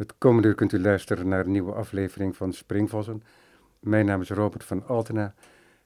Het 0.00 0.14
komende 0.18 0.48
uur 0.48 0.54
kunt 0.54 0.72
u 0.72 0.80
luisteren 0.80 1.28
naar 1.28 1.44
een 1.44 1.50
nieuwe 1.50 1.72
aflevering 1.72 2.36
van 2.36 2.52
Springvossen. 2.52 3.22
Mijn 3.80 4.06
naam 4.06 4.20
is 4.20 4.30
Robert 4.30 4.64
van 4.64 4.86
Altena. 4.86 5.34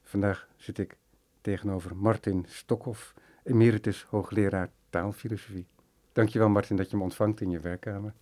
Vandaag 0.03 0.47
zit 0.55 0.77
ik 0.77 0.97
tegenover 1.41 1.95
Martin 1.95 2.45
Stokhoff, 2.47 3.13
emeritus 3.43 4.05
hoogleraar 4.09 4.69
taalfilosofie. 4.89 5.67
Dankjewel 6.13 6.49
Martin 6.49 6.75
dat 6.75 6.89
je 6.89 6.97
me 6.97 7.03
ontvangt 7.03 7.41
in 7.41 7.49
je 7.49 7.59
werkkamer. 7.59 8.13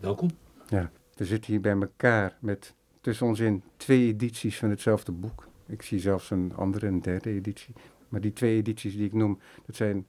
welkom. 0.00 0.30
Ja, 0.68 0.90
we 1.14 1.24
zitten 1.24 1.52
hier 1.52 1.60
bij 1.60 1.76
elkaar 1.80 2.36
met 2.40 2.74
tussen 3.00 3.26
ons 3.26 3.40
in 3.40 3.62
twee 3.76 4.06
edities 4.06 4.58
van 4.58 4.70
hetzelfde 4.70 5.12
boek. 5.12 5.48
Ik 5.66 5.82
zie 5.82 5.98
zelfs 5.98 6.30
een 6.30 6.52
andere, 6.56 6.86
een 6.86 7.02
derde 7.02 7.30
editie. 7.30 7.74
Maar 8.08 8.20
die 8.20 8.32
twee 8.32 8.56
edities 8.56 8.96
die 8.96 9.06
ik 9.06 9.12
noem, 9.12 9.38
dat 9.66 9.76
zijn 9.76 10.06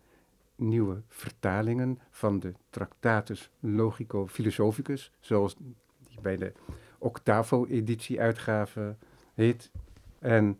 nieuwe 0.59 1.01
vertalingen 1.07 1.99
van 2.09 2.39
de 2.39 2.53
Tractatus 2.69 3.51
Logico 3.59 4.27
Philosophicus, 4.27 5.11
zoals 5.19 5.55
die 5.57 5.75
bij 6.21 6.37
de 6.37 6.53
Octavo-editie 6.97 8.21
uitgave 8.21 8.95
heet. 9.33 9.71
En 10.19 10.59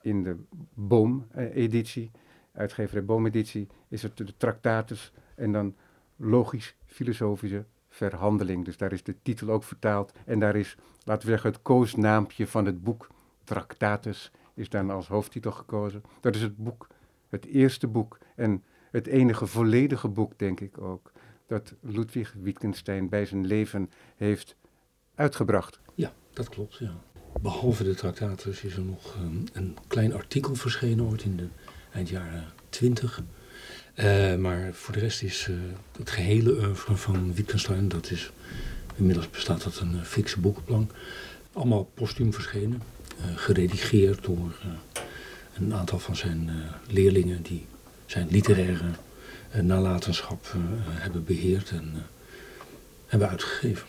in 0.00 0.22
de 0.22 0.36
Boom-editie, 0.74 2.10
uitgeverij 2.52 3.04
Boom-editie, 3.04 3.68
is 3.88 4.02
het 4.02 4.16
de 4.16 4.36
Tractatus 4.36 5.12
en 5.34 5.52
dan 5.52 5.74
logisch-filosofische 6.16 7.64
verhandeling. 7.88 8.64
Dus 8.64 8.76
daar 8.76 8.92
is 8.92 9.02
de 9.02 9.16
titel 9.22 9.48
ook 9.48 9.64
vertaald. 9.64 10.12
En 10.24 10.38
daar 10.38 10.56
is, 10.56 10.76
laten 11.04 11.24
we 11.24 11.30
zeggen, 11.32 11.50
het 11.52 11.62
koosnaampje 11.62 12.46
van 12.46 12.66
het 12.66 12.82
boek 12.82 13.08
Tractatus 13.44 14.32
is 14.54 14.68
dan 14.68 14.90
als 14.90 15.08
hoofdtitel 15.08 15.52
gekozen. 15.52 16.02
Dat 16.20 16.34
is 16.34 16.42
het 16.42 16.56
boek, 16.56 16.86
het 17.28 17.44
eerste 17.44 17.86
boek. 17.86 18.18
En 18.36 18.64
het 18.94 19.06
enige 19.06 19.46
volledige 19.46 20.08
boek, 20.08 20.38
denk 20.38 20.60
ik 20.60 20.78
ook, 20.78 21.12
dat 21.46 21.74
Ludwig 21.80 22.34
Wittgenstein 22.42 23.08
bij 23.08 23.26
zijn 23.26 23.46
leven 23.46 23.90
heeft 24.16 24.56
uitgebracht. 25.14 25.80
Ja, 25.94 26.12
dat 26.32 26.48
klopt, 26.48 26.76
ja. 26.76 26.94
Behalve 27.40 27.84
de 27.84 27.94
tractatus 27.94 28.62
is 28.62 28.76
er 28.76 28.82
nog 28.82 29.16
um, 29.20 29.44
een 29.52 29.76
klein 29.86 30.14
artikel 30.14 30.54
verschenen 30.54 31.04
ooit 31.04 31.22
in 31.22 31.36
de 31.36 31.48
eind 31.92 32.08
jaren 32.08 32.44
twintig. 32.68 33.22
Uh, 33.94 34.36
maar 34.36 34.74
voor 34.74 34.94
de 34.94 35.00
rest 35.00 35.22
is 35.22 35.48
uh, 35.48 35.56
het 35.98 36.10
gehele 36.10 36.50
oeuvre 36.50 36.96
van 36.96 37.34
Wittgenstein, 37.34 37.88
dat 37.88 38.10
is, 38.10 38.32
inmiddels 38.94 39.30
bestaat 39.30 39.62
dat 39.64 39.78
een 39.78 39.94
uh, 39.94 40.02
fikse 40.02 40.40
boekenplank, 40.40 40.92
allemaal 41.52 41.84
postuum 41.94 42.32
verschenen. 42.32 42.82
geredigeerd 43.34 44.24
door 44.24 44.60
een 45.54 45.74
aantal 45.74 45.98
van 45.98 46.16
zijn 46.16 46.50
leerlingen 46.88 47.42
die 47.42 47.66
zijn 48.06 48.28
literaire 48.28 48.90
uh, 49.54 49.60
nalatenschap 49.60 50.46
uh, 50.46 50.62
hebben 50.86 51.24
beheerd 51.24 51.70
en 51.70 51.92
uh, 51.94 52.00
hebben 53.06 53.28
uitgegeven. 53.28 53.88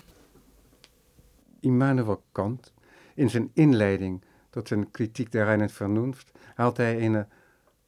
Immanuel 1.60 2.24
Kant, 2.32 2.74
in 3.16 3.30
zijn 3.30 3.50
inleiding 3.54 4.24
tot 4.50 4.68
zijn 4.68 4.92
kritiek 4.92 5.32
der 5.32 5.46
Reine 5.46 5.70
Vernunft, 5.70 6.32
haalt 6.56 6.78
hij 6.78 7.06
een 7.06 7.26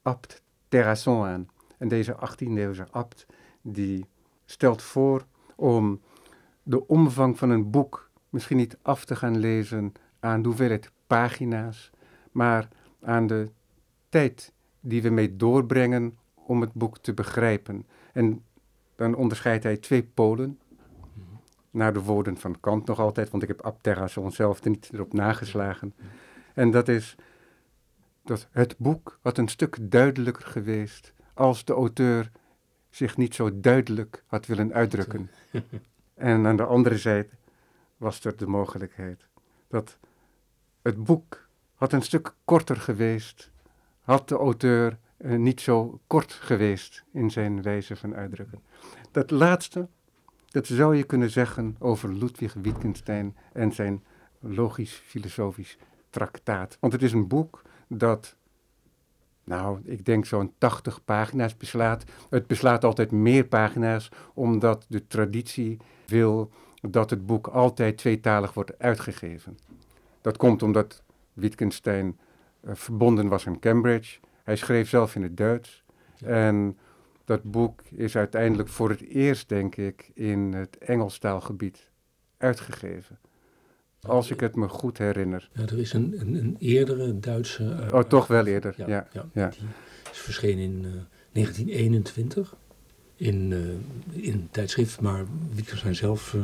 abt 0.02 0.42
Terrasson 0.68 1.26
aan. 1.26 1.48
En 1.78 1.88
deze 1.88 2.16
18e-eeuwse 2.16 2.90
abt 2.92 3.26
die 3.62 4.06
stelt 4.46 4.82
voor 4.82 5.26
om 5.56 6.02
de 6.64 6.88
omvang 6.88 7.38
van 7.38 7.50
een 7.50 7.70
boek 7.70 8.10
misschien 8.30 8.58
niet 8.58 8.78
af 8.82 9.06
te 9.06 9.16
gaan 9.16 9.38
lezen 9.38 9.94
aan 10.20 10.42
de 10.42 10.48
hoeveelheid 10.48 10.92
pagina's, 11.08 11.92
maar 12.32 12.68
aan 13.02 13.28
de 13.28 13.50
tijd 14.10 14.54
die 14.80 15.02
we 15.02 15.10
mee 15.10 15.36
doorbrengen 15.36 16.18
om 16.34 16.62
het 16.62 16.74
boek 16.74 16.98
te 16.98 17.14
begrijpen. 17.14 17.86
En 18.14 18.44
dan 18.96 19.16
onderscheidt 19.16 19.64
hij 19.64 19.78
twee 19.78 20.04
polen. 20.04 20.60
Naar 21.72 21.94
de 21.94 22.02
woorden 22.02 22.38
van 22.38 22.60
Kant 22.60 22.86
nog 22.88 23.00
altijd, 23.00 23.30
want 23.30 23.44
ik 23.44 23.50
heb 23.50 23.62
Abterra 23.62 24.08
zelf 24.30 24.64
niet 24.64 24.90
erop 24.94 25.14
nageslagen. 25.14 25.94
En 26.54 26.72
dat 26.72 26.88
is 26.88 27.16
dat 28.24 28.48
het 28.52 28.78
boek 28.78 29.20
had 29.22 29.38
een 29.38 29.48
stuk 29.48 29.78
duidelijker 29.82 30.46
geweest 30.46 31.14
als 31.34 31.66
de 31.66 31.74
auteur 31.74 32.32
zich 32.90 33.18
niet 33.18 33.36
zo 33.36 33.60
duidelijk 33.60 34.24
had 34.28 34.46
willen 34.46 34.74
uitdrukken. 34.74 35.30
En 36.14 36.46
aan 36.46 36.58
de 36.58 36.66
andere 36.66 36.98
zijde 36.98 37.30
was 37.98 38.26
er 38.26 38.38
de 38.38 38.48
mogelijkheid 38.48 39.28
dat 39.68 39.98
het 40.82 41.04
boek 41.04 41.48
had 41.74 41.94
een 41.94 42.02
stuk 42.02 42.34
korter 42.46 42.76
geweest, 42.76 43.52
had 44.08 44.30
de 44.30 44.36
auteur 44.36 44.98
uh, 45.18 45.38
niet 45.38 45.62
zo 45.62 46.00
kort 46.08 46.32
geweest 46.32 47.04
in 47.12 47.32
zijn 47.32 47.62
wijze 47.62 47.96
van 47.96 48.16
uitdrukken. 48.16 48.62
Dat 49.12 49.32
laatste, 49.32 49.88
dat 50.48 50.66
zou 50.66 50.96
je 50.96 51.04
kunnen 51.04 51.30
zeggen 51.30 51.76
over 51.80 52.14
Ludwig 52.14 52.54
Wittgenstein 52.54 53.36
en 53.54 53.72
zijn 53.72 54.04
logisch-filosofisch 54.40 55.78
traktaat. 56.10 56.78
Want 56.80 56.94
het 56.94 57.02
is 57.02 57.14
een 57.14 57.28
boek 57.28 57.62
dat, 57.88 58.36
nou, 59.44 59.80
ik 59.84 60.06
denk 60.06 60.26
zo'n 60.26 60.54
80 60.58 61.04
pagina's 61.06 61.58
beslaat. 61.58 62.04
Het 62.30 62.48
beslaat 62.48 62.84
altijd 62.84 63.12
meer 63.12 63.46
pagina's, 63.46 64.10
omdat 64.34 64.86
de 64.90 65.08
traditie 65.08 65.78
wil 66.06 66.52
dat 66.82 67.10
het 67.10 67.26
boek 67.26 67.48
altijd 67.48 67.98
tweetalig 67.98 68.54
wordt 68.54 68.80
uitgegeven. 68.80 69.58
Dat 70.22 70.38
komt 70.38 70.64
omdat 70.64 71.04
Wittgenstein 71.34 72.18
verbonden 72.64 73.28
was 73.28 73.48
aan 73.48 73.60
Cambridge 73.60 74.20
hij 74.48 74.56
schreef 74.56 74.90
zelf 74.90 75.16
in 75.16 75.22
het 75.22 75.38
Duits. 75.38 75.84
En 76.26 76.78
dat 77.26 77.44
boek 77.44 77.82
is 77.92 78.16
uiteindelijk 78.16 78.70
voor 78.70 78.90
het 78.90 79.02
eerst, 79.02 79.50
denk 79.50 79.76
ik, 79.76 80.12
in 80.14 80.54
het 80.54 80.78
Engelstaalgebied 80.78 81.90
uitgegeven. 82.38 83.20
Als 84.02 84.32
ik 84.32 84.40
het 84.40 84.56
me 84.56 84.68
goed 84.68 84.98
herinner. 84.98 85.50
Ja, 85.54 85.62
er 85.62 85.80
is 85.80 85.94
een, 85.94 86.16
een, 86.20 86.36
een 86.36 86.56
eerdere 86.60 87.20
Duitse. 87.20 87.64
Uh, 87.64 87.94
oh, 87.94 88.04
toch 88.04 88.28
wel 88.28 88.46
eerder. 88.46 88.74
Ja, 88.78 88.88
ja, 88.88 89.26
ja, 89.34 89.48
Die 89.48 89.60
is 90.12 90.18
verschenen 90.18 90.64
in 90.64 90.84
uh, 90.84 90.92
1921 91.32 92.56
in, 93.16 93.52
uh, 93.52 94.24
in 94.24 94.34
een 94.34 94.48
tijdschrift, 94.52 95.02
maar 95.02 95.26
Wittgenstein 95.54 95.96
zelf 95.96 96.36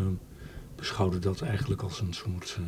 beschouwde 0.75 1.19
dat 1.19 1.41
eigenlijk 1.41 1.81
als 1.81 2.01
een 2.01 2.13
soort 2.13 2.59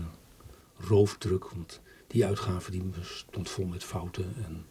roofdruk. 0.77 1.49
Want 1.49 1.81
die 2.07 2.25
uitgave 2.25 2.71
die 2.71 2.83
stond 3.01 3.49
vol 3.49 3.65
met 3.65 3.83
fouten 3.83 4.33
en 4.45 4.65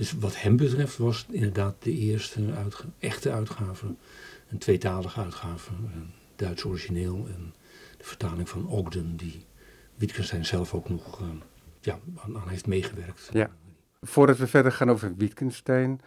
dus 0.00 0.12
wat 0.12 0.40
hem 0.40 0.56
betreft 0.56 0.96
was 0.96 1.26
inderdaad 1.30 1.74
de 1.82 1.92
eerste 1.92 2.54
echte 2.98 3.32
uitgave. 3.32 3.94
Een 4.48 4.58
tweetalige 4.58 5.20
uitgave, 5.20 5.72
een 5.72 6.12
Duits 6.36 6.64
origineel 6.64 7.26
en 7.28 7.54
de 7.98 8.04
vertaling 8.04 8.48
van 8.48 8.66
Ogden, 8.66 9.16
die 9.16 9.44
Wittgenstein 9.94 10.44
zelf 10.44 10.74
ook 10.74 10.88
nog 10.88 11.20
uh, 11.20 11.28
ja, 11.80 11.98
aan, 12.16 12.38
aan, 12.38 12.48
heeft 12.48 12.66
meegewerkt. 12.66 13.28
Ja. 13.32 13.50
Voordat 14.00 14.38
we 14.38 14.46
verder 14.46 14.72
gaan 14.72 14.90
over 14.90 15.16
Wittgenstein, 15.16 16.00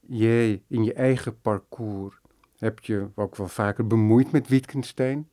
jij 0.00 0.62
in 0.68 0.84
je 0.84 0.92
eigen 0.92 1.40
parcours 1.40 2.16
heb 2.56 2.78
je 2.78 3.08
ook 3.14 3.36
wel 3.36 3.48
vaker 3.48 3.86
bemoeid 3.86 4.32
met 4.32 4.48
Wittgenstein. 4.48 5.28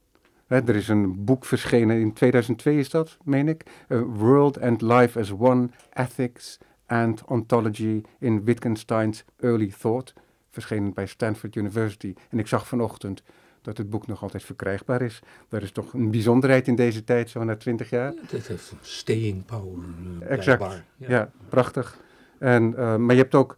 Er 0.48 0.76
is 0.76 0.88
een 0.88 1.26
boek 1.26 1.46
verschenen 1.46 2.00
in 2.00 2.14
2002 2.14 2.78
is 2.78 2.90
dat, 2.90 3.18
meen 3.24 3.48
ik. 3.48 3.64
Uh, 3.88 4.02
World 4.02 4.62
and 4.62 4.82
Life 4.82 5.20
as 5.20 5.32
One, 5.32 5.70
Ethics 5.94 6.58
and 6.86 7.26
Ontology 7.26 8.04
in 8.20 8.44
Wittgenstein's 8.44 9.26
Early 9.40 9.74
Thought, 9.80 10.14
verschenen 10.50 10.94
bij 10.94 11.06
Stanford 11.06 11.56
University. 11.56 12.14
En 12.30 12.40
ik 12.40 12.48
zag 12.48 12.68
vanochtend 12.68 13.24
dat 13.62 13.78
het 13.78 13.90
boek 13.90 14.08
nog 14.08 14.22
altijd 14.22 14.44
verkrijgbaar 14.44 15.02
is. 15.02 15.22
Dat 15.50 15.62
is 15.62 15.72
toch 15.72 15.94
een 15.94 16.12
bijzonderheid 16.12 16.68
in 16.68 16.76
deze 16.76 17.04
tijd, 17.04 17.30
zo 17.30 17.44
na 17.44 17.56
twintig 17.56 17.90
jaar. 17.90 18.14
Ja, 18.14 18.22
dat 18.30 18.48
heeft 18.48 18.74
staying 18.82 19.46
power. 19.46 19.84
Uh, 20.22 20.32
exact, 20.32 20.84
ja. 20.98 21.32
prachtig. 21.50 21.98
En, 22.40 22.72
uh, 22.72 22.96
maar 22.96 23.16
je 23.16 23.22
hebt 23.22 23.36
ook 23.36 23.58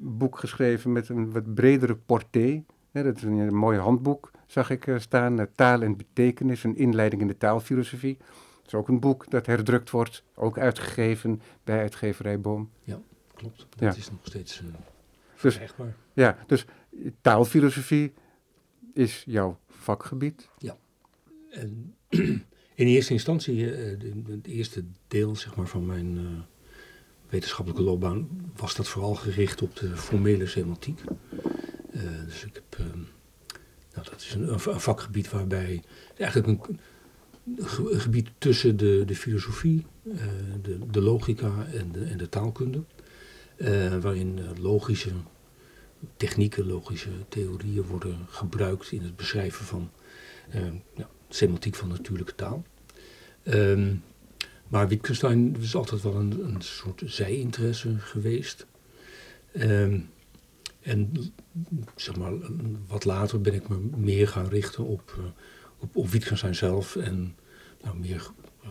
een 0.00 0.18
boek 0.18 0.38
geschreven 0.38 0.92
met 0.92 1.08
een 1.08 1.32
wat 1.32 1.54
bredere 1.54 1.94
portée. 1.94 2.64
Ja, 2.90 3.02
dat 3.02 3.16
is 3.16 3.22
een, 3.22 3.38
een 3.38 3.54
mooi 3.54 3.78
handboek, 3.78 4.30
zag 4.52 4.70
ik 4.70 4.86
uh, 4.86 4.98
staan. 4.98 5.48
taal 5.54 5.82
en 5.82 5.96
betekenis, 5.96 6.64
een 6.64 6.76
inleiding 6.76 7.22
in 7.22 7.28
de 7.28 7.36
taalfilosofie 7.36 8.18
is 8.66 8.74
ook 8.74 8.88
een 8.88 9.00
boek 9.00 9.30
dat 9.30 9.46
herdrukt 9.46 9.90
wordt, 9.90 10.24
ook 10.34 10.58
uitgegeven 10.58 11.42
bij 11.64 11.78
uitgeverij 11.78 12.40
Boom. 12.40 12.70
Ja, 12.84 13.00
klopt. 13.34 13.66
Dat 13.76 13.96
is 13.96 14.10
nog 14.10 14.20
steeds 14.22 14.60
uh, 14.60 14.68
dus, 15.40 15.58
Ja, 16.12 16.38
dus 16.46 16.64
taalfilosofie 17.20 18.12
is 18.94 19.22
jouw 19.26 19.58
vakgebied. 19.68 20.48
Ja. 20.58 20.76
En 21.50 21.94
in 22.74 22.86
eerste 22.86 23.12
instantie, 23.12 23.64
het 23.64 24.46
eerste 24.46 24.84
deel 25.08 25.36
zeg 25.36 25.56
maar, 25.56 25.66
van 25.66 25.86
mijn 25.86 26.16
uh, 26.16 26.40
wetenschappelijke 27.28 27.84
loopbaan, 27.84 28.28
was 28.56 28.74
dat 28.74 28.88
vooral 28.88 29.14
gericht 29.14 29.62
op 29.62 29.76
de 29.76 29.96
formele 29.96 30.46
semantiek. 30.46 31.00
dus 32.26 32.44
ik 32.44 32.54
heb, 32.54 32.84
nou, 33.94 34.06
dat 34.10 34.20
is 34.20 34.34
een, 34.34 34.60
vakgebied 34.80 35.30
waarbij 35.30 35.82
eigenlijk 36.16 36.66
een 36.66 36.78
gebied 37.98 38.28
tussen 38.38 38.76
de, 38.76 39.02
de 39.06 39.16
filosofie, 39.16 39.86
uh, 40.02 40.14
de, 40.62 40.78
de 40.90 41.00
logica 41.00 41.66
en 41.72 41.92
de, 41.92 42.04
en 42.04 42.16
de 42.16 42.28
taalkunde. 42.28 42.82
Uh, 43.56 43.96
waarin 43.98 44.40
logische 44.60 45.10
technieken, 46.16 46.66
logische 46.66 47.10
theorieën 47.28 47.82
worden 47.82 48.26
gebruikt 48.28 48.92
in 48.92 49.02
het 49.02 49.16
beschrijven 49.16 49.64
van 49.64 49.90
semantiek 51.28 51.74
van 51.74 51.88
natuurlijke 51.88 52.34
taal. 52.34 52.64
Ehm, 53.42 53.94
maar 54.68 54.88
Wittgenstein 54.88 55.56
is 55.60 55.74
altijd 55.74 56.02
wel 56.02 56.14
een, 56.14 56.44
een 56.44 56.62
soort 56.62 57.02
zijinteresse 57.04 57.98
geweest. 57.98 58.66
Ehm, 59.52 60.00
en 60.82 61.32
zeg 61.96 62.16
maar, 62.16 62.32
wat 62.86 63.04
later 63.04 63.40
ben 63.40 63.54
ik 63.54 63.68
me 63.68 63.76
meer 63.96 64.28
gaan 64.28 64.48
richten 64.48 64.84
op, 64.84 65.16
uh, 65.18 65.24
op, 65.78 65.96
op 65.96 66.08
Wittgenstein 66.08 66.54
zelf 66.54 66.96
en 66.96 67.36
nou, 67.82 67.98
meer 67.98 68.30
uh, 68.64 68.70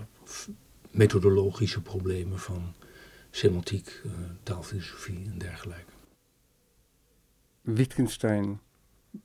methodologische 0.91 1.81
problemen 1.81 2.39
van 2.39 2.73
semantiek, 3.29 4.01
uh, 4.05 4.11
taalfilosofie 4.43 5.29
en 5.31 5.37
dergelijke. 5.37 5.91
Wittgenstein, 7.61 8.59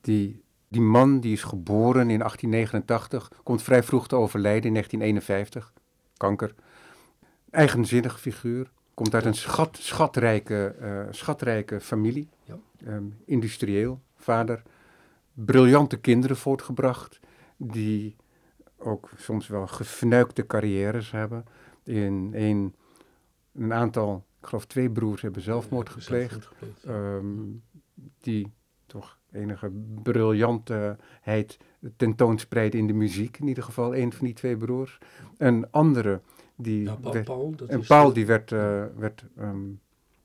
die, 0.01 0.43
die 0.69 0.81
man 0.81 1.21
die 1.21 1.33
is 1.33 1.43
geboren 1.43 2.11
in 2.11 2.19
1889, 2.19 3.33
komt 3.43 3.63
vrij 3.63 3.83
vroeg 3.83 4.09
te 4.09 4.17
overlijden 4.17 4.67
in 4.67 4.73
1951, 4.73 5.73
kanker. 6.17 6.55
Eigenzinnig 7.51 8.21
figuur, 8.21 8.71
komt 8.97 9.15
uit 9.15 9.25
een 9.25 9.35
schat, 9.35 9.77
schatrijke, 9.77 10.77
uh, 10.81 11.07
schatrijke 11.11 11.81
familie, 11.81 12.29
ja. 12.45 12.59
um, 12.87 13.17
industrieel, 13.25 14.01
vader. 14.15 14.63
Briljante 15.33 15.97
kinderen 15.97 16.37
voortgebracht, 16.37 17.21
die 17.57 18.17
ook 18.77 19.11
soms 19.17 19.49
wel 19.49 19.67
gefnuikte 19.67 20.47
carrières 20.47 21.11
hebben. 21.11 21.45
In 21.85 22.31
een, 22.35 22.75
een 23.53 23.73
aantal, 23.73 24.25
ik 24.41 24.47
geloof 24.47 24.67
twee 24.67 24.91
broers 24.91 25.23
hebben 25.23 25.43
zelfmoord 25.43 25.89
gepleegd. 25.89 26.49
Um, 26.87 27.63
die 28.21 28.53
toch 28.87 29.19
enige 29.33 29.71
briljantheid 30.03 31.59
tentoonspreiden 31.97 32.81
in 32.81 32.87
de 32.87 32.93
muziek. 32.93 33.39
In 33.39 33.49
ieder 33.49 33.65
geval 33.65 33.97
een 33.97 34.13
van 34.13 34.25
die 34.27 34.35
twee 34.35 34.57
broers. 34.57 34.99
Een 35.37 35.71
andere 35.71 36.21
die 36.57 36.83
ja, 36.83 36.95
Paul, 36.95 37.13
werd, 37.13 37.25
Paul, 37.25 37.55
dat 37.57 37.69
en 37.69 37.81
is 37.81 37.87
Paul 37.87 38.13
die 38.13 38.27
werd, 38.27 38.53
eh, 38.53 38.85
werd 38.97 39.25
ehm, 39.37 39.59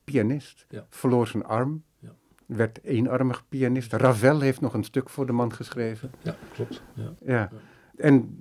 pianist, 0.04 0.66
Ja. 0.70 0.86
verloor 0.90 1.28
zijn 1.28 1.46
arm, 1.46 1.84
Ja. 2.00 2.14
werd 2.46 2.84
eenarmig 2.84 3.44
pianist. 3.50 3.94
Ravel 3.94 4.40
heeft 4.40 4.62
nog 4.62 4.74
een 4.74 4.84
stuk 4.84 5.10
voor 5.10 5.26
de 5.26 5.32
man 5.32 5.54
geschreven. 5.54 6.12
Ja, 6.24 6.36
klopt. 6.54 6.82
Ja. 6.94 7.14
Ja. 7.26 7.50
En 7.98 8.38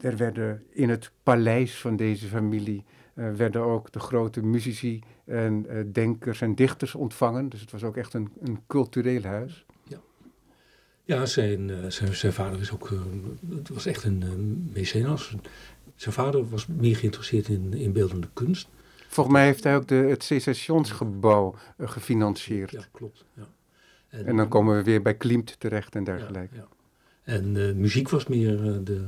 er 0.00 0.16
werden 0.16 0.62
in 0.70 0.88
het 0.88 1.10
paleis 1.22 1.80
van 1.80 1.96
deze 1.96 2.26
familie 2.26 2.84
eh, 3.14 3.32
werden 3.32 3.62
ook 3.62 3.92
de 3.92 4.00
grote 4.00 4.42
muzici 4.42 5.02
en 5.24 5.66
eh, 5.68 5.78
denkers 5.92 6.40
en 6.40 6.54
dichters 6.54 6.94
ontvangen. 6.94 7.48
Dus 7.48 7.60
het 7.60 7.70
was 7.70 7.84
ook 7.84 7.96
echt 7.96 8.14
een, 8.14 8.32
een 8.40 8.60
cultureel 8.66 9.22
huis. 9.22 9.66
Ja, 11.06 11.26
zijn, 11.26 11.92
zijn, 11.92 12.14
zijn 12.14 12.32
vader 12.32 12.60
is 12.60 12.72
ook, 12.72 12.90
het 13.56 13.68
was 13.68 13.86
echt 13.86 14.04
een 14.04 14.22
eh, 14.22 14.72
mecenas. 14.74 15.36
Zijn 15.94 16.14
vader 16.14 16.48
was 16.48 16.66
meer 16.66 16.96
geïnteresseerd 16.96 17.48
in, 17.48 17.74
in 17.74 17.92
beeldende 17.92 18.28
kunst. 18.32 18.68
Volgens 19.08 19.36
mij 19.36 19.44
heeft 19.44 19.64
hij 19.64 19.76
ook 19.76 19.88
de, 19.88 19.94
het 19.94 20.24
Secessionsgebouw 20.24 21.54
eh, 21.76 21.88
gefinancierd. 21.88 22.70
Ja, 22.70 22.84
klopt. 22.92 23.24
Ja. 23.32 23.46
En 24.08 24.36
dan 24.36 24.48
komen 24.48 24.76
we 24.76 24.82
weer 24.82 25.02
bij 25.02 25.14
Klimt 25.14 25.60
terecht 25.60 25.94
en 25.94 26.04
dergelijke. 26.04 26.54
Ja, 26.54 26.60
ja. 26.60 26.68
En 27.34 27.68
eh, 27.68 27.74
muziek 27.74 28.08
was 28.08 28.26
meer 28.26 28.66
eh, 28.66 28.78
de, 28.84 29.04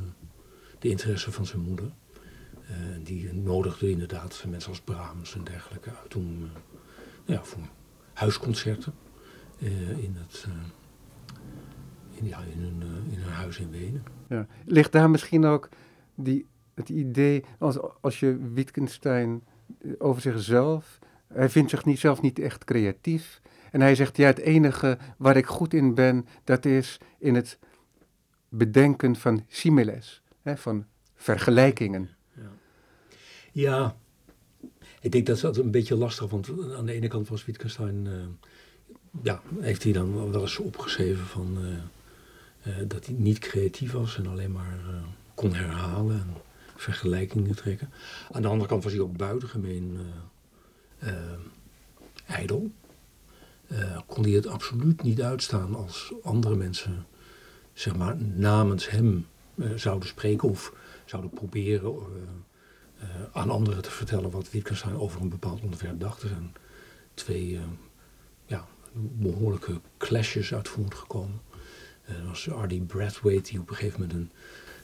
de 0.79 0.89
interesse 0.89 1.33
van 1.33 1.47
zijn 1.47 1.61
moeder. 1.61 1.91
Eh, 2.67 2.75
die 3.03 3.33
nodigde 3.33 3.91
inderdaad 3.91 4.45
mensen 4.49 4.71
als 4.71 4.81
Brahms 4.81 5.35
en 5.35 5.45
dergelijke 5.45 5.91
uit 6.03 6.15
om, 6.17 6.43
eh, 6.43 7.35
ja, 7.35 7.45
voor 7.45 7.63
huisconcerten 8.13 8.95
eh, 9.59 9.91
in, 9.91 10.17
het, 10.19 10.47
eh, 10.47 10.53
in, 12.19 12.27
ja, 12.27 12.39
in, 12.39 12.61
hun, 12.61 12.83
eh, 12.83 13.13
in 13.13 13.19
hun 13.19 13.33
huis 13.33 13.59
in 13.59 13.71
Wenen. 13.71 14.03
Ja. 14.29 14.47
Ligt 14.65 14.93
daar 14.93 15.11
misschien 15.11 15.45
ook 15.45 15.69
die, 16.15 16.47
het 16.77 16.89
idee, 16.89 17.45
als, 17.59 17.77
als 18.01 18.21
je 18.21 18.51
Wittgenstein 18.53 19.43
eh, 19.81 19.91
over 19.99 20.23
zichzelf, 20.23 20.99
hij 21.27 21.49
vindt 21.49 21.71
zich 21.71 21.85
niet, 21.85 21.99
zelf 21.99 22.21
niet 22.21 22.39
echt 22.39 22.65
creatief. 22.65 23.41
En 23.71 23.81
hij 23.81 23.95
zegt, 23.95 24.17
ja, 24.17 24.27
het 24.27 24.39
enige 24.39 24.99
waar 25.17 25.37
ik 25.37 25.47
goed 25.47 25.75
in 25.75 25.95
ben, 25.95 26.27
dat 26.45 26.65
is 26.65 27.01
in 27.19 27.35
het 27.35 27.59
bedenken 28.49 29.17
van 29.17 29.45
similes, 29.49 30.23
hè, 30.43 30.57
van 30.57 30.87
vergelijkingen. 31.15 32.11
Ja, 33.53 33.97
ik 35.01 35.13
denk 35.13 35.27
dat 35.27 35.45
altijd 35.45 35.65
een 35.65 35.71
beetje 35.71 35.97
lastig, 35.97 36.31
want 36.31 36.49
aan 36.77 36.87
de 36.87 36.93
ene 36.93 37.09
kant 37.09 37.29
was 37.29 37.45
Wittgenstein, 37.45 38.07
eh, 38.07 38.13
ja, 39.23 39.43
heeft 39.61 39.83
hij 39.83 39.93
dan 39.93 40.31
wel 40.31 40.41
eens 40.41 40.59
opgeschreven 40.59 41.27
van 41.27 41.59
eh, 42.63 42.73
dat 42.87 43.07
hij 43.07 43.15
niet 43.15 43.39
creatief 43.39 43.93
was 43.93 44.19
en 44.19 44.27
alleen 44.27 44.53
maar 44.53 44.79
kon 45.35 45.55
herhalen 45.55 46.17
en 46.17 46.35
vergelijkingen 46.81 47.55
trekken. 47.55 47.91
Aan 48.33 48.43
de 48.43 48.49
andere 48.49 48.69
kant 48.69 48.85
was 48.85 48.93
hij 48.93 49.01
ook 49.03 49.17
buitengemeen 49.17 49.99
eh, 50.99 51.13
ijdel. 52.27 52.71
Eh, 53.67 53.99
kon 54.07 54.23
hij 54.23 54.33
het 54.33 54.47
absoluut 54.47 55.03
niet 55.03 55.23
uitstaan 55.23 55.75
als 55.75 56.13
andere 56.23 56.57
mensen, 56.57 57.07
zeg 57.73 57.97
maar, 57.97 58.17
namens 58.17 58.91
hem 58.91 59.27
zouden 59.75 60.09
spreken 60.09 60.49
of 60.49 60.73
zouden 61.05 61.31
proberen 61.31 61.95
aan 63.33 63.51
anderen 63.51 63.83
te 63.83 63.91
vertellen 63.91 64.31
wat 64.31 64.51
Wittgenstein 64.51 64.97
over 64.97 65.21
een 65.21 65.29
bepaald 65.29 65.61
onderwerp 65.61 66.01
dacht. 66.01 66.23
Er 66.23 66.29
zijn 66.29 66.55
twee 67.15 67.61
ja, 68.47 68.67
behoorlijke 68.93 69.81
clashes 69.99 70.55
uit 70.55 70.69
voortgekomen. 70.69 71.41
Er 72.05 72.27
was 72.27 72.47
R.D. 72.47 72.87
Brathwaite 72.87 73.51
die 73.51 73.61
op 73.61 73.71
een 73.71 73.77
gegeven 73.77 74.01
moment 74.01 74.19
een 74.19 74.31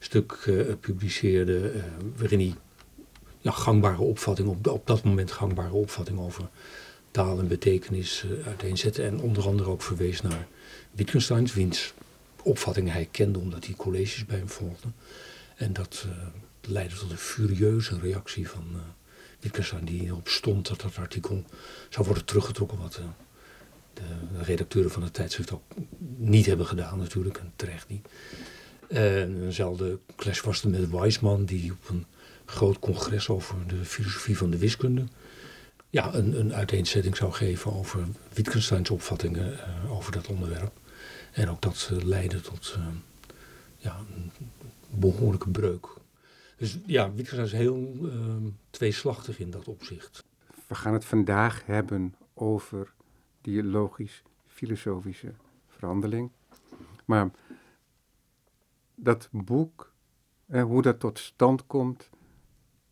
stuk 0.03 0.33
eh, 0.33 0.75
publiceerde 0.81 1.71
eh, 1.71 1.83
waarin 2.17 2.39
hij 2.39 2.55
ja, 3.41 3.51
gangbare 3.51 4.01
opvattingen, 4.01 4.51
op, 4.51 4.67
op 4.67 4.87
dat 4.87 5.05
moment 5.05 5.33
gangbare 5.33 5.73
opvattingen 5.73 6.23
over 6.23 6.49
taal 7.11 7.39
en 7.39 7.49
betekenis 7.49 8.25
eh, 8.25 8.47
uiteenzette. 8.47 9.03
En 9.03 9.21
onder 9.21 9.47
andere 9.47 9.71
ook 9.71 9.83
verwees 9.83 10.23
naar 10.23 10.47
Wittgenstein, 10.91 11.47
wiens 11.55 11.93
opvattingen 12.43 12.93
hij 12.93 13.09
kende 13.11 13.39
omdat 13.39 13.67
hij 13.67 13.75
colleges 13.75 14.27
bij 14.27 14.37
hem 14.37 14.49
volgde. 14.49 14.89
En 15.57 15.73
dat 15.73 16.07
leidde 16.61 16.97
tot 16.97 17.11
een 17.11 17.17
furieuze 17.17 17.99
reactie 17.99 18.49
van 18.49 18.65
Wittgenstein 19.41 19.85
die 19.85 20.05
erop 20.05 20.29
stond 20.29 20.69
dat 20.69 20.81
dat 20.81 20.97
artikel 20.97 21.45
zou 21.89 22.07
worden 22.07 22.25
teruggetrokken. 22.25 22.79
Wat 22.79 23.01
de 23.95 24.03
redacteuren 24.43 24.91
van 24.91 25.03
het 25.03 25.15
tijdschrift 25.15 25.53
ook 25.53 25.63
niet 26.17 26.47
hebben 26.47 26.67
gedaan 26.67 26.99
natuurlijk, 26.99 27.39
en 27.39 27.53
terecht 27.57 27.89
niet. 27.89 28.07
En 28.93 29.43
eenzelfde 29.43 29.99
clash 30.17 30.41
was 30.41 30.63
er 30.63 30.71
met 30.71 30.91
Weisman 30.91 31.45
die 31.45 31.73
op 31.73 31.89
een 31.89 32.07
groot 32.45 32.79
congres 32.79 33.29
over 33.29 33.57
de 33.67 33.85
filosofie 33.85 34.37
van 34.37 34.51
de 34.51 34.59
wiskunde 34.59 35.05
ja, 35.93 36.15
een, 36.15 36.39
een 36.39 36.55
uiteenzetting 36.55 37.17
zou 37.17 37.33
geven 37.33 37.73
over 37.73 38.07
Wittgensteins 38.33 38.91
opvattingen 38.91 39.59
eh, 39.59 39.93
over 39.93 40.13
dat 40.13 40.27
onderwerp. 40.27 40.73
En 41.33 41.49
ook 41.49 41.61
dat 41.61 41.91
eh, 41.93 42.05
leidde 42.05 42.41
tot 42.41 42.75
eh, 42.77 42.87
ja, 43.77 43.99
een 43.99 44.33
behoorlijke 44.91 45.51
breuk. 45.51 45.87
Dus 46.57 46.79
ja, 46.87 47.13
Wittgenstein 47.13 47.47
is 47.47 47.67
heel 47.67 47.95
eh, 48.03 48.37
tweeslachtig 48.71 49.39
in 49.39 49.51
dat 49.51 49.69
opzicht. 49.69 50.25
We 50.67 50.75
gaan 50.75 50.93
het 50.93 51.05
vandaag 51.05 51.67
hebben 51.67 52.15
over 52.35 52.93
die 53.41 53.65
logisch-filosofische 53.65 55.33
verhandeling. 55.69 56.31
Maar 57.05 57.31
dat 59.03 59.29
boek, 59.33 59.93
eh, 60.47 60.63
hoe 60.63 60.83
dat 60.83 61.01
tot 61.01 61.19
stand 61.19 61.67
komt, 61.67 62.11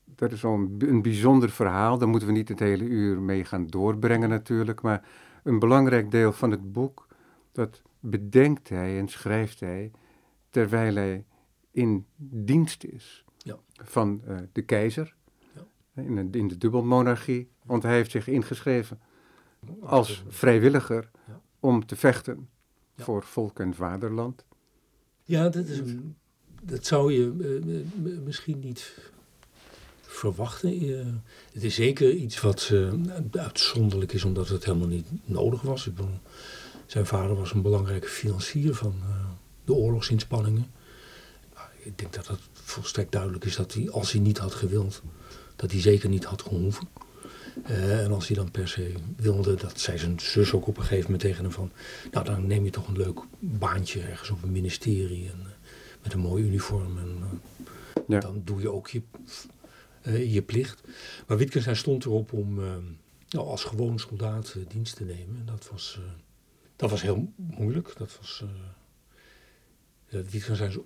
dat 0.04 0.32
is 0.32 0.42
wel 0.42 0.52
een, 0.78 1.02
bijzonder 1.02 1.50
verhaal. 1.50 1.98
Daar 1.98 2.08
moeten 2.08 2.28
we 2.28 2.34
niet 2.34 2.48
het 2.48 2.58
hele 2.58 2.84
uur 2.84 3.20
mee 3.20 3.44
gaan 3.44 3.66
doorbrengen 3.66 4.28
natuurlijk. 4.28 4.82
Maar 4.82 5.08
een 5.42 5.58
belangrijk 5.58 6.10
deel 6.10 6.32
van 6.32 6.50
het 6.50 6.72
boek, 6.72 7.06
dat 7.52 7.82
bedenkt 8.00 8.68
hij 8.68 8.98
en 8.98 9.08
schrijft 9.08 9.60
hij 9.60 9.90
terwijl 10.50 10.94
hij 10.94 11.24
in 11.70 12.06
dienst 12.16 12.84
is 12.84 13.24
Ja. 13.38 13.58
van 13.74 14.20
eh, 14.26 14.36
de 14.52 14.62
keizer. 14.62 15.14
Ja. 15.54 16.02
In, 16.02 16.30
de, 16.30 16.38
in 16.38 16.48
de 16.48 16.58
dubbelmonarchie. 16.58 17.50
Want 17.64 17.82
hij 17.82 17.94
heeft 17.94 18.10
zich 18.10 18.28
ingeschreven 18.28 19.00
als 19.80 20.24
vrijwilliger 20.28 21.10
Ja. 21.26 21.40
om 21.60 21.86
te 21.86 21.96
vechten 21.96 22.48
voor 22.96 23.22
volk 23.22 23.58
en 23.58 23.74
vaderland. 23.74 24.44
Ja, 25.30 25.48
dat, 25.48 25.66
is 25.66 25.78
dat 26.62 26.86
zou 26.86 27.12
je 27.12 27.22
eh, 27.22 27.64
m- 28.02 28.22
misschien 28.24 28.60
niet 28.60 28.94
verwachten. 30.00 30.70
Eh, 30.72 31.06
het 31.52 31.62
is 31.62 31.74
zeker 31.74 32.12
iets 32.12 32.40
wat 32.40 32.70
eh, 32.72 32.92
uitzonderlijk 33.30 34.12
is, 34.12 34.24
omdat 34.24 34.48
het 34.48 34.64
helemaal 34.64 34.88
niet 34.88 35.06
nodig 35.24 35.62
was. 35.62 35.86
Ik 35.86 35.92
zijn 36.86 37.06
vader 37.06 37.36
was 37.36 37.52
een 37.52 37.62
belangrijke 37.62 38.08
financier 38.08 38.74
van 38.74 38.94
eh, 39.02 39.08
de 39.64 39.72
oorlogsinspanningen. 39.72 40.66
Maar 41.54 41.72
ik 41.82 41.98
denk 41.98 42.12
dat 42.14 42.26
het 42.26 42.40
volstrekt 42.52 43.12
duidelijk 43.12 43.44
is 43.44 43.56
dat 43.56 43.74
hij, 43.74 43.90
als 43.90 44.12
hij 44.12 44.20
niet 44.20 44.38
had 44.38 44.54
gewild, 44.54 45.02
dat 45.56 45.70
hij 45.70 45.80
zeker 45.80 46.08
niet 46.08 46.24
had 46.24 46.42
gehoeven. 46.42 46.88
Eh, 47.64 48.04
en 48.04 48.12
als 48.12 48.26
hij 48.26 48.36
dan 48.36 48.50
per 48.50 48.68
se 48.68 48.92
wilde, 49.16 49.54
dat 49.54 49.80
zei 49.80 49.98
zijn 49.98 50.20
zus 50.20 50.52
ook 50.52 50.66
op 50.66 50.76
een 50.76 50.82
gegeven 50.82 51.04
moment 51.04 51.20
tegen 51.20 51.42
hem 51.42 51.52
van... 51.52 51.72
Nou, 52.10 52.24
dan 52.24 52.46
neem 52.46 52.64
je 52.64 52.70
toch 52.70 52.88
een 52.88 52.96
leuk 52.96 53.20
baantje 53.38 54.00
ergens 54.00 54.30
op 54.30 54.42
een 54.42 54.52
ministerie. 54.52 55.28
En, 55.28 55.40
eh, 55.40 55.46
met 56.02 56.12
een 56.12 56.20
mooi 56.20 56.44
uniform. 56.44 56.98
En, 56.98 57.40
ja. 58.06 58.20
Dan 58.20 58.42
doe 58.44 58.60
je 58.60 58.72
ook 58.72 58.88
je, 58.88 59.02
je 60.32 60.42
plicht. 60.42 60.80
Maar 61.26 61.36
Wittgenstein 61.36 61.76
stond 61.76 62.04
erop 62.04 62.32
om 62.32 62.54
nou, 63.28 63.46
als 63.46 63.64
gewoon 63.64 63.98
soldaat 63.98 64.56
dienst 64.68 64.96
te 64.96 65.04
nemen. 65.04 65.36
En 65.36 65.46
dat 65.46 65.68
was, 65.70 66.00
dat 66.76 66.90
was 66.90 67.02
heel 67.02 67.32
moeilijk. 67.36 67.94
Dat 67.96 68.16
was 68.20 68.44
uh, 70.10 70.20
Wittgenstein's 70.30 70.78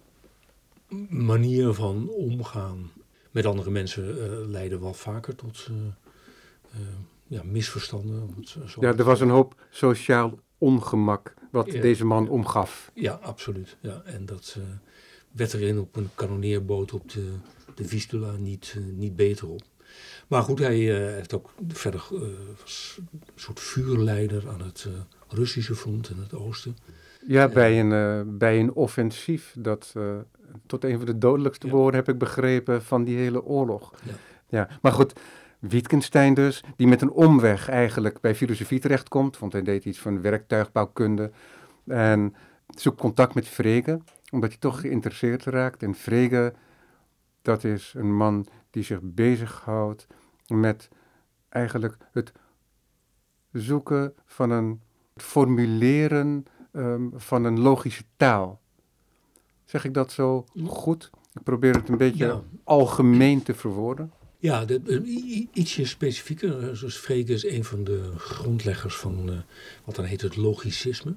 manier 1.09 1.73
van 1.73 2.09
omgaan 2.09 2.91
met 3.31 3.47
andere 3.47 3.71
mensen 3.71 4.17
leidde 4.51 4.79
wel 4.79 4.95
vaker 4.95 5.35
tot 5.35 5.69
ja, 7.27 7.43
misverstanden. 7.43 8.35
ja, 8.81 8.97
er 8.97 9.05
was 9.05 9.21
een 9.21 9.31
hoop 9.31 9.67
sociaal 9.71 10.39
ongemak 10.59 11.35
wat 11.51 11.71
deze 11.71 12.05
man 12.05 12.29
omgaf. 12.29 12.91
Ja, 12.95 13.13
absoluut. 13.23 13.77
Ja. 13.81 14.03
En 14.05 14.27
dat 14.27 14.57
werd 15.33 15.55
erin 15.55 15.79
op 15.79 15.97
een 15.97 16.11
kanoneerboot 16.15 16.93
op 16.93 17.11
de, 17.11 17.33
de 17.75 17.85
Vistula 17.85 18.33
niet, 18.37 18.77
niet 18.95 19.17
beter 19.17 19.49
op. 19.49 19.63
Maar 20.29 20.43
goed, 20.43 20.59
hij 20.59 20.77
heeft 21.15 21.35
ook 21.35 21.55
verder 21.69 22.05
was 22.61 22.97
een 22.99 23.21
soort 23.35 23.61
vuurleider 23.61 24.49
aan 24.49 24.61
het 24.61 24.89
Russische 25.29 25.75
front 25.75 26.11
in 26.11 26.19
het 26.19 26.35
oosten. 26.35 26.77
Ja, 27.27 27.49
bij 27.49 27.81
een, 27.81 28.39
bij 28.39 28.61
een 28.61 28.73
offensief 28.73 29.55
dat 29.59 29.95
tot 30.67 30.85
een 30.85 30.97
van 30.97 31.07
de 31.07 31.19
dodelijkste 31.19 31.69
woorden 31.69 32.01
heb 32.01 32.09
ik 32.09 32.19
begrepen 32.19 32.83
van 32.83 33.05
die 33.05 33.17
hele 33.17 33.43
oorlog. 33.43 33.93
Ja. 34.03 34.15
ja. 34.49 34.79
Maar 34.83 34.93
goed, 34.93 35.13
Wittgenstein 35.69 36.35
dus, 36.35 36.65
die 36.77 36.87
met 36.87 37.03
een 37.03 37.11
omweg 37.11 37.69
eigenlijk 37.69 38.21
bij 38.21 38.35
filosofie 38.35 38.81
terechtkomt, 38.81 39.39
want 39.39 39.53
hij 39.53 39.63
deed 39.63 39.85
iets 39.85 39.99
van 39.99 40.21
werktuigbouwkunde. 40.21 41.31
En 41.87 42.35
zoekt 42.67 43.01
contact 43.01 43.35
met 43.35 43.49
Frege, 43.49 44.01
omdat 44.31 44.51
hij 44.51 44.59
toch 44.59 44.81
geïnteresseerd 44.81 45.45
raakt. 45.45 45.83
En 45.83 45.95
Frege, 45.95 46.55
dat 47.43 47.65
is 47.65 47.95
een 47.97 48.17
man 48.17 48.47
die 48.71 48.83
zich 48.83 49.01
bezighoudt 49.03 50.07
met 50.47 50.89
eigenlijk 51.49 51.97
het 52.13 52.33
zoeken 53.53 54.15
van 54.25 54.51
een 54.51 54.81
formuleren 55.17 56.45
um, 56.73 57.13
van 57.15 57.45
een 57.45 57.61
logische 57.61 58.05
taal. 58.17 58.61
Zeg 59.65 59.85
ik 59.85 59.95
dat 59.95 60.13
zo 60.13 60.45
goed? 60.67 61.11
Ik 61.33 61.43
probeer 61.43 61.75
het 61.75 61.89
een 61.89 61.97
beetje 61.97 62.43
algemeen 62.65 63.43
te 63.43 63.55
verwoorden. 63.55 64.13
Ja, 64.45 64.65
de, 64.65 65.03
ietsje 65.53 65.85
specifieker. 65.85 66.77
Zoals 66.77 66.97
Frege 66.97 67.33
is 67.33 67.47
een 67.47 67.65
van 67.65 67.85
de 67.85 68.13
grondleggers 68.17 68.97
van 68.97 69.31
uh, 69.31 69.39
wat 69.85 69.95
dan 69.95 70.05
heet 70.05 70.21
het 70.21 70.37
logicisme. 70.37 71.15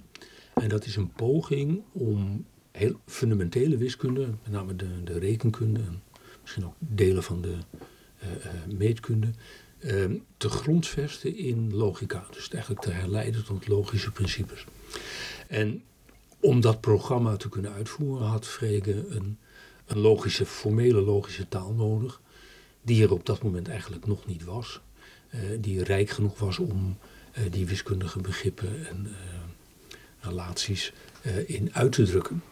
En 0.53 0.69
dat 0.69 0.86
is 0.86 0.96
een 0.96 1.12
poging 1.12 1.81
om 1.91 2.46
heel 2.72 3.00
fundamentele 3.05 3.77
wiskunde, 3.77 4.27
met 4.43 4.51
name 4.51 4.75
de, 4.75 5.03
de 5.03 5.19
rekenkunde 5.19 5.79
en 5.79 6.01
misschien 6.41 6.65
ook 6.65 6.75
delen 6.79 7.24
van 7.24 7.41
de 7.41 7.55
meetkunde, 8.75 9.31
ehm, 9.79 10.15
te 10.38 10.50
grondvesten 10.50 11.38
in 11.38 11.74
logica. 11.74 12.25
Dus 12.31 12.50
eigenlijk 12.50 12.81
te 12.81 12.91
herleiden 12.91 13.46
tot 13.46 13.67
logische 13.67 14.12
principes. 14.12 14.65
En 15.48 15.84
om 16.39 16.62
dat 16.62 16.81
programma 16.81 17.36
te 17.36 17.50
kunnen 17.50 17.74
uitvoeren 17.74 18.27
had 18.27 18.48
Frege 18.48 19.05
een, 19.07 19.38
een 19.86 20.00
logische, 20.00 20.46
formele 20.46 21.01
logische 21.01 21.48
taal 21.48 21.74
nodig, 21.74 22.22
die 22.88 23.03
er 23.03 23.12
op 23.12 23.25
dat 23.25 23.44
moment 23.44 23.67
eigenlijk 23.67 24.06
nog 24.06 24.25
niet 24.25 24.44
was. 24.44 24.82
Uh, 25.36 25.41
die 25.60 25.84
rijk 25.84 26.10
genoeg 26.10 26.39
was 26.39 26.60
om 26.60 26.98
uh, 27.38 27.51
die 27.51 27.65
wiskundige 27.65 28.20
begrippen 28.20 28.88
en 28.88 29.08
uh, 29.08 29.13
relaties 30.20 30.94
in 31.46 31.74
uit 31.74 31.91
te 31.91 32.03
drukken. 32.03 32.44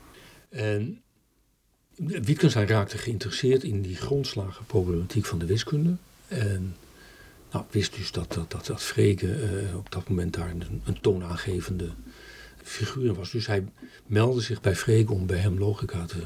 En 0.50 1.02
Wittgenstein 1.96 2.68
raakte 2.68 2.98
geïnteresseerd 2.98 3.64
in 3.64 3.82
die 3.82 3.96
grondslagenproblematiek 3.96 5.26
van 5.26 5.40
de 5.40 5.46
wiskunde. 5.46 5.96
En 6.28 6.76
nou, 7.52 7.66
wist 7.70 7.96
dus 7.96 8.12
dat, 8.12 8.34
dat, 8.34 8.66
dat, 8.66 8.82
Frege 8.82 9.38
op 9.76 9.92
dat 9.92 10.10
moment 10.10 10.34
daar 10.34 10.50
een, 10.50 11.02
toonaangevende 11.02 11.90
figuur 12.64 13.14
was. 13.14 13.32
Dus 13.32 13.48
hij 13.48 13.66
meldde 14.06 14.42
zich 14.42 14.62
bij 14.62 14.76
Freek 14.76 15.12
om 15.12 15.26
bij 15.26 15.38
hem 15.38 15.60
logica 15.60 16.06
te 16.06 16.24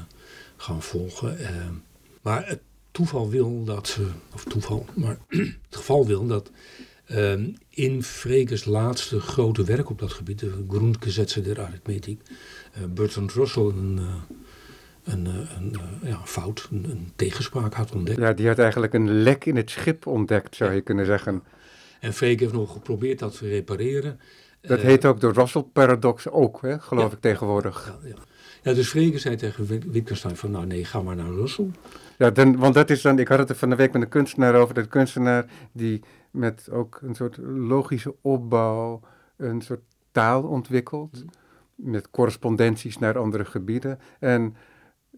gaan 0.57 0.81
volgen. 0.81 1.39
Eh, 1.39 1.67
maar 2.21 2.57
toeval 2.91 3.29
wil 3.29 3.63
dat, 3.63 3.99
of 4.33 4.43
toeval, 4.43 4.85
maar 4.93 5.17
het 5.69 5.75
geval 5.75 6.07
wil 6.07 6.27
dat 6.27 6.51
uh, 7.11 7.33
in 7.69 8.03
Freekes 8.03 8.65
laatste 8.65 9.19
grote 9.19 9.63
werk 9.63 9.89
op 9.89 9.99
dat 9.99 10.13
gebied, 10.13 10.39
de 10.39 10.65
Grundgesetze 10.67 11.41
der 11.41 11.61
Arithmetik, 11.61 12.21
uh, 12.77 12.83
Bertrand 12.93 13.31
Russell 13.31 13.63
een, 13.63 13.99
uh, 13.99 14.13
een, 15.03 15.25
een 15.25 15.77
ja, 16.03 16.21
fout, 16.25 16.67
een, 16.71 16.85
een, 16.89 17.11
tegenspraak 17.15 17.73
had 17.73 17.91
ontdekt. 17.95 18.19
Ja, 18.19 18.33
die 18.33 18.47
had 18.47 18.59
eigenlijk 18.59 18.93
een 18.93 19.21
lek 19.21 19.45
in 19.45 19.55
het 19.55 19.69
schip 19.69 20.05
ontdekt, 20.05 20.55
zou 20.55 20.73
je 20.73 20.81
kunnen 20.81 21.05
zeggen. 21.05 21.43
En 21.99 22.13
Freek 22.13 22.39
heeft 22.39 22.53
nog 22.53 22.71
geprobeerd 22.71 23.19
dat 23.19 23.37
te 23.37 23.47
repareren. 23.47 24.19
Dat 24.61 24.79
heet 24.79 25.05
ook 25.05 25.19
de 25.19 25.31
Russell-paradox 25.31 26.29
ook, 26.29 26.61
hè, 26.61 26.79
geloof 26.79 27.13
ik 27.13 27.21
tegenwoordig. 27.21 27.95
Ja, 28.01 28.07
ja. 28.07 28.15
ja, 28.63 28.73
dus 28.73 28.89
Frege 28.89 29.17
zei 29.17 29.35
tegen 29.35 29.91
Wittgenstein 29.91 30.35
van, 30.35 30.51
nou 30.51 30.65
nee, 30.65 30.85
ga 30.85 31.01
maar 31.01 31.15
naar 31.15 31.31
Russell. 31.31 31.71
Ja, 32.19 32.29
dan, 32.29 32.57
want 32.57 32.73
dat 32.73 32.89
is 32.89 33.01
dan, 33.01 33.19
ik 33.19 33.27
had 33.27 33.39
het 33.39 33.49
er 33.49 33.55
van 33.55 33.69
de 33.69 33.75
week 33.75 33.93
met 33.93 34.01
een 34.01 34.09
kunstenaar 34.09 34.55
over, 34.55 34.73
dat 34.73 34.87
kunstenaar 34.87 35.45
die 35.71 36.03
met 36.31 36.69
ook 36.71 36.99
een 37.01 37.15
soort 37.15 37.37
logische 37.37 38.15
opbouw 38.21 39.01
een 39.37 39.61
soort 39.61 39.81
taal 40.11 40.43
ontwikkelt, 40.43 41.23
mm. 41.23 41.91
met 41.91 42.09
correspondenties 42.09 42.97
naar 42.97 43.17
andere 43.17 43.45
gebieden. 43.45 43.99
En 44.19 44.55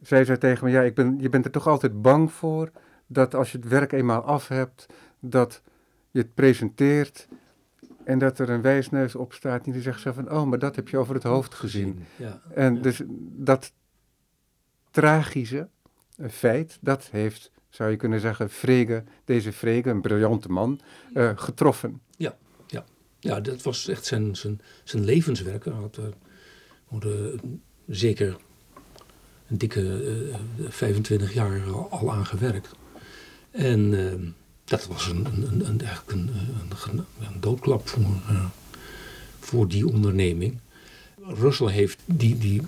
zij 0.01 0.25
zei 0.25 0.37
tegen 0.37 0.65
me, 0.65 0.71
ja, 0.71 0.81
ik 0.81 0.95
ben, 0.95 1.19
je 1.19 1.29
bent 1.29 1.45
er 1.45 1.51
toch 1.51 1.67
altijd 1.67 2.01
bang 2.01 2.31
voor 2.31 2.71
dat 3.07 3.35
als 3.35 3.51
je 3.51 3.57
het 3.57 3.67
werk 3.67 3.91
eenmaal 3.91 4.21
af 4.21 4.47
hebt, 4.47 4.85
dat 5.19 5.61
je 6.11 6.19
het 6.19 6.33
presenteert 6.33 7.27
en 8.03 8.19
dat 8.19 8.39
er 8.39 8.49
een 8.49 8.61
wijsneus 8.61 9.15
op 9.15 9.33
staat 9.33 9.63
die 9.63 9.81
zegt 9.81 10.01
zo 10.01 10.11
van, 10.11 10.31
oh, 10.31 10.43
maar 10.43 10.59
dat 10.59 10.75
heb 10.75 10.87
je 10.87 10.97
over 10.97 11.13
het 11.13 11.23
hoofd 11.23 11.53
gezien. 11.53 12.03
Ja, 12.15 12.41
en 12.53 12.81
dus 12.81 13.01
dat 13.37 13.73
tragische 14.91 15.69
feit, 16.29 16.77
dat 16.81 17.07
heeft, 17.11 17.51
zou 17.69 17.89
je 17.89 17.95
kunnen 17.95 18.19
zeggen, 18.19 18.49
Frege, 18.49 19.03
deze 19.25 19.53
Frege, 19.53 19.89
een 19.89 20.01
briljante 20.01 20.49
man, 20.49 20.79
uh, 21.13 21.31
getroffen. 21.35 22.01
Ja, 22.17 22.37
ja. 22.67 22.85
ja, 23.19 23.39
dat 23.39 23.61
was 23.61 23.87
echt 23.87 24.05
zijn, 24.05 24.35
zijn, 24.35 24.61
zijn 24.83 25.03
levenswerk. 25.03 25.65
Hij 25.65 25.73
had 25.73 25.97
er 25.97 26.13
zeker 27.87 28.37
een 29.47 29.57
dikke 29.57 29.81
uh, 29.81 30.33
eh, 30.33 30.39
25 30.69 31.33
jaar 31.33 31.71
al 31.89 32.11
aan 32.11 32.25
gewerkt. 32.25 32.69
En 33.51 34.07
ehm, 34.07 34.29
dat 34.63 34.87
was 34.87 35.07
een, 35.07 35.25
een, 35.25 35.65
een, 35.65 35.81
eigenlijk 35.81 36.11
een, 36.11 36.29
een, 36.91 37.05
een 37.19 37.39
doodklap 37.39 37.87
voor, 37.87 38.01
uh, 38.01 38.45
voor 39.39 39.67
die 39.67 39.87
onderneming. 39.87 40.59
Russell 41.23 41.71
heeft, 41.71 41.99
die, 42.05 42.37
die 42.37 42.61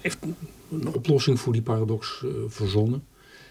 heeft 0.00 0.18
een 0.72 0.94
oplossing 0.94 1.40
voor 1.40 1.52
die 1.52 1.62
paradox 1.62 2.22
uh, 2.24 2.30
verzonnen. 2.46 3.04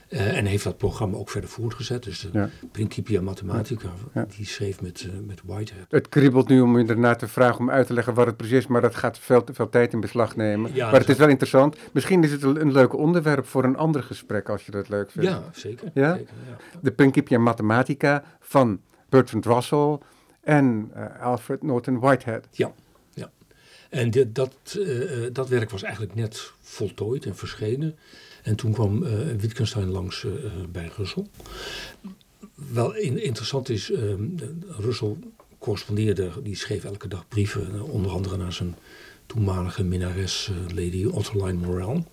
Uh, 0.10 0.38
en 0.38 0.46
heeft 0.46 0.64
dat 0.64 0.78
programma 0.78 1.18
ook 1.18 1.30
verder 1.30 1.50
voortgezet. 1.50 2.04
Dus 2.04 2.20
de 2.20 2.30
ja. 2.34 2.50
Principia 2.72 3.22
Mathematica, 3.22 3.90
ja. 4.14 4.26
die 4.38 4.46
schreef 4.46 4.82
met, 4.82 5.08
uh, 5.08 5.28
met 5.28 5.42
Whitehead. 5.46 5.86
Het 5.90 6.10
kriebelt 6.10 6.48
nu 6.48 6.62
om 6.62 6.78
ernaar 6.78 7.18
te 7.18 7.28
vragen 7.28 7.60
om 7.60 7.70
uit 7.70 7.88
te 7.88 7.94
leggen 7.94 8.14
wat 8.14 8.26
het 8.26 8.38
precies 8.38 8.58
is, 8.58 8.68
maar 8.68 8.82
dat 8.82 8.96
gaat 8.96 9.20
veel 9.20 9.44
veel 9.52 9.70
tijd 9.70 9.94
in 9.94 10.00
beslag 10.00 10.36
nemen. 10.36 10.74
Ja, 10.74 10.92
maar 10.92 11.00
het 11.00 11.10
is 11.10 11.18
wel 11.18 11.28
interessant. 11.28 11.78
Misschien 11.92 12.24
is 12.24 12.32
het 12.32 12.44
een 12.44 12.72
leuk 12.72 12.94
onderwerp 12.96 13.46
voor 13.46 13.64
een 13.64 13.78
ander 13.78 14.04
gesprek 14.04 14.50
als 14.50 14.66
je 14.66 14.72
dat 14.72 14.90
leuk 14.90 15.12
vindt. 15.12 15.30
Ja, 15.30 15.44
zeker. 15.54 15.92
Ja? 15.94 16.16
zeker 16.16 16.34
de 16.82 16.92
Principia 16.92 17.40
Mathematica 17.40 18.24
van 18.40 18.80
Bertrand 19.10 19.46
Russell 19.46 19.98
en 20.42 20.92
uh, 20.96 21.22
Alfred 21.22 21.64
Norton 21.64 22.00
Whitehead. 22.00 22.48
Ja. 22.52 22.72
En 23.92 24.12
dit, 24.12 24.36
dat, 24.36 24.80
dat 25.32 25.50
werk 25.50 25.70
was 25.70 25.84
eigenlijk 25.84 26.16
net 26.16 26.52
voltooid 26.62 27.26
en 27.26 27.36
verschenen. 27.36 27.96
En 28.44 28.56
toen 28.56 28.72
kwam 28.72 29.04
uh, 29.04 29.10
Wittgenstein 29.38 29.90
langs 29.90 30.24
uh, 30.24 30.34
bij 30.72 30.92
Russell. 30.98 31.26
Wel 32.74 32.96
in, 32.96 33.24
interessant 33.24 33.70
is, 33.70 33.92
uh, 33.92 34.14
Russell 34.80 35.16
correspondeerde, 35.58 36.32
die 36.44 36.56
schreef 36.56 36.84
elke 36.84 37.08
dag 37.08 37.28
brieven, 37.28 37.82
onder 37.82 38.12
andere 38.12 38.38
naar 38.38 38.54
zijn 38.54 38.76
toenmalige 39.26 39.84
minnares 39.84 40.52
Lady 40.68 41.06
Otterline 41.06 41.66
Morel 41.66 42.06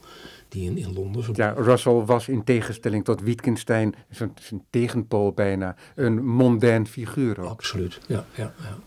die 0.49 0.71
in, 0.71 0.79
in 0.79 0.93
Londen 0.93 1.25
Ja, 1.33 1.51
Russell 1.51 1.93
was 1.93 2.29
in 2.29 2.45
tegenstelling 2.45 3.05
tot 3.05 3.21
Wittgenstein, 3.21 3.95
zijn, 4.11 4.33
zijn 4.41 4.65
tegenpool 4.71 5.33
bijna, 5.33 5.77
een 5.95 6.27
mondain 6.27 6.87
figuur. 6.87 7.41
Ook. 7.41 7.51
Absoluut, 7.51 7.99
ja. 8.07 8.27
ja, 8.35 8.55
ja. 8.59 8.79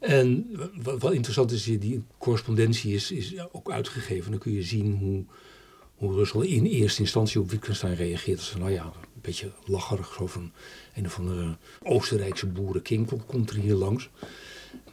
En 0.00 0.46
wat, 0.82 1.12
interessant 1.12 1.50
is, 1.50 1.64
die 1.64 2.02
correspondentie 2.18 2.94
is, 2.94 3.10
is 3.10 3.34
ook 3.52 3.70
uitgegeven. 3.70 4.30
Dan 4.30 4.40
kun 4.40 4.52
je 4.52 4.62
zien 4.62 4.92
hoe 4.92 5.24
hoe 5.96 6.14
Russell 6.14 6.46
in 6.46 6.64
eerste 6.64 7.00
instantie 7.00 7.40
op 7.40 7.50
Wittgenstein 7.50 7.94
reageert. 7.94 8.38
Als 8.38 8.56
nou 8.56 8.70
ja, 8.70 8.84
een 8.84 9.20
beetje 9.20 9.52
lacherig. 9.64 10.14
Zo 10.14 10.26
van 10.26 10.52
een 10.94 11.06
of 11.06 11.18
andere 11.18 11.56
Oostenrijkse 11.82 12.46
boerenking 12.46 13.26
komt 13.26 13.50
er 13.50 13.56
hier 13.56 13.74
langs. 13.74 14.10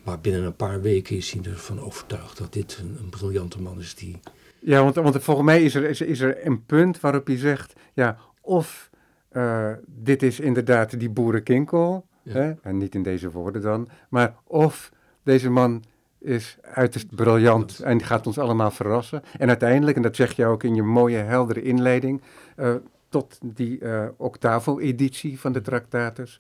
Maar 0.04 0.20
binnen 0.20 0.44
een 0.44 0.56
paar 0.56 0.82
weken 0.82 1.16
is 1.16 1.32
hij 1.32 1.44
ervan 1.44 1.80
overtuigd 1.80 2.38
dat 2.38 2.54
dit 2.54 2.78
een, 2.82 2.98
een 3.00 3.10
briljante 3.10 3.62
man 3.62 3.80
is 3.80 3.96
die 3.96 4.20
Ja, 4.60 4.84
want, 4.84 4.96
want 4.96 5.24
volgens 5.24 5.46
mij 5.46 5.64
is 5.64 5.76
er, 5.76 5.84
is, 5.84 6.02
is 6.02 6.20
er 6.20 6.46
een 6.46 6.66
punt 6.66 7.00
waarop 7.00 7.28
hij 7.28 7.38
zegt, 7.38 7.74
ja, 7.94 8.18
of 8.42 8.90
uh, 9.32 9.72
dit 9.86 10.24
is 10.24 10.40
inderdaad 10.40 11.00
die 11.00 11.10
boerenkinkel, 11.10 12.06
Ja. 12.24 12.34
hè, 12.34 12.54
en 12.62 12.78
niet 12.78 12.96
in 12.96 13.04
deze 13.04 13.32
woorden 13.32 13.62
dan, 13.62 13.90
maar 14.10 14.36
of 14.44 14.92
deze 15.24 15.50
man 15.50 15.84
is 16.20 16.58
uiterst 16.62 17.16
briljant 17.16 17.80
en 17.80 18.02
gaat 18.02 18.28
ons 18.28 18.38
allemaal 18.38 18.72
verrassen. 18.72 19.24
En 19.38 19.48
uiteindelijk, 19.48 19.98
en 19.98 20.04
dat 20.04 20.16
zeg 20.16 20.36
je 20.36 20.46
ook 20.46 20.64
in 20.64 20.76
je 20.76 20.84
mooie, 20.84 21.18
heldere 21.18 21.62
inleiding, 21.62 22.22
eh, 22.56 22.76
tot 23.10 23.40
die 23.44 23.80
eh, 23.80 24.08
octavo-editie 24.18 25.40
van 25.40 25.52
de 25.52 25.62
Tractatus, 25.62 26.40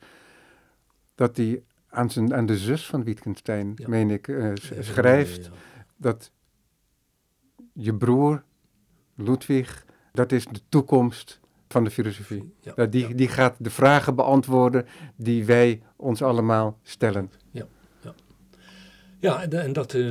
dat 1.16 1.38
hij 1.38 1.64
aan, 1.90 2.10
zijn, 2.10 2.34
aan 2.34 2.46
de 2.46 2.58
zus 2.58 2.86
van 2.86 3.04
Wittgenstein, 3.04 3.72
Ja. 3.76 3.88
meen 3.88 4.10
ik, 4.12 4.28
eh, 4.28 4.52
schrijft 4.80 5.46
ja, 5.46 5.52
ja. 5.52 5.86
dat 5.98 6.32
je 7.74 7.96
broer, 7.96 8.44
Ludwig, 9.16 9.86
dat 10.12 10.32
is 10.32 10.46
de 10.46 10.62
toekomst 10.70 11.40
van 11.74 11.84
de 11.84 11.90
filosofie. 11.92 12.54
Ja, 12.60 12.72
Dat 12.76 12.92
die, 12.92 13.08
ja. 13.08 13.14
die 13.16 13.28
gaat 13.28 13.56
de 13.60 13.70
vragen 13.70 14.16
beantwoorden 14.16 14.86
die 15.16 15.46
wij 15.46 15.82
ons 15.96 16.22
allemaal 16.22 16.78
stellen. 16.84 17.32
Ja, 19.20 19.42
en, 19.42 19.52
en 19.64 19.74
dat... 19.74 19.94
eh, 19.94 20.04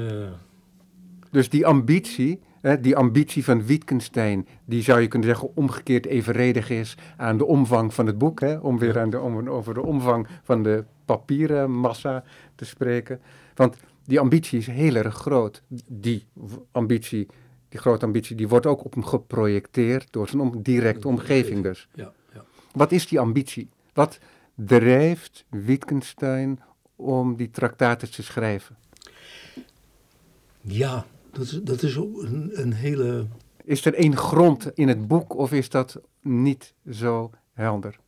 Dus 1.30 1.48
die 1.48 1.66
ambitie, 1.66 2.40
hè, 2.60 2.80
die 2.80 2.96
ambitie 2.96 3.44
van 3.44 3.66
Wittgenstein, 3.66 4.46
die 4.64 4.82
zou 4.82 5.00
je 5.00 5.08
kunnen 5.08 5.28
zeggen 5.28 5.50
omgekeerd 5.56 6.06
evenredig 6.06 6.70
is 6.70 6.94
aan 7.16 7.38
de 7.38 7.44
omvang 7.44 7.94
van 7.94 8.06
het 8.06 8.18
boek. 8.18 8.40
Hè, 8.40 8.56
om 8.56 8.78
weer 8.78 8.94
Ja. 8.94 9.00
aan 9.00 9.10
de, 9.10 9.20
om, 9.20 9.48
over 9.48 9.74
de 9.74 9.82
omvang 9.82 10.26
van 10.42 10.62
de 10.62 10.84
papieren 11.04 11.70
massa 11.70 12.24
te 12.54 12.64
spreken. 12.64 13.20
Want 13.54 13.76
die 14.04 14.20
ambitie 14.20 14.58
is 14.58 14.66
heel 14.66 14.94
erg 14.94 15.14
groot. 15.14 15.62
Die 15.88 16.26
ambitie, 16.70 17.26
die 17.72 17.80
grote 17.80 18.04
ambitie, 18.04 18.36
die 18.36 18.48
wordt 18.48 18.66
ook 18.66 18.84
op 18.84 18.94
hem 18.94 19.04
geprojecteerd 19.04 20.08
door 20.10 20.28
zijn 20.28 20.42
om, 20.42 20.62
directe 20.62 21.08
omgeving 21.08 21.62
dus. 21.62 21.88
ja, 21.94 22.12
ja. 22.34 22.44
Wat 22.72 22.92
is 22.92 23.08
die 23.08 23.20
ambitie? 23.20 23.68
Wat 23.92 24.18
drijft 24.54 25.44
Wittgenstein 25.48 26.60
om 26.96 27.36
die 27.36 27.50
traktaten 27.50 28.10
te 28.10 28.22
schrijven? 28.22 28.76
ja, 30.60 31.06
dat 31.30 31.42
is, 31.42 31.60
dat 31.62 31.82
is 31.82 31.96
een, 31.96 32.50
een 32.52 32.72
hele... 32.72 33.26
Is 33.64 33.84
er 33.84 33.94
één 33.94 34.16
grond 34.16 34.70
in 34.74 34.88
het 34.88 35.08
boek 35.08 35.36
of 35.36 35.52
is 35.52 35.68
dat 35.68 36.00
niet 36.20 36.74
zo 36.90 37.30
helder? 37.52 37.98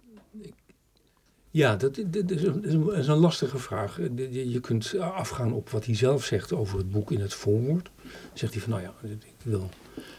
Ja, 1.54 1.76
dat, 1.76 1.98
is, 1.98 2.42
een, 2.42 2.92
is 2.94 3.06
een- 3.06 3.16
lastige 3.16 3.58
vraag. 3.58 4.00
Eh, 4.00 4.06
Je, 4.16 4.50
je 4.50 4.60
kunt 4.60 4.98
afgaan 4.98 5.52
op 5.52 5.70
wat 5.70 5.84
hij 5.86 5.94
zelf 5.94 6.24
zegt 6.24 6.52
over 6.52 6.78
het 6.78 6.90
boek 6.90 7.10
in 7.12 7.20
het 7.20 7.34
voorwoord. 7.34 7.90
Zegt 8.32 8.52
hij 8.52 8.62
van, 8.62 8.70
nou 8.70 8.82
ja, 8.82 8.94
ik 9.08 9.34
wil 9.42 9.68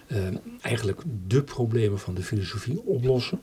eh, 0.07 0.17
eigenlijk 0.61 1.01
de 1.27 1.43
problemen 1.43 1.99
van 1.99 2.13
de 2.13 2.23
filosofie 2.23 2.81
oplossen. 2.81 3.39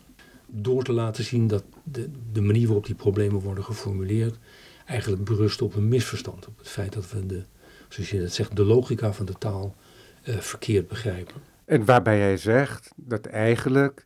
Door 0.46 0.84
te 0.84 0.92
laten 0.92 1.24
zien 1.24 1.46
dat 1.46 1.64
de, 1.84 2.10
de 2.32 2.40
manier 2.40 2.66
waarop 2.66 2.86
die 2.86 2.94
problemen 2.94 3.40
worden 3.40 3.64
geformuleerd... 3.64 4.38
eigenlijk 4.86 5.24
berust 5.24 5.62
op 5.62 5.74
een 5.74 5.88
misverstand. 5.88 6.46
Op 6.48 6.58
het 6.58 6.68
feit 6.68 6.92
dat 6.92 7.10
we 7.10 7.26
de, 7.26 7.44
zoals 7.88 8.10
je 8.10 8.20
dat 8.20 8.32
zegt, 8.32 8.56
de 8.56 8.64
logica 8.64 9.12
van 9.12 9.26
de 9.26 9.38
taal 9.38 9.76
eh, 10.22 10.36
verkeerd 10.38 10.88
begrijpen. 10.88 11.34
En 11.64 11.84
waarbij 11.84 12.18
hij 12.18 12.36
zegt 12.36 12.90
dat 12.96 13.26
eigenlijk 13.26 14.04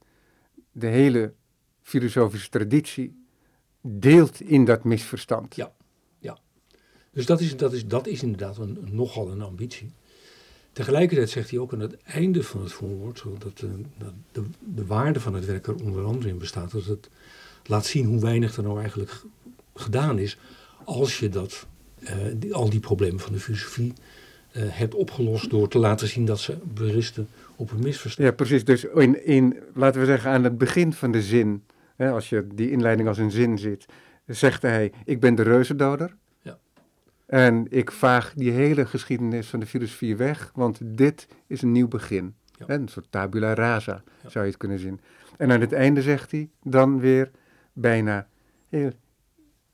de 0.72 0.86
hele 0.86 1.32
filosofische 1.82 2.48
traditie 2.48 3.24
deelt 3.86 4.40
in 4.40 4.64
dat 4.64 4.84
misverstand. 4.84 5.56
Ja. 5.56 5.72
Dus 7.16 7.26
dat 7.26 7.40
is, 7.40 7.56
dat 7.56 7.72
is, 7.72 7.86
dat 7.86 8.06
is 8.06 8.22
inderdaad 8.22 8.58
een, 8.58 8.78
nogal 8.90 9.30
een 9.30 9.42
ambitie. 9.42 9.90
Tegelijkertijd 10.72 11.30
zegt 11.30 11.50
hij 11.50 11.58
ook 11.58 11.72
aan 11.72 11.80
het 11.80 11.96
einde 12.02 12.42
van 12.42 12.62
het 12.62 12.72
voorwoord, 12.72 13.24
dat, 13.38 13.52
eh, 13.62 13.70
dat 13.98 14.12
de, 14.32 14.42
de 14.74 14.86
waarde 14.86 15.20
van 15.20 15.34
het 15.34 15.44
werk 15.44 15.66
er 15.66 15.74
onder 15.84 16.04
andere 16.04 16.28
in 16.28 16.38
bestaat, 16.38 16.70
dat 16.70 16.84
het 16.84 17.08
laat 17.64 17.86
zien 17.86 18.06
hoe 18.06 18.20
weinig 18.20 18.56
er 18.56 18.62
nou 18.62 18.78
eigenlijk 18.78 19.12
gedaan 19.74 20.18
is 20.18 20.38
als 20.84 21.18
je 21.18 21.28
dat, 21.28 21.66
eh, 21.98 22.16
die- 22.36 22.54
al 22.54 22.70
die 22.70 22.80
problemen 22.80 23.20
van 23.20 23.32
de 23.32 23.40
filosofie 23.40 23.92
eh, 24.50 24.62
hebt 24.66 24.94
opgelost 24.94 25.50
door 25.50 25.68
te 25.68 25.78
laten 25.78 26.08
zien 26.08 26.24
dat 26.24 26.40
ze 26.40 26.56
berusten 26.74 27.28
op 27.56 27.70
een 27.70 27.82
misverstand. 27.82 28.28
Ja, 28.28 28.34
precies. 28.34 28.64
Dus 28.64 28.84
in, 28.84 29.26
in, 29.26 29.56
laten 29.74 30.00
we 30.00 30.06
zeggen, 30.06 30.30
aan 30.30 30.44
het 30.44 30.58
begin 30.58 30.92
van 30.92 31.12
de 31.12 31.22
zin, 31.22 31.62
hè, 31.96 32.10
als 32.10 32.28
je 32.28 32.46
die 32.54 32.70
inleiding 32.70 33.08
als 33.08 33.18
een 33.18 33.30
zin 33.30 33.58
ziet, 33.58 33.86
zegt 34.26 34.62
hij: 34.62 34.92
Ik 35.04 35.20
ben 35.20 35.34
de 35.34 35.42
reuzendoder. 35.42 36.16
Ja. 36.42 36.58
En 37.26 37.66
ik 37.70 37.92
vaag 37.92 38.32
die 38.34 38.50
hele 38.50 38.86
geschiedenis 38.86 39.48
van 39.48 39.60
de 39.60 39.66
filosofie 39.66 40.16
weg, 40.16 40.50
want 40.54 40.78
dit 40.82 41.28
is 41.46 41.62
een 41.62 41.72
nieuw 41.72 41.88
begin. 41.88 42.34
Ja. 42.58 42.66
Hè, 42.66 42.74
Een 42.74 42.88
soort 42.88 43.06
tabula 43.10 43.54
rasa 43.54 44.02
Ja. 44.22 44.28
zou 44.28 44.44
je 44.44 44.50
het 44.50 44.60
kunnen 44.60 44.78
zien. 44.78 45.00
En 45.36 45.52
aan 45.52 45.60
het 45.60 45.72
einde 45.72 46.02
zegt 46.02 46.30
hij 46.30 46.48
dan 46.62 47.00
weer 47.00 47.30
bijna 47.72 48.28
heel 48.68 48.90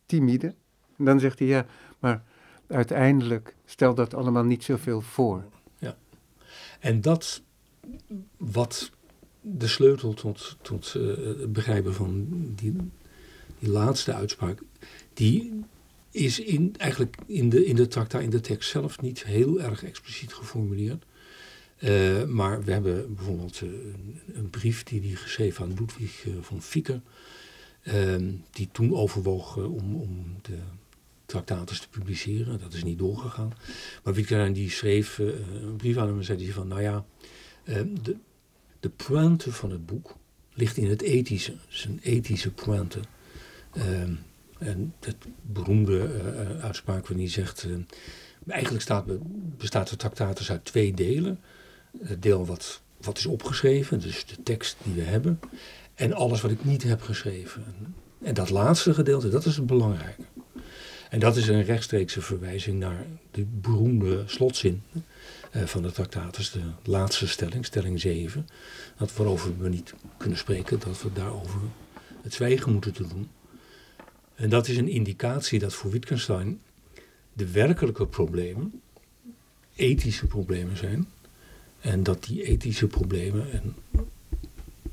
timide. 0.06 0.54
En 0.98 1.04
dan 1.04 1.20
zegt 1.20 1.38
hij: 1.38 1.48
Ja, 1.48 1.66
maar 1.98 2.22
uiteindelijk 2.66 3.54
stelt 3.64 3.96
dat 3.96 4.14
allemaal 4.14 4.44
niet 4.44 4.64
zoveel 4.64 5.00
voor. 5.00 5.44
En 6.80 7.00
dat 7.00 7.42
wat 8.36 8.90
de 9.42 9.66
sleutel 9.66 10.14
tot, 10.14 10.56
tot 10.62 10.94
eh, 10.94 11.06
het 11.06 11.52
begrijpen 11.52 11.94
van 11.94 12.26
die, 12.54 12.76
die 13.58 13.68
laatste 13.68 14.14
uitspraak, 14.14 14.62
die 15.14 15.64
is 16.10 16.40
in, 16.40 16.74
eigenlijk 16.76 17.16
in 17.26 17.48
de, 17.48 17.64
in 17.64 17.76
de 17.76 17.88
trakta, 17.88 18.18
in 18.18 18.30
de 18.30 18.40
tekst 18.40 18.70
zelf 18.70 19.00
niet 19.00 19.24
heel 19.24 19.60
erg 19.60 19.84
expliciet 19.84 20.32
geformuleerd. 20.32 21.04
Eh, 21.76 22.24
maar 22.24 22.64
we 22.64 22.72
hebben 22.72 23.14
bijvoorbeeld 23.14 23.60
eh, 23.60 23.68
een, 24.34 24.50
brief 24.50 24.82
die 24.82 25.00
hij 25.00 25.10
geschreven 25.10 25.64
aan 25.64 25.74
Ludwig 25.78 26.26
van 26.40 26.62
Fieke, 26.62 27.00
ehm, 27.82 28.30
die 28.50 28.68
toen 28.72 28.94
overwoog 28.94 29.56
om, 29.56 29.94
om 29.96 30.36
de 30.42 30.58
traktatus 31.26 31.80
te 31.80 31.88
publiceren. 31.88 32.60
Dat 32.60 32.72
is 32.72 32.84
niet 32.84 32.98
doorgegaan. 32.98 33.52
Maar 34.04 34.14
Wittgenstein 34.14 34.52
die 34.52 34.70
schreef 34.70 35.18
een 35.18 35.76
brief 35.76 35.96
aan 35.96 36.06
hem 36.06 36.18
en 36.18 36.24
zei 36.24 36.44
hij 36.44 36.52
van, 36.52 36.68
nou 36.68 36.82
ja, 36.82 37.04
eh, 37.64 37.80
de, 38.02 38.16
de 38.82 38.88
pointe 38.88 39.52
van 39.52 39.70
het 39.70 39.86
boek 39.86 40.16
ligt 40.54 40.76
in 40.76 40.88
het 40.90 41.02
ethische. 41.02 41.54
Zijn 41.68 42.00
ethische 42.02 42.50
pointe. 42.50 43.00
Ehm, 43.72 44.14
en 44.58 44.94
het 45.00 45.16
beroemde 45.42 45.98
eh, 45.98 46.40
eh, 46.40 46.64
uitspraak 46.64 47.00
waarin 47.00 47.18
hij 47.18 47.28
zegt, 47.28 47.64
eh, 47.64 47.72
eigenlijk 48.48 48.82
staat, 48.82 49.06
be- 49.06 49.18
bestaat 49.58 49.88
de 49.88 49.96
Tractatus 49.96 50.50
uit 50.50 50.64
twee 50.64 50.94
delen. 50.94 51.40
Het 51.98 52.22
deel 52.22 52.46
wat, 52.46 52.82
wat 53.00 53.18
is 53.18 53.26
opgeschreven, 53.26 54.00
dus 54.00 54.26
de 54.26 54.42
tekst 54.42 54.76
die 54.82 54.94
we 54.94 55.02
hebben. 55.02 55.40
En 55.94 56.12
alles 56.12 56.40
wat 56.40 56.50
ik 56.50 56.64
niet 56.64 56.82
heb 56.82 57.02
geschreven. 57.02 57.64
En, 57.64 57.94
en 58.22 58.34
dat 58.34 58.50
laatste 58.50 58.94
gedeelte, 58.94 59.28
dat 59.28 59.44
is 59.46 59.56
het 59.56 59.66
belangrijke. 59.66 60.22
En 61.12 61.18
dat 61.18 61.36
is 61.36 61.48
een 61.48 61.64
rechtstreekse 61.64 62.20
verwijzing 62.20 62.78
naar 62.78 63.06
de 63.30 63.44
beroemde 63.44 64.22
slotzin 64.26 64.82
eh, 65.50 65.62
van 65.64 65.82
de 65.82 65.92
Tractatus, 65.92 66.50
de 66.50 66.60
laatste 66.82 67.28
stelling, 67.28 67.64
stelling 67.64 68.00
7. 68.00 68.48
Dat 68.98 69.16
waarover 69.16 69.58
we 69.58 69.68
niet 69.68 69.94
kunnen 70.16 70.38
spreken, 70.38 70.78
dat 70.78 71.02
we 71.02 71.12
daarover 71.12 71.60
het 72.22 72.34
zwijgen 72.34 72.72
moeten 72.72 72.92
te 72.92 73.06
doen. 73.08 73.28
En 74.34 74.48
dat 74.48 74.68
is 74.68 74.76
een 74.76 74.88
indicatie 74.88 75.58
dat 75.58 75.74
voor 75.74 75.90
Wittgenstein 75.90 76.60
de 77.32 77.50
werkelijke 77.50 78.06
problemen 78.06 78.80
ethische 79.74 80.26
problemen 80.26 80.76
zijn. 80.76 81.08
En 81.80 82.02
dat 82.02 82.24
die 82.24 82.44
ethische 82.44 82.86
problemen 82.86 83.52
en 83.52 83.74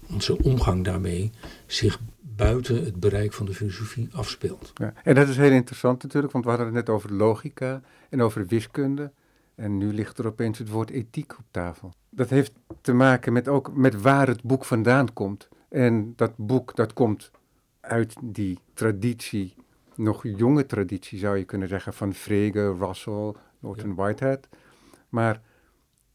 onze 0.10 0.44
omgang 0.44 0.84
daarmee 0.84 1.32
zich 1.66 2.00
buiten 2.40 2.84
het 2.86 3.00
bereik 3.00 3.34
van 3.34 3.46
de 3.46 3.54
filosofie 3.54 4.10
afspeelt. 4.12 4.72
Ja, 4.74 4.94
en 5.04 5.16
dat 5.16 5.28
is 5.28 5.38
heel 5.38 5.52
interessant 5.52 6.04
natuurlijk, 6.04 6.34
want 6.34 6.46
we 6.46 6.52
hadden 6.52 6.68
het 6.68 6.76
net 6.76 6.90
over 6.96 7.14
logica 7.14 7.82
en 8.10 8.22
over 8.22 8.46
wiskunde. 8.46 9.12
En 9.56 9.78
nu 9.78 9.94
ligt 9.94 10.18
er 10.18 10.28
opeens 10.28 10.58
het 10.58 10.70
woord 10.70 10.90
ethiek 10.90 11.32
op 11.38 11.46
tafel. 11.52 11.94
Dat 12.10 12.30
heeft 12.30 12.52
te 12.82 12.94
maken 12.94 13.34
met 13.34 13.48
ook 13.48 13.74
met 13.74 14.02
waar 14.02 14.28
het 14.28 14.44
boek 14.44 14.66
vandaan 14.66 15.14
komt. 15.14 15.48
En 15.70 16.14
dat 16.16 16.32
boek 16.36 16.76
dat 16.76 16.94
komt 16.94 17.32
uit 17.80 18.16
die 18.24 18.60
traditie, 18.74 19.56
nog 19.96 20.24
jonge 20.24 20.66
traditie 20.66 21.20
zou 21.20 21.38
je 21.38 21.44
kunnen 21.44 21.68
zeggen, 21.68 21.94
van 21.94 22.14
Frege, 22.14 22.76
Russell, 22.80 23.34
Norton 23.60 23.96
Whitehead. 23.96 24.48
Maar 25.10 25.42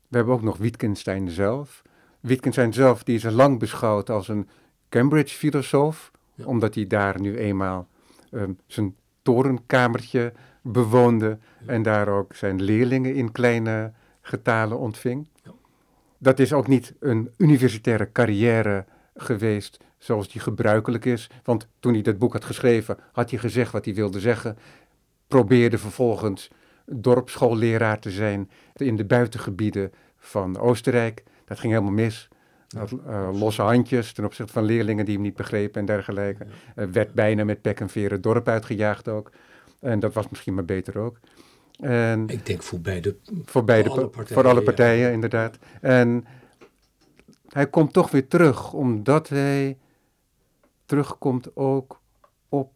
we 0.08 0.16
hebben 0.16 0.34
ook 0.34 0.42
nog 0.42 0.56
Wittgenstein 0.56 1.30
zelf. 1.30 1.82
Wittgenstein 2.20 2.72
zelf 2.72 3.02
die 3.02 3.16
is 3.16 3.22
lang 3.22 3.58
beschouwd 3.58 4.10
als 4.10 4.28
een 4.28 4.48
Cambridge-filosoof, 4.88 6.10
Ja. 6.34 6.44
omdat 6.44 6.74
hij 6.74 6.86
daar 6.86 7.20
nu 7.20 7.36
eenmaal 7.38 7.88
ehm, 8.30 8.52
zijn 8.66 8.94
torenkamertje 9.22 10.32
bewoonde 10.62 11.38
en 11.66 11.82
daar 11.82 12.08
ook 12.08 12.34
zijn 12.34 12.62
leerlingen 12.62 13.14
in 13.14 13.32
kleine 13.32 13.92
getalen 14.20 14.78
ontving. 14.78 15.28
Ja. 15.42 15.52
Dat 16.18 16.38
is 16.38 16.52
ook 16.52 16.66
niet 16.66 16.94
een 17.00 17.30
universitaire 17.36 18.12
carrière 18.12 18.84
geweest 19.14 19.84
zoals 19.98 20.28
die 20.28 20.40
gebruikelijk 20.40 21.04
is, 21.04 21.30
want 21.42 21.68
toen 21.80 21.92
hij 21.92 22.02
dat 22.02 22.18
boek 22.18 22.32
had 22.32 22.44
geschreven, 22.44 22.98
had 23.12 23.30
hij 23.30 23.38
gezegd 23.38 23.72
wat 23.72 23.84
hij 23.84 23.94
wilde 23.94 24.20
zeggen, 24.20 24.58
probeerde 25.28 25.78
vervolgens 25.78 26.50
dorpsschoolleraar 26.86 27.98
te 27.98 28.10
zijn 28.10 28.50
in 28.74 28.96
de 28.96 29.04
buitengebieden 29.04 29.92
van 30.16 30.58
Oostenrijk. 30.58 31.22
dat 31.44 31.58
ging 31.58 31.72
helemaal 31.72 31.94
mis. 31.94 32.28
Had 32.74 32.92
uh, 32.92 33.28
losse 33.32 33.62
handjes 33.62 34.12
ten 34.12 34.24
opzichte 34.24 34.52
van 34.52 34.64
leerlingen 34.64 35.04
die 35.04 35.14
hem 35.14 35.22
niet 35.22 35.36
begrepen 35.36 35.80
en 35.80 35.86
dergelijke. 35.86 36.46
Uh, 36.76 36.84
werd 36.86 37.14
bijna 37.14 37.44
met 37.44 37.62
pek 37.62 37.80
en 37.80 37.88
veren 37.88 38.12
het 38.12 38.22
dorp 38.22 38.48
uitgejaagd 38.48 39.08
ook. 39.08 39.30
En 39.80 40.00
dat 40.00 40.14
was 40.14 40.28
misschien 40.28 40.54
maar 40.54 40.64
beter 40.64 40.98
ook. 40.98 41.18
En 41.80 42.28
ik 42.28 42.46
denk 42.46 42.62
voor 42.62 42.80
beide, 42.80 43.16
voor, 43.44 43.64
beide, 43.64 43.88
voor 43.88 43.98
alle 43.98 44.08
partijen, 44.08 44.34
voor 44.34 44.48
alle 44.48 44.62
partijen 44.62 45.12
inderdaad. 45.12 45.58
En 45.80 46.24
hij 47.48 47.66
komt 47.66 47.92
toch 47.92 48.10
weer 48.10 48.28
terug, 48.28 48.72
omdat 48.72 49.28
hij 49.28 49.78
terugkomt 50.86 51.56
ook 51.56 52.00
op 52.48 52.72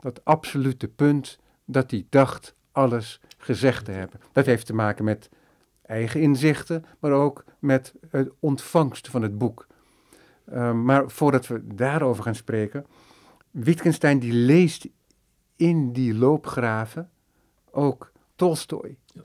dat 0.00 0.24
absolute 0.24 0.88
punt 0.88 1.38
dat 1.64 1.90
hij 1.90 2.06
dacht 2.08 2.54
alles 2.72 3.20
gezegd 3.38 3.84
te 3.84 3.90
hebben. 3.90 4.20
Dat 4.32 4.46
heeft 4.46 4.66
te 4.66 4.74
maken 4.74 5.04
met 5.04 5.28
eigen 5.82 6.20
inzichten, 6.20 6.84
maar 6.98 7.12
ook 7.12 7.44
met 7.58 7.94
het 8.10 8.30
ontvangst 8.38 9.08
van 9.08 9.22
het 9.22 9.38
boek. 9.38 9.66
Uh, 10.52 10.72
maar 10.72 11.10
voordat 11.10 11.46
we 11.46 11.74
daarover 11.74 12.22
gaan 12.22 12.34
spreken, 12.34 12.86
Wittgenstein 13.50 14.18
die 14.18 14.32
leest 14.32 14.88
in 15.56 15.92
die 15.92 16.14
loopgraven 16.14 17.10
ook 17.70 18.12
Tolstoy. 18.36 18.96
Ja. 19.06 19.22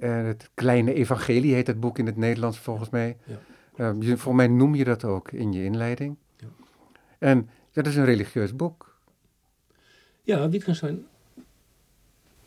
En 0.00 0.24
het 0.24 0.50
Kleine 0.54 0.94
Evangelie 0.94 1.54
heet 1.54 1.66
het 1.66 1.80
boek 1.80 1.98
in 1.98 2.06
het 2.06 2.16
Nederlands 2.16 2.58
volgens 2.58 2.90
mij. 2.90 3.16
Ja. 3.24 3.38
Uh, 3.76 4.00
je, 4.00 4.16
volgens 4.16 4.46
mij 4.46 4.56
noem 4.56 4.74
je 4.74 4.84
dat 4.84 5.04
ook 5.04 5.32
in 5.32 5.52
je 5.52 5.64
inleiding. 5.64 6.16
Ja. 6.36 6.46
En 7.18 7.50
dat 7.72 7.86
is 7.86 7.96
een 7.96 8.04
religieus 8.04 8.56
boek. 8.56 8.98
Ja, 10.22 10.48
Wittgenstein 10.48 11.06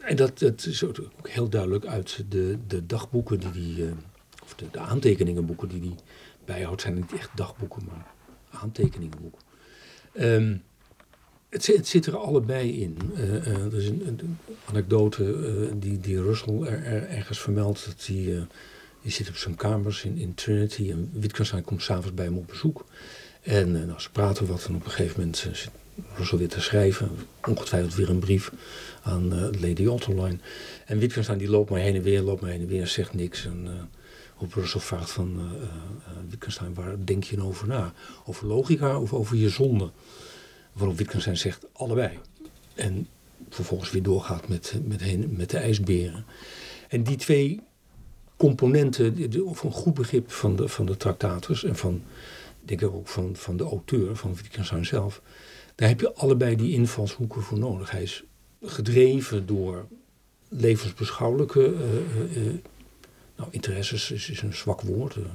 en 0.01 0.15
dat, 0.15 0.39
dat 0.39 0.65
is 0.65 0.83
ook 0.83 1.29
heel 1.29 1.49
duidelijk 1.49 1.85
uit 1.85 2.23
de, 2.29 2.57
de 2.67 2.85
dagboeken 2.85 3.39
die 3.39 3.75
hij, 3.75 3.83
uh, 3.83 3.91
of 4.43 4.55
de, 4.55 4.65
de, 4.71 4.79
aantekeningenboeken 4.79 5.69
die 5.69 5.81
hij 5.81 5.95
bijhoudt, 6.45 6.81
zijn 6.81 6.95
niet 6.95 7.13
echt 7.13 7.29
dagboeken, 7.35 7.83
maar 7.85 8.13
aantekeningenboeken. 8.49 9.41
Um, 10.19 10.63
het, 11.49 11.87
zit 11.87 12.05
er 12.05 12.17
allebei 12.17 12.81
in. 12.81 12.97
Uh, 13.13 13.47
er 13.47 13.77
is 13.77 13.87
een, 13.87 14.37
anekdote 14.65 15.69
die, 15.79 15.99
die 15.99 16.21
Russell 16.21 16.61
er, 16.61 16.83
er, 16.83 17.07
ergens 17.07 17.39
vermeldt. 17.39 17.85
Dat 17.85 18.05
hij, 18.05 18.47
die 19.01 19.11
zit 19.11 19.29
op 19.29 19.35
zijn 19.35 19.55
kamers 19.55 20.03
in, 20.03 20.17
in 20.17 20.33
Trinity 20.33 20.91
en 20.91 21.09
Wittgenstein 21.13 21.63
komt 21.63 21.81
s'avonds 21.81 22.13
bij 22.13 22.25
hem 22.25 22.37
op 22.37 22.47
bezoek. 22.47 22.85
En 23.41 23.71
nou, 23.71 23.99
ze 23.99 24.11
praten 24.11 24.47
wat 24.47 24.65
en 24.65 24.75
op 24.75 24.85
een 24.85 24.91
gegeven 24.91 25.19
moment 25.19 25.37
zit 25.37 25.71
Russell 26.15 26.37
weer 26.37 26.49
te 26.49 26.61
schrijven. 26.61 27.09
Ongetwijfeld 27.47 27.95
weer 27.95 28.09
een 28.09 28.19
brief 28.19 28.51
aan 29.01 29.33
uh, 29.33 29.61
Lady 29.61 29.85
Otterline. 29.85 30.37
En 30.85 30.99
Wittgenstein 30.99 31.37
die 31.37 31.49
loopt 31.49 31.69
maar 31.69 31.79
heen 31.79 31.95
en 31.95 32.01
weer, 32.01 32.21
loopt 32.21 32.41
maar 32.41 32.49
heen 32.49 32.61
en 32.61 32.67
weer, 32.67 32.87
zegt 32.87 33.13
niks. 33.13 33.45
En 33.45 33.65
uh, 33.65 33.71
op 34.37 34.53
vraagt 34.63 35.11
van 35.11 35.39
uh, 35.39 35.61
Wittgenstein, 36.29 36.73
waar 36.73 36.95
denk 37.05 37.23
je 37.23 37.37
nou 37.37 37.47
over 37.47 37.67
na? 37.67 37.93
Over 38.25 38.47
logica 38.47 38.99
of 38.99 39.13
over 39.13 39.37
je 39.37 39.49
zonde? 39.49 39.91
Waarop 40.73 40.97
Wittgenstein 40.97 41.37
zegt, 41.37 41.65
allebei. 41.73 42.19
En 42.75 43.07
vervolgens 43.49 43.91
weer 43.91 44.03
doorgaat 44.03 44.47
met, 44.47 44.79
met, 44.85 45.01
heen, 45.01 45.33
met 45.37 45.49
de 45.49 45.57
ijsberen. 45.57 46.25
En 46.87 47.03
die 47.03 47.15
twee 47.15 47.61
componenten, 48.37 49.43
of 49.45 49.63
een 49.63 49.71
goed 49.71 49.93
begrip 49.93 50.31
van 50.31 50.55
de, 50.55 50.67
van 50.67 50.85
de 50.85 50.97
tractators 50.97 51.63
en 51.63 51.75
van, 51.75 52.03
denk 52.61 52.81
ik 52.81 52.91
ook 52.91 53.07
van, 53.07 53.35
van 53.35 53.57
de 53.57 53.63
auteur, 53.63 54.15
van 54.15 54.35
Wittgenstein 54.35 54.85
zelf, 54.85 55.21
daar 55.81 55.89
heb 55.89 55.99
je 55.99 56.13
allebei 56.13 56.55
die 56.55 56.73
invalshoeken 56.73 57.41
voor 57.41 57.59
nodig. 57.59 57.91
Hij 57.91 58.01
is 58.01 58.23
gedreven 58.61 59.45
door 59.45 59.87
levensbeschouwelijke 60.47 61.73
uh, 61.73 62.37
uh, 62.37 62.53
nou, 63.35 63.49
interesses, 63.51 64.11
is, 64.11 64.41
een 64.41 64.53
zwak 64.53 64.81
woord. 64.81 65.15
een 65.15 65.29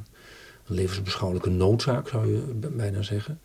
levensbeschouwelijke 0.67 1.51
noodzaak 1.51 2.09
zou 2.09 2.33
je 2.33 2.43
bijna 2.55 3.03
zeggen. 3.03 3.41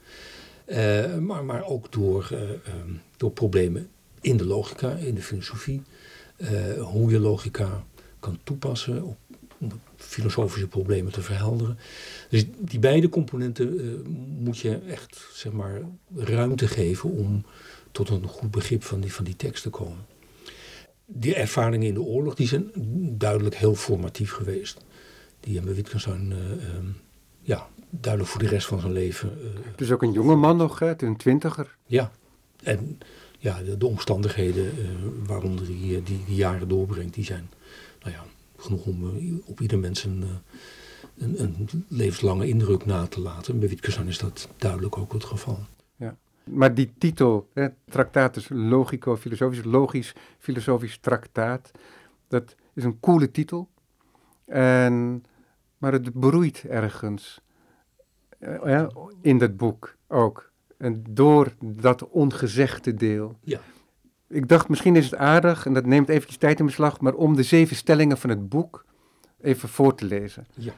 maar, 1.20 1.46
maar 1.46 1.66
ook 1.66 1.92
door, 1.92 2.30
ehm, 2.32 2.92
door 3.18 3.32
problemen 3.32 3.90
in 4.20 4.38
de 4.38 4.46
logica, 4.46 4.92
in 4.92 5.16
de 5.16 5.22
filosofie. 5.22 5.82
hoe 6.80 7.12
je 7.12 7.20
logica 7.20 7.84
kan 8.20 8.40
toepassen 8.44 9.04
op, 9.04 9.18
filosofische 10.04 10.68
problemen 10.68 11.12
te 11.12 11.22
verhelderen. 11.22 11.78
Dus 12.30 12.46
die 12.58 12.80
beide 12.80 13.10
componenten 13.10 14.02
moet 14.40 14.58
je 14.58 14.80
echt 14.88 15.28
zeg 15.34 15.52
maar, 15.52 15.82
ruimte 16.16 16.68
geven 16.68 17.10
om 17.10 17.46
tot 17.92 18.10
een 18.10 18.28
goed 18.28 18.52
begrip 18.52 18.84
van 18.84 19.02
die, 19.02 19.14
van 19.14 19.26
die 19.26 19.36
tekst 19.36 19.64
te 19.64 19.70
komen. 19.70 20.06
Die 21.06 21.36
ervaringen 21.36 21.88
in 21.88 21.94
de 21.94 22.02
oorlog 22.02 22.36
die 22.36 22.48
zijn 22.48 22.72
duidelijk 23.18 23.56
heel 23.56 23.76
formatief 23.76 24.32
geweest. 24.32 24.78
Die 25.40 25.56
hebben 25.56 25.76
Wittgenstein 25.76 26.32
uh, 26.32 26.38
ja, 27.42 27.68
duidelijk 27.90 28.32
voor 28.32 28.42
de 28.42 28.48
rest 28.48 28.68
van 28.68 28.80
zijn 28.80 28.92
leven. 28.92 29.38
Uh, 29.42 29.50
dus 29.76 29.92
ook 29.92 30.02
een 30.02 30.12
jonge 30.12 30.36
man 30.36 30.58
nog, 30.58 30.80
hè, 30.80 31.04
een 31.04 31.18
twintiger. 31.18 31.76
Ja, 31.86 32.12
en 32.64 33.00
ja, 33.38 33.62
de, 33.64 33.78
de 33.78 33.88
omstandigheden 33.88 34.66
uh, 34.66 34.86
waaronder 35.26 35.66
hij 35.66 35.76
die, 35.76 36.04
die, 36.04 36.36
jaren 36.36 36.68
doorbrengt, 36.68 37.14
die 37.14 37.26
zijn 37.26 37.50
nou 38.02 38.14
ja, 38.14 38.26
genoeg 38.62 38.86
om 38.86 39.22
op 39.46 39.62
ieder 39.62 39.80
mens 39.80 40.04
een, 40.04 40.24
een, 41.18 41.42
een, 41.42 41.86
levenslange 41.88 42.48
indruk 42.48 42.86
na 42.86 43.08
te 43.08 43.22
laten. 43.22 43.60
Bij 43.60 43.70
Wittgenstein 43.70 44.08
is 44.08 44.18
dat 44.18 44.50
duidelijk 44.58 44.98
ook 44.98 45.14
het 45.14 45.24
geval. 45.24 45.60
Maar 46.44 46.74
die 46.74 46.94
titel, 46.98 47.50
hè, 47.54 47.68
Tractatus 47.86 48.50
Logico-Filosofisch, 48.50 49.64
logisch 49.64 50.14
filosofisch 50.38 50.98
traktaat, 50.98 51.72
dat 52.28 52.56
is 52.74 52.84
een 52.84 53.00
coole 53.00 53.32
titel. 53.32 53.70
En, 54.46 55.24
maar 55.78 55.92
het 55.92 56.20
broeit 56.20 56.64
ergens 56.70 57.42
uh, 58.40 58.88
in 59.22 59.38
dat 59.38 59.58
boek 59.58 59.96
ook. 60.08 60.52
En 60.78 61.04
door 61.10 61.54
dat 61.60 62.10
ongezegde 62.10 62.94
deel. 62.94 63.38
Ja. 63.44 63.60
Ik 64.32 64.48
dacht, 64.48 64.70
misschien 64.70 64.96
is 64.96 65.06
het 65.06 65.16
aardig, 65.16 65.66
en 65.66 65.74
dat 65.74 65.86
neemt 65.86 66.10
eventjes 66.10 66.38
tijd 66.38 66.60
in 66.60 66.66
beslag, 66.66 67.00
maar 67.00 67.14
om 67.14 67.36
de 67.36 67.44
zeven 67.44 67.76
stellingen 67.76 68.18
van 68.18 68.30
het 68.30 68.50
boek 68.50 68.86
even 69.42 69.70
voor 69.70 69.96
te 69.96 70.06
lezen. 70.06 70.48
Ja 70.54 70.74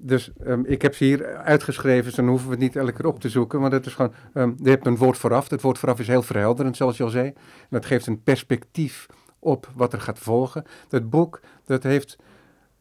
dus 0.00 0.30
um, 0.46 0.64
ik 0.66 0.82
heb 0.82 0.94
ze 0.94 1.04
hier 1.04 1.36
uitgeschreven, 1.36 2.04
dus 2.04 2.14
dan 2.14 2.28
hoeven 2.28 2.46
we 2.46 2.52
het 2.52 2.62
niet 2.62 2.76
elke 2.76 2.92
keer 2.92 3.06
op 3.06 3.20
te 3.20 3.28
zoeken. 3.28 3.60
Want 3.60 3.72
het 3.72 3.86
is 3.86 3.94
gewoon, 3.94 4.12
um, 4.34 4.56
je 4.62 4.70
hebt 4.70 4.86
een 4.86 4.96
woord 4.96 5.18
vooraf. 5.18 5.50
Het 5.50 5.62
woord 5.62 5.78
vooraf 5.78 5.98
is 5.98 6.06
heel 6.06 6.22
verhelderend, 6.22 6.76
zoals 6.76 6.96
je 6.96 7.02
al 7.02 7.10
zei. 7.10 7.26
En 7.26 7.66
dat 7.70 7.86
geeft 7.86 8.06
een 8.06 8.22
perspectief 8.22 9.06
op 9.38 9.70
wat 9.74 9.92
er 9.92 10.00
gaat 10.00 10.18
volgen. 10.18 10.64
Dat 10.88 11.10
boek, 11.10 11.40
dat 11.64 11.82
heeft 11.82 12.16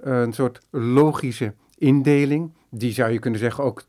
uh, 0.06 0.22
een 0.22 0.34
soort 0.34 0.60
logische 0.70 1.54
indeling. 1.78 2.54
Die 2.70 2.92
zou 2.92 3.12
je 3.12 3.20
kunnen 3.20 3.40
zeggen 3.40 3.64
ook 3.64 3.84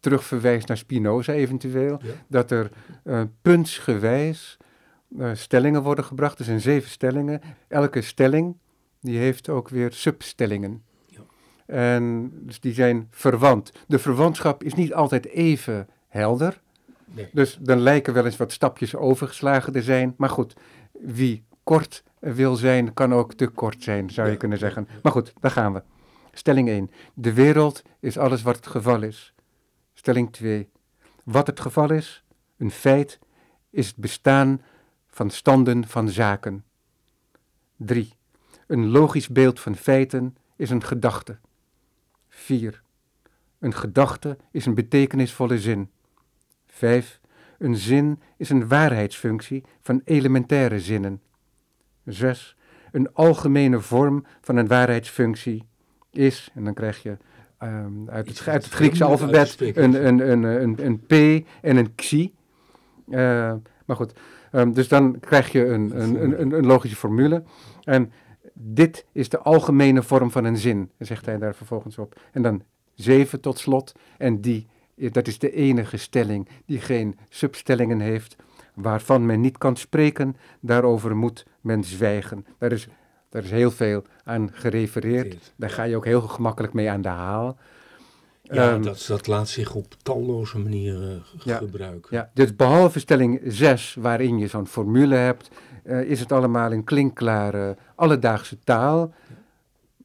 terugverwijst 0.00 0.68
naar 0.68 0.76
Spinoza 0.76 1.32
eventueel. 1.32 2.00
Ja. 2.02 2.12
Dat 2.28 2.50
er 2.50 2.70
uh, 3.04 3.22
puntsgewijs 3.42 4.56
uh, 5.08 5.30
stellingen 5.34 5.82
worden 5.82 6.04
gebracht. 6.04 6.38
Er 6.38 6.44
zijn 6.44 6.60
zeven 6.60 6.90
stellingen. 6.90 7.40
Elke 7.68 8.02
stelling, 8.02 8.56
die 9.00 9.18
heeft 9.18 9.48
ook 9.48 9.68
weer 9.68 9.92
substellingen. 9.92 10.82
En 11.66 12.32
dus 12.32 12.60
die 12.60 12.72
zijn 12.72 13.06
verwant. 13.10 13.72
De 13.86 13.98
verwantschap 13.98 14.62
is 14.62 14.74
niet 14.74 14.94
altijd 14.94 15.26
even 15.26 15.88
helder. 16.08 16.60
Nee. 17.04 17.28
Dus 17.32 17.58
dan 17.60 17.78
lijken 17.78 18.14
wel 18.14 18.24
eens 18.24 18.36
wat 18.36 18.52
stapjes 18.52 18.96
overgeslagen 18.96 19.72
te 19.72 19.82
zijn. 19.82 20.14
Maar 20.16 20.28
goed, 20.28 20.54
wie 20.92 21.44
kort 21.62 22.02
wil 22.18 22.56
zijn, 22.56 22.94
kan 22.94 23.14
ook 23.14 23.34
te 23.34 23.46
kort 23.46 23.82
zijn, 23.82 24.10
zou 24.10 24.30
je 24.30 24.36
kunnen 24.36 24.58
zeggen. 24.58 24.88
Maar 25.02 25.12
goed, 25.12 25.32
daar 25.40 25.50
gaan 25.50 25.72
we. 25.72 25.82
Stelling 26.32 26.68
1. 26.68 26.90
De 27.14 27.32
wereld 27.32 27.82
is 28.00 28.18
alles 28.18 28.42
wat 28.42 28.56
het 28.56 28.66
geval 28.66 29.02
is. 29.02 29.34
Stelling 29.94 30.32
2. 30.32 30.68
Wat 31.24 31.46
het 31.46 31.60
geval 31.60 31.90
is, 31.90 32.24
een 32.56 32.70
feit, 32.70 33.18
is 33.70 33.86
het 33.86 33.96
bestaan 33.96 34.60
van 35.18 35.30
standen 35.30 35.86
van 35.86 36.08
zaken. 36.08 36.64
3. 37.76 38.12
Een 38.66 38.86
logisch 38.86 39.28
beeld 39.28 39.60
van 39.60 39.76
feiten 39.76 40.36
is 40.56 40.70
een 40.70 40.84
gedachte. 40.84 41.38
4. 42.28 42.82
Een 43.58 43.74
gedachte 43.74 44.36
is 44.50 44.66
een 44.66 44.74
betekenisvolle 44.74 45.58
zin. 45.58 45.90
5. 46.66 47.20
Een 47.58 47.76
zin 47.76 48.20
is 48.36 48.50
een 48.50 48.68
waarheidsfunctie 48.68 49.64
van 49.80 50.00
elementaire 50.04 50.80
zinnen. 50.80 51.20
6. 52.04 52.56
Een 52.92 53.12
algemene 53.14 53.80
vorm 53.80 54.24
van 54.40 54.56
een 54.56 54.68
waarheidsfunctie 54.68 55.64
is, 56.10 56.50
en 56.54 56.64
dan 56.64 56.74
krijg 56.74 57.02
je 57.02 57.16
um, 57.62 58.10
uit, 58.10 58.28
het, 58.28 58.48
uit, 58.48 58.64
het, 58.64 58.72
Griekse 58.72 59.04
alfabet 59.04 59.60
een, 59.60 60.06
een, 60.06 60.30
een, 60.30 60.42
een, 60.42 60.84
een 60.84 61.00
P 61.06 61.46
en 61.62 61.76
een 61.76 61.94
Xi. 61.94 62.34
Uh, 63.08 63.54
maar 63.84 63.96
goed, 63.96 64.12
um, 64.52 64.72
dus 64.72 64.88
dan 64.88 65.20
krijg 65.20 65.52
je 65.52 65.66
een, 65.66 66.00
een, 66.00 66.40
een, 66.40 66.52
een 66.52 66.66
logische 66.66 66.96
formule. 66.96 67.42
En 67.84 68.12
dit 68.52 69.06
is 69.12 69.28
de 69.28 69.38
algemene 69.38 70.02
vorm 70.02 70.30
van 70.30 70.44
een 70.44 70.56
zin, 70.56 70.90
zegt 70.98 71.26
hij 71.26 71.38
daar 71.38 71.54
vervolgens 71.54 71.98
op. 71.98 72.20
En 72.32 72.42
dan 72.42 72.62
zeven 72.94 73.40
tot 73.40 73.58
slot, 73.58 73.92
en 74.18 74.40
die, 74.40 74.66
dat 74.94 75.26
is 75.26 75.38
de 75.38 75.52
enige 75.52 75.96
stelling 75.96 76.48
die 76.66 76.80
geen 76.80 77.18
substellingen 77.28 78.00
heeft, 78.00 78.36
waarvan 78.74 79.26
men 79.26 79.40
niet 79.40 79.58
kan 79.58 79.76
spreken, 79.76 80.36
daarover 80.60 81.16
moet 81.16 81.46
men 81.60 81.84
zwijgen. 81.84 82.46
Daar 82.58 82.72
is, 82.72 82.88
daar 83.28 83.44
is 83.44 83.50
heel 83.50 83.70
veel 83.70 84.02
aan 84.24 84.48
gerefereerd, 84.52 85.52
daar 85.56 85.70
ga 85.70 85.82
je 85.82 85.96
ook 85.96 86.04
heel 86.04 86.20
gemakkelijk 86.20 86.72
mee 86.72 86.90
aan 86.90 87.02
de 87.02 87.08
haal. 87.08 87.56
Ja, 88.50 88.72
Ehm, 88.72 88.82
dat, 88.82 89.04
dat 89.08 89.26
laat 89.26 89.48
zich 89.48 89.74
op 89.74 89.94
talloze 90.02 90.58
manieren 90.58 91.22
Ja. 91.44 91.56
gebruiken. 91.56 92.16
Ja, 92.16 92.30
dus 92.34 92.56
behalve 92.56 92.98
stelling 92.98 93.40
6, 93.44 93.96
waarin 94.00 94.38
je 94.38 94.46
zo'n 94.46 94.66
formule 94.66 95.14
hebt, 95.14 95.48
eh, 95.84 96.00
is 96.02 96.20
het 96.20 96.32
allemaal 96.32 96.72
in 96.72 96.84
klinkklare 96.84 97.76
alledaagse 97.94 98.58
taal. 98.64 99.14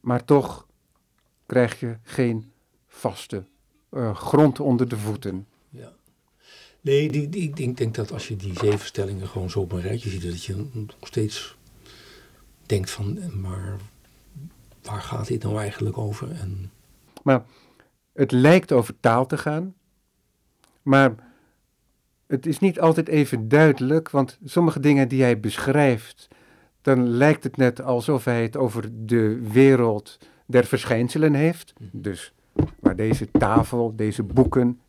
Maar 0.00 0.24
toch 0.24 0.66
krijg 1.46 1.80
je 1.80 1.96
geen 2.02 2.52
vaste 2.86 3.44
eh, 3.90 4.14
grond 4.16 4.60
onder 4.60 4.88
de 4.88 4.96
voeten. 4.96 5.46
Ja. 5.70 5.92
Nee, 6.80 7.08
die, 7.12 7.28
die, 7.28 7.42
ik 7.42 7.56
denk, 7.56 7.76
denk 7.76 7.94
dat 7.94 8.12
als 8.12 8.28
je 8.28 8.36
die 8.36 8.58
zeven 8.58 8.86
stellingen 8.86 9.28
gewoon 9.28 9.50
zo 9.50 9.60
op 9.60 9.72
een 9.72 9.80
rijtje 9.80 10.10
ziet, 10.10 10.22
dat 10.22 10.44
je 10.44 10.66
nog 10.72 10.96
steeds 11.00 11.56
denkt 12.66 12.90
van, 12.90 13.18
eh, 13.18 13.28
maar 13.28 13.76
waar 14.82 15.00
gaat 15.02 15.26
dit 15.26 15.42
nou 15.42 15.58
eigenlijk 15.58 15.98
over? 15.98 16.30
En 16.30 16.70
Maar 17.22 17.44
het 18.14 18.32
lijkt 18.32 18.72
over 18.72 19.00
taal 19.00 19.26
te 19.26 19.38
gaan, 19.38 19.74
maar 20.82 21.14
het 22.26 22.46
is 22.46 22.58
niet 22.58 22.80
altijd 22.80 23.08
even 23.08 23.48
duidelijk, 23.48 24.10
want 24.10 24.38
sommige 24.44 24.80
dingen 24.80 25.08
die 25.08 25.22
hij 25.22 25.40
beschrijft, 25.40 26.28
dan 26.82 27.08
lijkt 27.08 27.44
het 27.44 27.56
net 27.56 27.82
alsof 27.82 28.24
hij 28.24 28.42
het 28.42 28.56
over 28.56 28.90
de 28.92 29.48
wereld 29.50 30.18
der 30.46 30.64
verschijnselen 30.64 31.34
heeft. 31.34 31.72
Dus 31.92 32.32
waar 32.80 32.96
deze 32.96 33.30
tafel, 33.30 33.96
deze 33.96 34.22
boeken, 34.22 34.80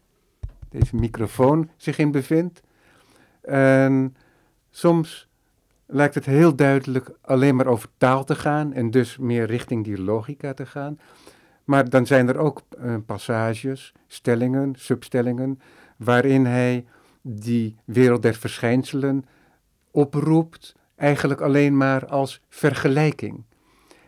deze 0.69 0.95
microfoon 0.95 1.69
zich 1.77 1.97
in 1.97 2.11
bevindt. 2.11 2.61
En 3.41 4.15
soms 4.69 5.27
lijkt 5.85 6.15
het 6.15 6.25
heel 6.25 6.55
duidelijk 6.55 7.11
alleen 7.21 7.55
maar 7.55 7.67
over 7.67 7.89
taal 7.97 8.23
te 8.23 8.35
gaan 8.35 8.73
en 8.73 8.91
dus 8.91 9.17
meer 9.17 9.45
richting 9.45 9.83
die 9.83 10.01
logica 10.01 10.53
te 10.53 10.65
gaan. 10.65 10.99
Maar 11.65 11.89
dan 11.89 12.06
zijn 12.06 12.28
er 12.28 12.38
ook 12.38 12.62
eh, 12.78 12.95
passages, 13.06 13.93
stellingen, 14.08 14.73
substellingen, 14.78 15.60
waarin 15.97 16.45
hij 16.45 16.86
die 17.21 17.75
wereld 17.86 18.21
der 18.21 18.36
verschijnselen 18.36 19.25
oproept, 19.91 20.75
eigenlijk 20.95 21.41
alleen 21.41 21.78
maar 21.78 22.06
als 22.06 22.41
vergelijking. 22.49 23.43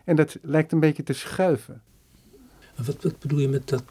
En 0.04 0.16
dat 0.16 0.38
lijkt 0.42 0.72
een 0.72 0.80
beetje 0.80 1.02
te 1.02 1.12
schuiven. 1.12 1.82
wat, 2.76 3.02
wat 3.02 3.18
bedoel 3.18 3.38
je 3.38 3.48
met 3.48 3.68
dat 3.68 3.84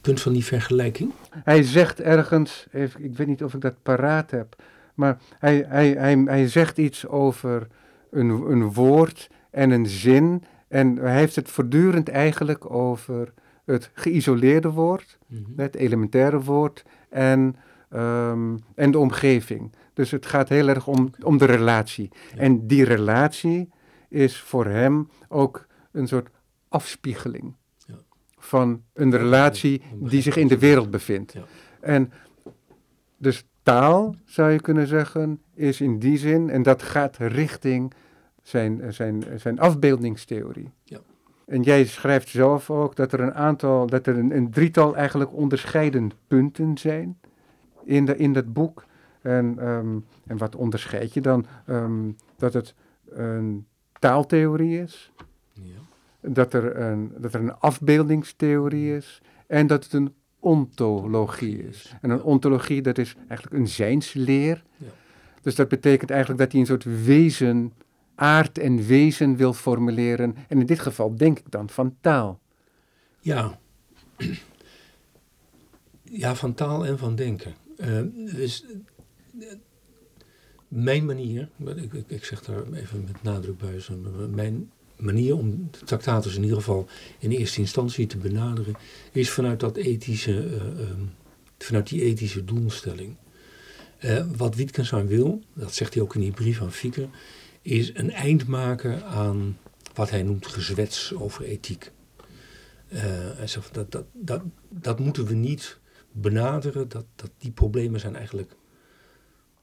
punt 0.00 0.20
van 0.20 0.32
die 0.32 0.44
vergelijking? 0.44 1.12
Hij 1.30 1.62
zegt 1.62 2.00
ergens, 2.00 2.66
even, 2.72 3.04
ik 3.04 3.16
weet 3.16 3.26
niet 3.26 3.44
of 3.44 3.54
ik 3.54 3.60
dat 3.60 3.82
paraat 3.82 4.30
heb, 4.30 4.62
maar 4.94 5.18
hij, 5.38 5.64
hij, 5.68 5.90
hij, 5.90 6.22
hij 6.24 6.48
zegt 6.48 6.78
iets 6.78 7.06
over 7.06 7.66
een, 8.10 8.28
een 8.28 8.72
woord 8.72 9.30
en 9.50 9.70
een 9.70 9.86
zin. 9.86 10.44
En 10.70 10.96
hij 10.96 11.14
heeft 11.18 11.36
het 11.36 11.50
voortdurend 11.50 12.08
eigenlijk 12.08 12.70
over 12.70 13.32
het 13.64 13.90
geïsoleerde 13.94 14.70
woord, 14.70 15.18
Mhm. 15.26 15.42
het 15.56 15.74
elementaire 15.76 16.40
woord 16.40 16.84
en, 17.08 17.56
ehm, 17.90 18.56
en 18.74 18.90
de 18.90 18.98
omgeving. 18.98 19.72
Dus 19.94 20.10
het 20.10 20.26
gaat 20.26 20.48
heel 20.48 20.68
erg 20.68 20.86
om, 20.86 21.10
om 21.22 21.38
de 21.38 21.44
relatie. 21.44 22.10
Ja. 22.34 22.40
En 22.40 22.66
die 22.66 22.84
relatie 22.84 23.68
is 24.08 24.40
voor 24.40 24.66
hem 24.66 25.08
ook 25.28 25.66
een 25.92 26.08
soort 26.08 26.28
afspiegeling 26.68 27.54
Ja. 27.86 27.94
van 28.38 28.82
een 28.92 29.16
relatie 29.16 29.82
die 29.94 30.22
zich 30.22 30.36
in 30.36 30.48
de 30.48 30.58
wereld 30.58 30.90
bevindt. 30.90 31.32
Ja. 31.32 31.42
En 31.80 32.12
dus 33.16 33.44
taal, 33.62 34.14
zou 34.24 34.50
je 34.50 34.60
kunnen 34.60 34.86
zeggen, 34.86 35.40
is 35.54 35.80
in 35.80 35.98
die 35.98 36.18
zin, 36.18 36.50
en 36.50 36.62
dat 36.62 36.82
gaat 36.82 37.16
richting 37.16 37.92
zijn, 38.50 38.92
zijn, 38.92 39.24
zijn 39.36 39.58
afbeeldingstheorie. 39.58 40.70
Ja. 40.84 40.98
En 41.46 41.62
jij 41.62 41.84
schrijft 41.84 42.28
zelf 42.28 42.70
ook 42.70 42.96
dat 42.96 43.12
er 43.12 43.20
een 43.20 43.34
aantal, 43.34 43.86
dat 43.86 44.06
er 44.06 44.18
een, 44.18 44.36
een 44.36 44.50
drietal 44.50 44.96
eigenlijk 44.96 45.32
onderscheidende 45.32 46.14
punten 46.26 46.78
zijn 46.78 47.18
in, 47.84 48.04
de, 48.04 48.16
in 48.16 48.32
dat 48.32 48.52
boek. 48.52 48.84
En, 49.22 49.58
ehm, 49.58 49.98
en 50.26 50.38
wat 50.38 50.56
onderscheid 50.56 51.14
je 51.14 51.20
dan? 51.20 51.46
Ehm, 51.66 52.10
dat 52.36 52.52
het 52.52 52.74
een 53.08 53.66
taaltheorie 53.98 54.80
is, 54.82 55.12
Ja. 55.52 55.62
dat 56.20 56.52
er 56.52 56.76
een, 56.76 57.12
dat 57.18 57.34
er 57.34 57.40
een 57.40 57.54
afbeeldingstheorie 57.54 58.96
is 58.96 59.22
en 59.46 59.66
dat 59.66 59.84
het 59.84 59.92
een 59.92 60.14
ontologie 60.38 61.68
is. 61.68 61.94
En 62.00 62.10
een 62.10 62.22
ontologie, 62.22 62.82
dat 62.82 62.98
is 62.98 63.16
eigenlijk 63.28 63.60
een 63.60 63.68
zijnsleer. 63.68 64.64
Ja. 64.76 64.86
Dus 65.42 65.54
dat 65.54 65.68
betekent 65.68 66.10
eigenlijk 66.10 66.40
dat 66.40 66.52
hij 66.52 66.60
een 66.60 66.66
soort 66.66 67.04
wezen, 67.04 67.72
aard 68.20 68.58
en 68.58 68.86
wezen 68.86 69.36
wil 69.36 69.52
formuleren. 69.52 70.36
En 70.48 70.60
in 70.60 70.66
dit 70.66 70.80
geval 70.80 71.16
denk 71.16 71.38
ik 71.38 71.50
dan 71.50 71.68
van 71.68 71.96
taal. 72.00 72.40
Ja. 73.20 73.58
Ja, 76.02 76.34
van 76.34 76.54
taal 76.54 76.86
en 76.86 76.98
van 76.98 77.16
denken. 77.16 77.54
Eh, 77.76 78.00
dus 78.34 78.64
eh, 79.40 79.46
mijn 80.68 81.04
manier, 81.04 81.48
ik, 81.76 81.92
ik, 81.92 82.04
ik 82.06 82.24
zeg 82.24 82.42
daar 82.42 82.72
even 82.72 83.04
met 83.06 83.22
nadruk 83.22 83.58
bij, 83.58 83.80
mijn 84.30 84.70
manier 84.96 85.36
om 85.36 85.68
de 85.70 85.84
tractatus 85.84 86.36
in 86.36 86.42
ieder 86.42 86.58
geval 86.58 86.88
in 87.18 87.30
eerste 87.30 87.60
instantie 87.60 88.06
te 88.06 88.18
benaderen, 88.18 88.74
is 89.12 89.30
vanuit 89.30 89.60
dat 89.60 89.76
ethische, 89.76 90.46
eh, 90.46 90.54
ehm, 90.54 91.00
vanuit 91.58 91.88
die 91.88 92.02
ethische 92.02 92.44
doelstelling. 92.44 93.16
Wat 94.36 94.54
Wittgenstein 94.54 95.06
wil, 95.06 95.42
dat 95.52 95.74
zegt 95.74 95.94
hij 95.94 96.02
ook 96.02 96.14
in 96.14 96.20
die 96.20 96.30
brief 96.30 96.62
aan 96.62 96.72
Fieke, 96.72 97.08
is 97.62 97.94
een 97.94 98.10
eind 98.10 98.46
maken 98.46 99.04
aan 99.04 99.58
wat 99.94 100.10
hij 100.10 100.22
noemt 100.22 100.46
gezwets 100.46 101.14
over 101.14 101.44
ethiek. 101.44 101.92
Eh, 102.88 103.00
hij 103.36 103.46
zegt 103.46 103.74
dat, 103.74 103.92
dat, 103.92 104.04
dat, 104.12 104.42
dat 104.68 104.98
moeten 104.98 105.26
we 105.26 105.34
niet 105.34 105.78
benaderen. 106.12 106.88
Dat, 106.88 107.04
dat 107.16 107.30
die 107.38 107.50
problemen 107.50 108.00
zijn 108.00 108.16
eigenlijk 108.16 108.54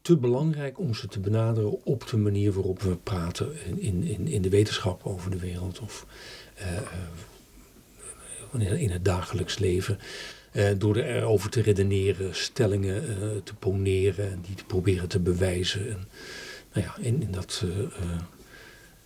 te 0.07 0.17
belangrijk 0.17 0.79
om 0.79 0.93
ze 0.93 1.07
te 1.07 1.19
benaderen 1.19 1.85
op 1.85 2.07
de 2.07 2.17
manier 2.17 2.51
waarop 2.53 2.81
we 2.81 2.95
praten 2.95 3.51
in, 3.79 4.03
in, 4.03 4.27
in, 4.27 4.41
de 4.41 4.49
wetenschap 4.49 5.05
over 5.05 5.31
de 5.31 5.39
wereld 5.39 5.79
of 5.79 6.05
eh, 6.55 6.77
eh, 8.53 8.81
in, 8.81 8.89
het 8.89 9.05
dagelijks 9.05 9.57
leven. 9.57 9.99
Eh, 10.51 10.69
door 10.77 10.95
erover 10.95 11.49
te 11.49 11.61
redeneren, 11.61 12.35
stellingen 12.35 13.03
te 13.43 13.55
poneren 13.55 14.31
en 14.31 14.39
die 14.41 14.55
te 14.55 14.65
proberen 14.65 15.07
te 15.07 15.19
bewijzen. 15.19 15.89
En, 15.89 16.07
nou 16.77 16.89
ja, 16.89 17.05
in, 17.05 17.21
in 17.21 17.31
dat, 17.31 17.63
eh, 17.63 17.79
eh, 17.79 18.19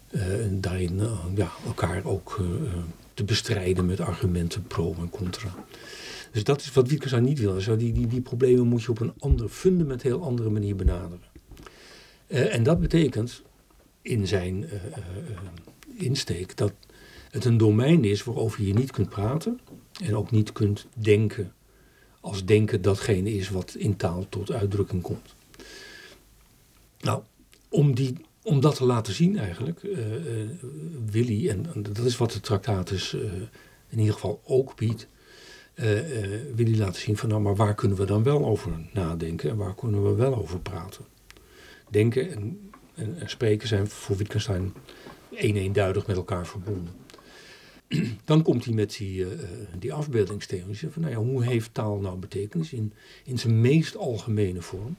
eh, 0.07 0.45
en 0.45 0.61
daarin 0.61 1.01
ja, 1.35 1.51
elkaar 1.65 2.05
ook 2.05 2.41
te 3.13 3.23
bestrijden 3.23 3.85
met 3.85 3.99
argumenten 3.99 4.63
pro 4.63 4.95
en 4.99 5.09
contra. 5.09 5.53
Dus 6.31 6.43
dat 6.43 6.61
is 6.61 6.73
wat 6.73 6.87
Wittgenstein 6.87 7.23
niet 7.23 7.39
wil. 7.39 7.59
Zo 7.59 7.75
die, 7.75 7.93
die, 7.93 8.07
die 8.07 8.21
problemen 8.21 8.67
moet 8.67 8.83
je 8.83 8.89
op 8.89 8.99
een 8.99 9.13
andere, 9.19 9.49
fundamenteel 9.49 10.23
andere 10.23 10.49
manier 10.49 10.75
benaderen. 10.75 11.29
En 12.27 12.63
dat 12.63 12.79
betekent 12.79 13.41
in 14.01 14.27
zijn 14.27 14.65
insteek 15.97 16.57
dat 16.57 16.73
het 17.31 17.45
een 17.45 17.57
domein 17.57 18.03
is 18.03 18.23
waarover 18.23 18.63
je 18.63 18.73
niet 18.73 18.91
kunt 18.91 19.09
praten 19.09 19.59
en 20.03 20.15
ook 20.15 20.31
niet 20.31 20.51
kunt 20.51 20.87
denken 20.93 21.53
als 22.19 22.45
denken 22.45 22.81
datgene 22.81 23.33
is 23.33 23.49
wat 23.49 23.75
in 23.77 23.95
taal 23.95 24.25
tot 24.29 24.51
uitdrukking 24.51 25.01
komt. 25.01 25.35
Nou, 27.01 27.21
om, 27.71 27.95
die, 27.95 28.15
om 28.43 28.59
dat 28.59 28.75
te 28.75 28.85
laten 28.85 29.13
zien 29.13 29.37
eigenlijk, 29.37 29.83
eh, 29.83 29.99
Willy, 31.05 31.49
en, 31.49 31.65
dat 31.81 32.05
is 32.05 32.17
wat 32.17 32.31
de 32.31 32.39
tractatus 32.39 33.13
eh, 33.13 33.21
in 33.89 33.99
ieder 33.99 34.13
geval 34.13 34.41
ook 34.43 34.75
biedt, 34.75 35.07
Willy 36.55 36.77
laten 36.77 37.01
zien 37.01 37.17
van 37.17 37.29
nou, 37.29 37.41
maar 37.41 37.55
waar 37.55 37.75
kunnen 37.75 37.97
we 37.97 38.05
dan 38.05 38.23
wel 38.23 38.45
over 38.45 38.71
nadenken 38.93 39.49
en 39.49 39.57
waar 39.57 39.75
kunnen 39.75 40.03
we 40.03 40.15
wel 40.15 40.35
over 40.35 40.59
praten. 40.59 41.05
Denken 41.89 42.31
en, 42.31 42.71
en, 42.95 43.19
en 43.19 43.29
spreken 43.29 43.67
zijn 43.67 43.87
voor 43.87 44.17
Wittgenstein 44.17 44.73
een 45.31 45.55
eenduidig 45.55 46.07
met 46.07 46.15
elkaar 46.15 46.47
verbonden. 46.47 46.93
Dan 48.25 48.41
komt 48.41 48.65
hij 48.65 48.73
met 48.73 48.95
die, 48.97 49.25
eh, 49.25 49.31
die 49.79 49.93
afbeeldingstheorie. 49.93 50.89
Van, 50.89 51.01
nou 51.01 51.13
ja, 51.13 51.19
hoe 51.19 51.43
heeft 51.43 51.73
taal 51.73 51.99
nou 51.99 52.17
betekenis 52.17 52.73
in, 52.73 52.93
in 53.25 53.39
zijn 53.39 53.61
meest 53.61 53.95
algemene 53.95 54.61
vorm? 54.61 54.97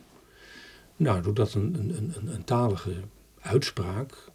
Nou, 1.03 1.23
doordat 1.23 1.55
een, 1.55 1.75
een, 1.79 2.15
een, 2.17 2.35
een 2.35 2.45
talige 2.45 2.95
uitspraak 3.41 4.31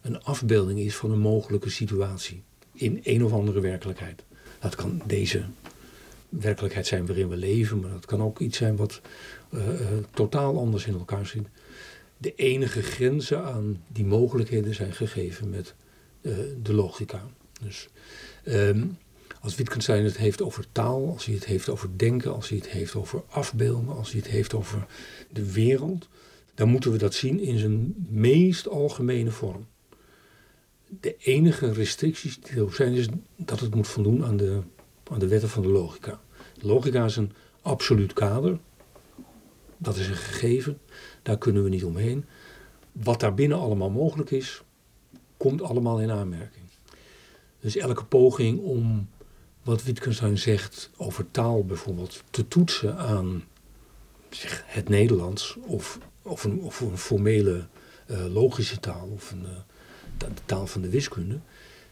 een 0.00 0.22
afbeelding 0.22 0.78
is 0.78 0.96
van 0.96 1.10
een 1.10 1.18
mogelijke 1.18 1.70
situatie 1.70 2.42
in 2.72 3.00
een 3.02 3.24
of 3.24 3.32
andere 3.32 3.60
werkelijkheid. 3.60 4.24
Dat 4.58 4.74
kan 4.74 5.02
deze 5.06 5.44
werkelijkheid 6.28 6.86
zijn 6.86 7.06
waarin 7.06 7.28
we 7.28 7.36
leven, 7.36 7.80
maar 7.80 7.90
dat 7.90 8.06
kan 8.06 8.22
ook 8.22 8.38
iets 8.38 8.56
zijn 8.56 8.76
wat 8.76 9.00
eh, 9.50 9.80
eh, 9.80 10.04
totaal 10.10 10.58
anders 10.58 10.86
in 10.86 10.94
elkaar 10.94 11.26
zit. 11.26 11.46
De 12.16 12.34
enige 12.34 12.82
grenzen 12.82 13.44
aan 13.44 13.82
die 13.88 14.04
mogelijkheden 14.04 14.74
zijn 14.74 14.92
gegeven 14.92 15.50
met 15.50 15.74
eh, 16.20 16.32
de 16.62 16.74
logica. 16.74 17.22
Dus 17.62 17.88
ehm, 18.44 18.86
als 19.40 19.54
Wittgenstein 19.54 20.04
het 20.04 20.16
heeft 20.16 20.42
over 20.42 20.64
taal, 20.72 21.08
als 21.12 21.24
hij 21.24 21.34
het 21.34 21.44
heeft 21.44 21.68
over 21.68 21.88
denken, 21.96 22.34
als 22.34 22.48
hij 22.48 22.58
het 22.58 22.68
heeft 22.68 22.94
over 22.94 23.22
afbeelden, 23.28 23.96
als 23.96 24.10
hij 24.10 24.20
het 24.20 24.30
heeft 24.30 24.54
over 24.54 24.86
de 25.30 25.52
wereld, 25.52 26.08
dan 26.54 26.68
moeten 26.68 26.92
we 26.92 26.98
dat 26.98 27.14
zien 27.14 27.40
in 27.40 27.58
zijn 27.58 27.94
meest 28.08 28.68
algemene 28.68 29.30
vorm. 29.30 29.66
De 31.00 31.16
enige 31.18 31.72
restricties 31.72 32.40
die 32.40 32.64
er 32.64 32.74
zijn 32.74 32.92
is 32.92 33.06
dat 33.36 33.60
het 33.60 33.74
moet 33.74 33.88
voldoen 33.88 34.24
aan 34.24 34.36
de, 34.36 34.60
aan 35.10 35.18
de 35.18 35.28
wetten 35.28 35.48
van 35.48 35.62
de 35.62 35.68
logica. 35.68 36.20
Logica 36.60 37.04
is 37.04 37.16
een 37.16 37.32
absoluut 37.62 38.12
kader. 38.12 38.58
Dat 39.76 39.96
is 39.96 40.08
een 40.08 40.14
gegeven. 40.14 40.78
Daar 41.22 41.38
kunnen 41.38 41.62
we 41.62 41.68
niet 41.68 41.84
omheen. 41.84 42.24
Wat 42.92 43.20
daarbinnen 43.20 43.58
allemaal 43.58 43.90
mogelijk 43.90 44.30
is, 44.30 44.62
komt 45.36 45.62
allemaal 45.62 46.00
in 46.00 46.10
aanmerking. 46.10 46.64
Dus 47.60 47.76
elke 47.76 48.04
poging 48.04 48.60
om 48.60 49.08
wat 49.62 49.82
Wittgenstein 49.82 50.38
zegt 50.38 50.90
over 50.96 51.30
taal 51.30 51.64
bijvoorbeeld 51.64 52.22
te 52.30 52.48
toetsen 52.48 52.96
aan 52.96 53.44
het 54.64 54.88
Nederlands 54.88 55.56
of, 55.66 55.98
of, 56.22 56.44
een, 56.44 56.60
of 56.60 56.80
een 56.80 56.98
formele 56.98 57.66
uh, 58.06 58.26
logische 58.26 58.80
taal 58.80 59.08
of 59.08 59.30
een, 59.30 59.42
uh, 59.42 59.48
de 60.18 60.26
taal 60.44 60.66
van 60.66 60.80
de 60.80 60.88
wiskunde, 60.88 61.38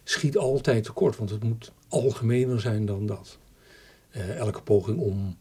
schiet 0.05 0.37
altijd 0.37 0.85
tekort, 0.85 1.17
want 1.17 1.31
het 1.31 1.43
moet 1.43 1.73
algemener 1.89 2.61
zijn 2.61 2.87
dan 2.87 3.07
dat. 3.07 3.39
Uh, 4.17 4.37
elke 4.37 4.63
poging 4.63 4.99
om 4.99 5.37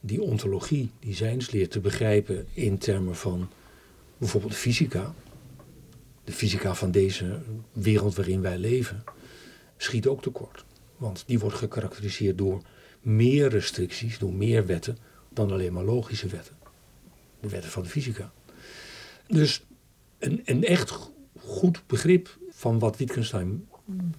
die 0.00 0.22
ontologie, 0.22 0.90
die 1.00 1.14
zijnsleer 1.14 1.68
te 1.68 1.80
begrijpen 1.80 2.46
in 2.52 2.78
termen 2.78 3.16
van 3.16 3.48
bijvoorbeeld 4.16 4.54
fysica, 4.54 5.14
de 6.24 6.32
fysica 6.32 6.74
van 6.74 6.90
deze 6.90 7.38
wereld 7.72 8.14
waarin 8.14 8.40
wij 8.40 8.58
leven, 8.58 9.04
schiet 9.76 10.06
ook 10.06 10.22
tekort. 10.22 10.64
Want 11.02 11.22
die 11.26 11.38
wordt 11.38 11.56
gekarakteriseerd 11.56 12.38
door 12.38 12.62
meer 13.00 13.48
restricties, 13.48 14.18
door 14.18 14.32
meer 14.32 14.66
wetten 14.66 14.98
dan 15.28 15.50
alleen 15.50 15.72
maar 15.72 15.84
logische 15.84 16.26
wetten. 16.26 16.56
De 17.40 17.48
wetten 17.48 17.70
van 17.70 17.82
de 17.82 17.88
fysica. 17.88 18.32
Dus 19.26 19.64
een, 20.18 20.42
een 20.44 20.64
echt 20.64 21.10
goed 21.38 21.82
begrip 21.86 22.38
van 22.50 22.78
wat 22.78 22.96
Wittgenstein 22.96 23.68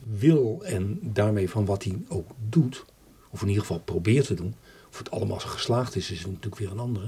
wil 0.03 0.63
en 0.63 0.99
daarmee 1.01 1.49
van 1.49 1.65
wat 1.65 1.83
hij 1.83 2.01
ook 2.07 2.29
doet, 2.49 2.85
of 3.29 3.41
in 3.41 3.47
ieder 3.47 3.61
geval 3.61 3.79
probeert 3.79 4.25
te 4.25 4.33
doen, 4.33 4.55
of 4.89 4.97
het 4.97 5.11
allemaal 5.11 5.39
geslaagd 5.39 5.95
is, 5.95 6.11
is 6.11 6.25
natuurlijk 6.25 6.57
weer 6.57 6.71
een 6.71 6.79
andere. 6.79 7.05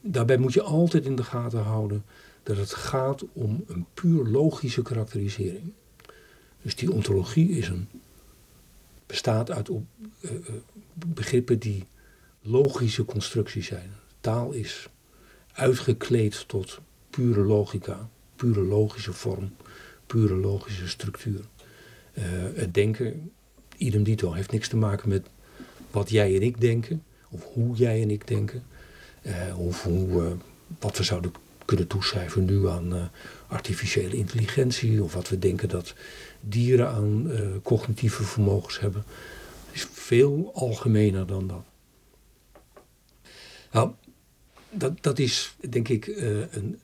Daarbij 0.00 0.36
moet 0.36 0.52
je 0.52 0.62
altijd 0.62 1.04
in 1.04 1.16
de 1.16 1.24
gaten 1.24 1.62
houden 1.62 2.04
dat 2.42 2.56
het 2.56 2.74
gaat 2.74 3.24
om 3.32 3.64
een 3.66 3.86
puur 3.94 4.24
logische 4.24 4.82
karakterisering. 4.82 5.72
Dus 6.62 6.76
die 6.76 6.92
ontologie 6.92 7.48
is 7.48 7.68
een, 7.68 7.88
bestaat 9.12 9.50
uit 9.50 9.70
op, 9.70 9.84
uh, 10.20 10.30
begrippen 10.94 11.58
die 11.58 11.84
logische 12.40 13.04
constructies 13.04 13.66
zijn. 13.66 13.90
Taal 14.20 14.52
is 14.52 14.88
uitgekleed 15.52 16.44
tot 16.48 16.80
pure 17.10 17.40
logica, 17.40 18.08
pure 18.36 18.60
logische 18.60 19.12
vorm, 19.12 19.52
pure 20.06 20.34
logische 20.34 20.88
structuur. 20.88 21.40
Uh, 22.14 22.24
het 22.54 22.74
denken, 22.74 23.32
idem 23.76 24.02
dito, 24.02 24.32
heeft 24.32 24.52
niks 24.52 24.68
te 24.68 24.76
maken 24.76 25.08
met 25.08 25.26
wat 25.90 26.10
jij 26.10 26.34
en 26.34 26.42
ik 26.42 26.60
denken, 26.60 27.02
of 27.28 27.44
hoe 27.52 27.76
jij 27.76 28.02
en 28.02 28.10
ik 28.10 28.26
denken, 28.28 28.62
of 29.56 29.82
hoe, 29.82 30.36
wat 30.78 30.98
we 30.98 31.02
zouden 31.04 31.32
kunnen 31.64 31.86
toeschrijven 31.86 32.44
nu 32.44 32.68
aan 32.68 33.10
artificiële 33.48 34.16
intelligentie, 34.16 35.02
of 35.02 35.14
wat 35.14 35.28
we 35.28 35.38
denken 35.38 35.68
dat 35.68 35.94
dieren 36.42 36.88
aan 36.88 37.30
uh, 37.30 37.40
cognitieve 37.62 38.22
vermogens 38.22 38.80
hebben. 38.80 39.04
Het 39.66 39.74
is 39.74 39.88
veel 39.92 40.50
algemener 40.54 41.26
dan 41.26 41.46
dat. 41.46 41.64
Nou, 43.72 43.90
dat, 44.70 45.02
dat 45.02 45.18
is 45.18 45.56
denk 45.70 45.88
ik 45.88 46.06
uh, 46.06 46.54
een, 46.54 46.80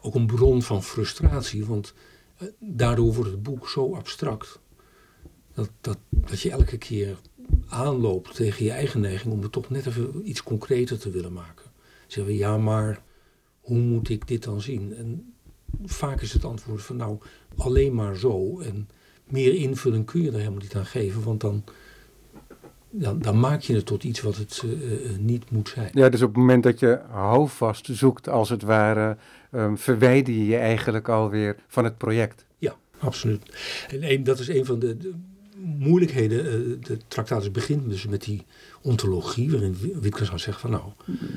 ook 0.00 0.14
een 0.14 0.26
bron 0.26 0.62
van 0.62 0.82
frustratie, 0.82 1.66
want 1.66 1.94
daardoor 2.58 3.14
wordt 3.14 3.30
het 3.30 3.42
boek 3.42 3.68
zo 3.68 3.94
abstract. 3.94 4.58
Dat, 5.54 5.70
dat, 5.80 5.98
dat 6.08 6.40
je 6.40 6.50
elke 6.50 6.78
keer 6.78 7.16
aanloopt 7.68 8.34
tegen 8.34 8.64
je 8.64 8.70
eigen 8.70 9.00
neiging 9.00 9.32
om 9.32 9.42
het 9.42 9.52
toch 9.52 9.70
net 9.70 9.86
even 9.86 10.28
iets 10.28 10.42
concreter 10.42 10.98
te 10.98 11.10
willen 11.10 11.32
maken. 11.32 11.64
Zeggen 12.06 12.32
we, 12.32 12.38
ja, 12.38 12.58
maar 12.58 13.02
hoe 13.60 13.78
moet 13.78 14.08
ik 14.08 14.28
dit 14.28 14.42
dan 14.42 14.60
zien? 14.60 14.94
En 14.96 15.33
vaak 15.84 16.20
is 16.20 16.32
het 16.32 16.44
antwoord 16.44 16.82
van 16.82 16.96
nou, 16.96 17.18
alleen 17.56 17.94
maar 17.94 18.16
zo. 18.16 18.60
En 18.60 18.88
meer 19.24 19.54
invulling 19.54 20.04
kun 20.06 20.22
je 20.22 20.30
er 20.30 20.38
helemaal 20.38 20.58
niet 20.58 20.74
aan 20.74 20.86
geven, 20.86 21.22
want 21.22 21.40
dan, 21.40 21.64
dan, 22.90 23.18
dan 23.18 23.40
maak 23.40 23.60
je 23.60 23.74
het 23.74 23.86
tot 23.86 24.04
iets 24.04 24.20
wat 24.20 24.36
het 24.36 24.62
uh, 24.64 24.72
niet 25.18 25.50
moet 25.50 25.68
zijn. 25.68 25.90
Ja, 25.92 26.08
dus 26.08 26.22
op 26.22 26.28
het 26.28 26.36
moment 26.36 26.62
dat 26.62 26.78
je 26.78 27.00
houvast 27.10 27.88
zoekt, 27.92 28.28
als 28.28 28.48
het 28.48 28.62
ware, 28.62 29.16
um, 29.52 29.78
verwijder 29.78 30.34
je 30.34 30.46
je 30.46 30.56
eigenlijk 30.56 31.08
alweer 31.08 31.56
van 31.68 31.84
het 31.84 31.98
project. 31.98 32.44
Ja, 32.58 32.76
absoluut. 32.98 33.42
En 34.00 34.24
dat 34.24 34.38
is 34.38 34.48
een 34.48 34.64
van 34.64 34.78
de, 34.78 34.96
de 34.96 35.14
moeilijkheden. 35.64 36.44
Uh, 36.46 36.76
de 36.80 36.98
tractatus 37.08 37.50
begint 37.50 37.88
dus 37.90 38.06
met 38.06 38.22
die 38.22 38.44
ontologie, 38.82 39.50
waarin 39.50 39.76
Wittgenstein 40.00 40.40
zegt 40.40 40.60
van 40.60 40.70
nou, 40.70 40.82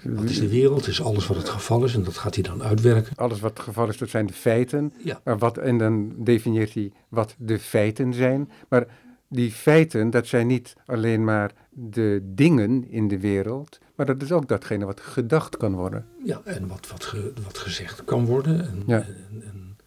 wat 0.04 0.30
is 0.30 0.40
de 0.40 0.50
wereld, 0.50 0.88
is 0.88 1.02
alles 1.02 1.28
wat 1.28 1.38
het 1.38 1.50
geval 1.50 1.84
is 1.84 1.94
en 1.96 2.04
dat 2.04 2.18
gaat 2.18 2.34
hij 2.34 2.44
dan 2.44 2.64
uitwerken. 2.64 3.16
Alles 3.16 3.40
wat 3.40 3.50
het 3.52 3.60
geval 3.60 3.88
is, 3.88 3.98
dat 3.98 4.10
zijn 4.10 4.26
de 4.26 4.34
feiten. 4.34 4.94
Ja. 5.04 5.22
Maar 5.24 5.38
wat, 5.38 5.58
en 5.58 5.78
dan 5.78 6.14
definieert 6.24 6.74
hij 6.74 6.92
wat 7.10 7.36
de 7.38 7.60
feiten 7.60 8.14
zijn. 8.14 8.52
Maar 8.70 8.88
die 9.30 9.52
feiten, 9.52 10.10
dat 10.10 10.28
zijn 10.28 10.48
niet 10.48 10.74
alleen 10.86 11.24
maar 11.24 11.52
de 11.70 12.22
dingen 12.24 12.90
in 12.90 13.08
de 13.08 13.20
wereld, 13.20 13.80
maar 13.96 14.06
dat 14.06 14.22
is 14.22 14.32
ook 14.32 14.48
datgene 14.48 14.86
wat 14.86 15.02
gedacht 15.02 15.58
kan 15.58 15.74
worden. 15.76 16.06
Ja, 16.24 16.42
en 16.44 16.68
wat, 16.68 16.88
wat, 16.92 17.04
ge, 17.06 17.34
wat 17.46 17.58
gezegd 17.58 18.04
kan 18.04 18.26
worden. 18.26 18.60
En, 18.68 18.84
Ja. 18.88 18.98
en, 19.02 19.42
en- 19.42 19.78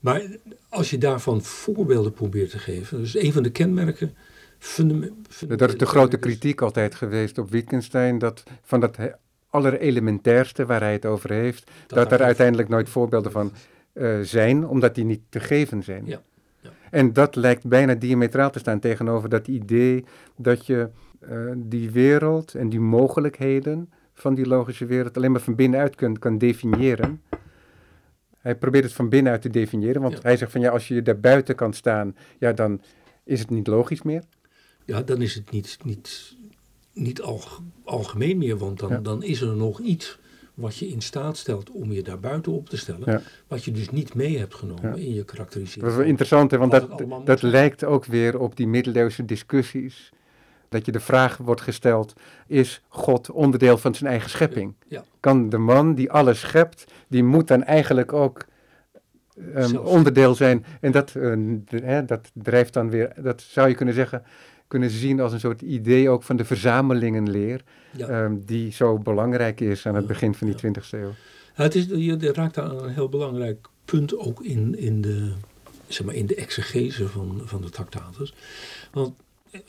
maar 0.00 0.22
als 0.72 0.90
je 0.90 0.98
daarvan 0.98 1.42
voorbeelden 1.42 2.12
probeert 2.12 2.50
te 2.50 2.58
geven, 2.58 2.98
dus 2.98 3.16
een 3.16 3.32
van 3.32 3.42
de 3.42 3.50
kenmerken. 3.50 4.14
Dat 5.48 5.68
is 5.68 5.78
de 5.78 5.86
grote 5.86 6.16
kritiek 6.16 6.60
altijd 6.60 6.94
geweest 6.94 7.38
op 7.38 7.50
Wittgenstein, 7.50 8.18
dat 8.18 8.42
van 8.62 8.80
dat 8.80 8.96
allerelementairste 9.50 10.66
waar 10.66 10.80
hij 10.80 10.92
het 10.92 11.06
over 11.06 11.30
heeft, 11.30 11.70
dat, 11.86 12.12
er 12.12 12.22
uiteindelijk 12.22 12.68
nooit 12.68 12.88
voorbeelden 12.88 13.32
van 13.32 13.52
eh, 13.92 14.20
zijn, 14.20 14.66
omdat 14.66 14.94
die 14.94 15.04
niet 15.04 15.20
te 15.28 15.40
geven 15.40 15.82
zijn. 15.82 16.02
Ja, 16.06 16.22
ja. 16.60 16.70
En 16.90 17.12
dat 17.12 17.36
lijkt 17.36 17.66
bijna 17.66 17.94
diametraal 17.94 18.50
te 18.50 18.58
staan 18.58 18.80
tegenover 18.80 19.28
dat 19.28 19.48
idee 19.48 20.04
dat 20.36 20.66
je 20.66 20.88
eh, 21.20 21.36
die 21.56 21.90
wereld 21.90 22.54
en 22.54 22.68
die 22.68 22.80
mogelijkheden 22.80 23.92
van 24.14 24.34
die 24.34 24.46
logische 24.46 24.86
wereld 24.86 25.16
alleen 25.16 25.32
maar 25.32 25.40
van 25.40 25.54
binnenuit 25.54 25.94
kunt 25.94 26.18
kan 26.18 26.38
definiëren. 26.38 27.20
Hij 28.42 28.56
probeert 28.56 28.84
het 28.84 28.92
van 28.92 29.08
binnenuit 29.08 29.42
te 29.42 29.50
definiëren, 29.50 30.02
want 30.02 30.14
Ja. 30.14 30.20
hij 30.22 30.36
zegt 30.36 30.52
van 30.52 30.60
ja, 30.60 30.70
als 30.70 30.88
je 30.88 31.02
daar 31.02 31.20
buiten 31.20 31.54
kan 31.54 31.72
staan, 31.72 32.16
ja, 32.38 32.52
dan 32.52 32.80
is 33.24 33.40
het 33.40 33.50
niet 33.50 33.66
logisch 33.66 34.02
meer. 34.02 34.22
Ja, 34.84 35.02
dan 35.02 35.22
is 35.22 35.34
het 35.34 35.50
niet, 35.50 35.78
niet, 35.84 36.36
niet 36.92 37.22
alg- 37.22 37.62
algemeen 37.84 38.38
meer, 38.38 38.56
want 38.56 38.78
dan, 38.78 38.90
Ja. 38.90 38.98
dan 38.98 39.22
is 39.22 39.40
er 39.40 39.56
nog 39.56 39.80
iets 39.80 40.18
wat 40.54 40.76
je 40.76 40.88
in 40.88 41.00
staat 41.00 41.36
stelt 41.36 41.70
om 41.70 41.92
je 41.92 42.02
daar 42.02 42.20
buiten 42.20 42.52
op 42.52 42.68
te 42.68 42.76
stellen. 42.76 43.10
Ja. 43.12 43.22
Wat 43.46 43.64
je 43.64 43.72
dus 43.72 43.90
niet 43.90 44.14
mee 44.14 44.38
hebt 44.38 44.54
genomen 44.54 44.98
in 44.98 45.14
je 45.14 45.24
karakterisering. 45.24 45.82
Dat 45.82 45.90
is 45.92 45.98
wel 45.98 46.06
interessant, 46.08 46.50
hè, 46.50 46.58
want 46.58 46.70
dat, 46.70 47.02
dat 47.24 47.42
lijkt 47.42 47.84
ook 47.84 48.04
weer 48.04 48.38
op 48.38 48.56
die 48.56 48.66
middeleeuwse 48.66 49.24
discussies. 49.24 50.12
Dat 50.72 50.86
je 50.86 50.92
de 50.92 51.00
vraag 51.00 51.36
wordt 51.36 51.60
gesteld, 51.60 52.12
is 52.46 52.82
God 52.88 53.30
onderdeel 53.30 53.78
van 53.78 53.94
zijn 53.94 54.10
eigen 54.10 54.30
schepping? 54.30 54.74
Ja. 54.88 55.04
Kan 55.20 55.48
de 55.48 55.58
man 55.58 55.94
die 55.94 56.10
alles 56.10 56.40
schept, 56.40 56.84
die 57.08 57.24
moet 57.24 57.48
dan 57.48 57.64
eigenlijk 57.64 58.12
ook 58.12 58.44
ehm, 59.54 59.76
onderdeel 59.76 60.34
zijn? 60.34 60.64
En 60.80 60.92
dat, 60.92 61.14
eh, 61.14 61.32
hè, 61.82 62.04
dat 62.04 62.30
drijft 62.34 62.72
dan 62.72 62.90
weer, 62.90 63.12
dat 63.22 63.40
zou 63.40 63.68
je 63.68 63.74
kunnen 63.74 63.94
zeggen, 63.94 64.22
kunnen 64.68 64.90
zien 64.90 65.20
als 65.20 65.32
een 65.32 65.40
soort 65.40 65.62
idee 65.62 66.08
ook 66.10 66.22
van 66.22 66.36
de 66.36 66.44
verzamelingenleer, 66.44 67.62
Ja. 67.90 68.08
ehm, 68.08 68.36
die 68.44 68.72
zo 68.72 68.98
belangrijk 68.98 69.60
is 69.60 69.86
aan 69.86 69.94
het 69.94 70.06
begin 70.06 70.34
van 70.34 70.46
die 70.46 70.56
ja. 70.56 70.60
20e 70.62 70.98
eeuw. 70.98 71.10
Het 71.52 71.74
is, 71.74 71.86
je 71.86 72.32
raakt 72.32 72.58
aan 72.58 72.82
een 72.82 72.90
heel 72.92 73.08
belangrijk 73.08 73.66
punt 73.84 74.16
ook 74.18 74.42
in, 74.44 74.78
in, 74.78 75.00
de, 75.00 75.32
zeg 75.88 76.06
maar, 76.06 76.14
in 76.14 76.26
de 76.26 76.34
exegese 76.34 77.08
van, 77.08 77.40
van 77.44 77.60
de 77.60 77.70
tractatus. 77.70 78.34
Want, 78.92 79.14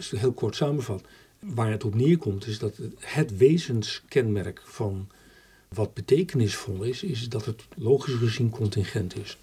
heel 0.10 0.32
kort 0.34 0.56
samenvat, 0.56 1.02
waar 1.40 1.72
het 1.72 1.84
op 1.84 1.96
neerkomt 1.96 2.48
is 2.48 2.60
dat 2.60 2.78
het, 2.78 2.92
het 3.00 3.38
wezenskenmerk 3.38 4.62
van 4.66 5.08
wat 5.68 5.94
betekenisvol 5.94 6.84
is, 6.84 7.04
is 7.04 7.30
dat 7.30 7.46
het 7.46 7.64
logisch 7.76 8.14
gezien 8.16 8.50
contingent 8.50 9.18
is. 9.18 9.38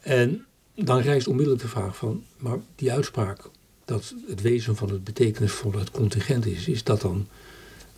En 0.00 0.44
dan 0.74 1.00
rijst 1.00 1.28
onmiddellijk 1.28 1.62
de 1.62 1.68
vraag 1.68 1.96
van, 1.96 2.24
maar 2.36 2.58
die 2.74 2.92
uitspraak 2.92 3.50
dat 3.84 4.14
het 4.26 4.40
wezen 4.40 4.76
van 4.76 4.90
het 4.90 5.04
betekenisvolle 5.04 5.78
het 5.78 5.90
contingent 5.90 6.46
is, 6.46 6.68
is 6.68 6.84
dat 6.84 7.00
dan 7.00 7.28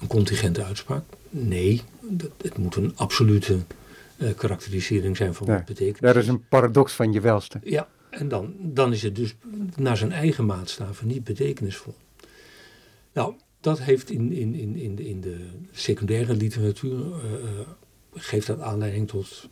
een 0.01 0.07
contingente 0.07 0.65
uitspraak? 0.65 1.05
Nee, 1.31 1.83
dat, 2.01 2.31
het 2.43 2.59
moet 2.59 2.77
een 2.77 2.93
absolute 2.97 3.59
eh, 4.17 4.29
karakterisering 4.37 5.17
zijn 5.17 5.35
van 5.35 5.47
Ja. 5.47 5.53
wat 5.53 5.65
betekenis 5.65 6.01
Ja, 6.01 6.13
dat 6.13 6.23
is 6.23 6.29
een 6.29 6.49
paradox 6.49 6.93
van 6.93 7.13
je 7.13 7.21
welste. 7.21 7.61
ja, 7.65 7.89
en 8.13 8.29
dan, 8.29 8.55
dan 8.59 8.93
is 8.93 9.03
het 9.03 9.17
dus 9.17 9.35
naar 9.77 9.97
zijn 9.97 10.13
eigen 10.13 10.47
maatstaven 10.47 11.07
niet 11.07 11.25
betekenisvol. 11.25 11.95
Nou, 13.13 13.35
dat 13.61 13.81
heeft 13.81 14.11
in, 14.11 14.33
in, 14.33 14.55
in, 14.55 14.77
in, 14.77 14.95
de, 14.95 15.09
in 15.09 15.21
de 15.21 15.47
secundaire 15.71 16.35
literatuur, 16.35 17.01
eh, 17.13 17.33
eh, 17.33 17.67
geeft 18.15 18.47
dat 18.47 18.61
aanleiding 18.61 19.09
tot 19.09 19.49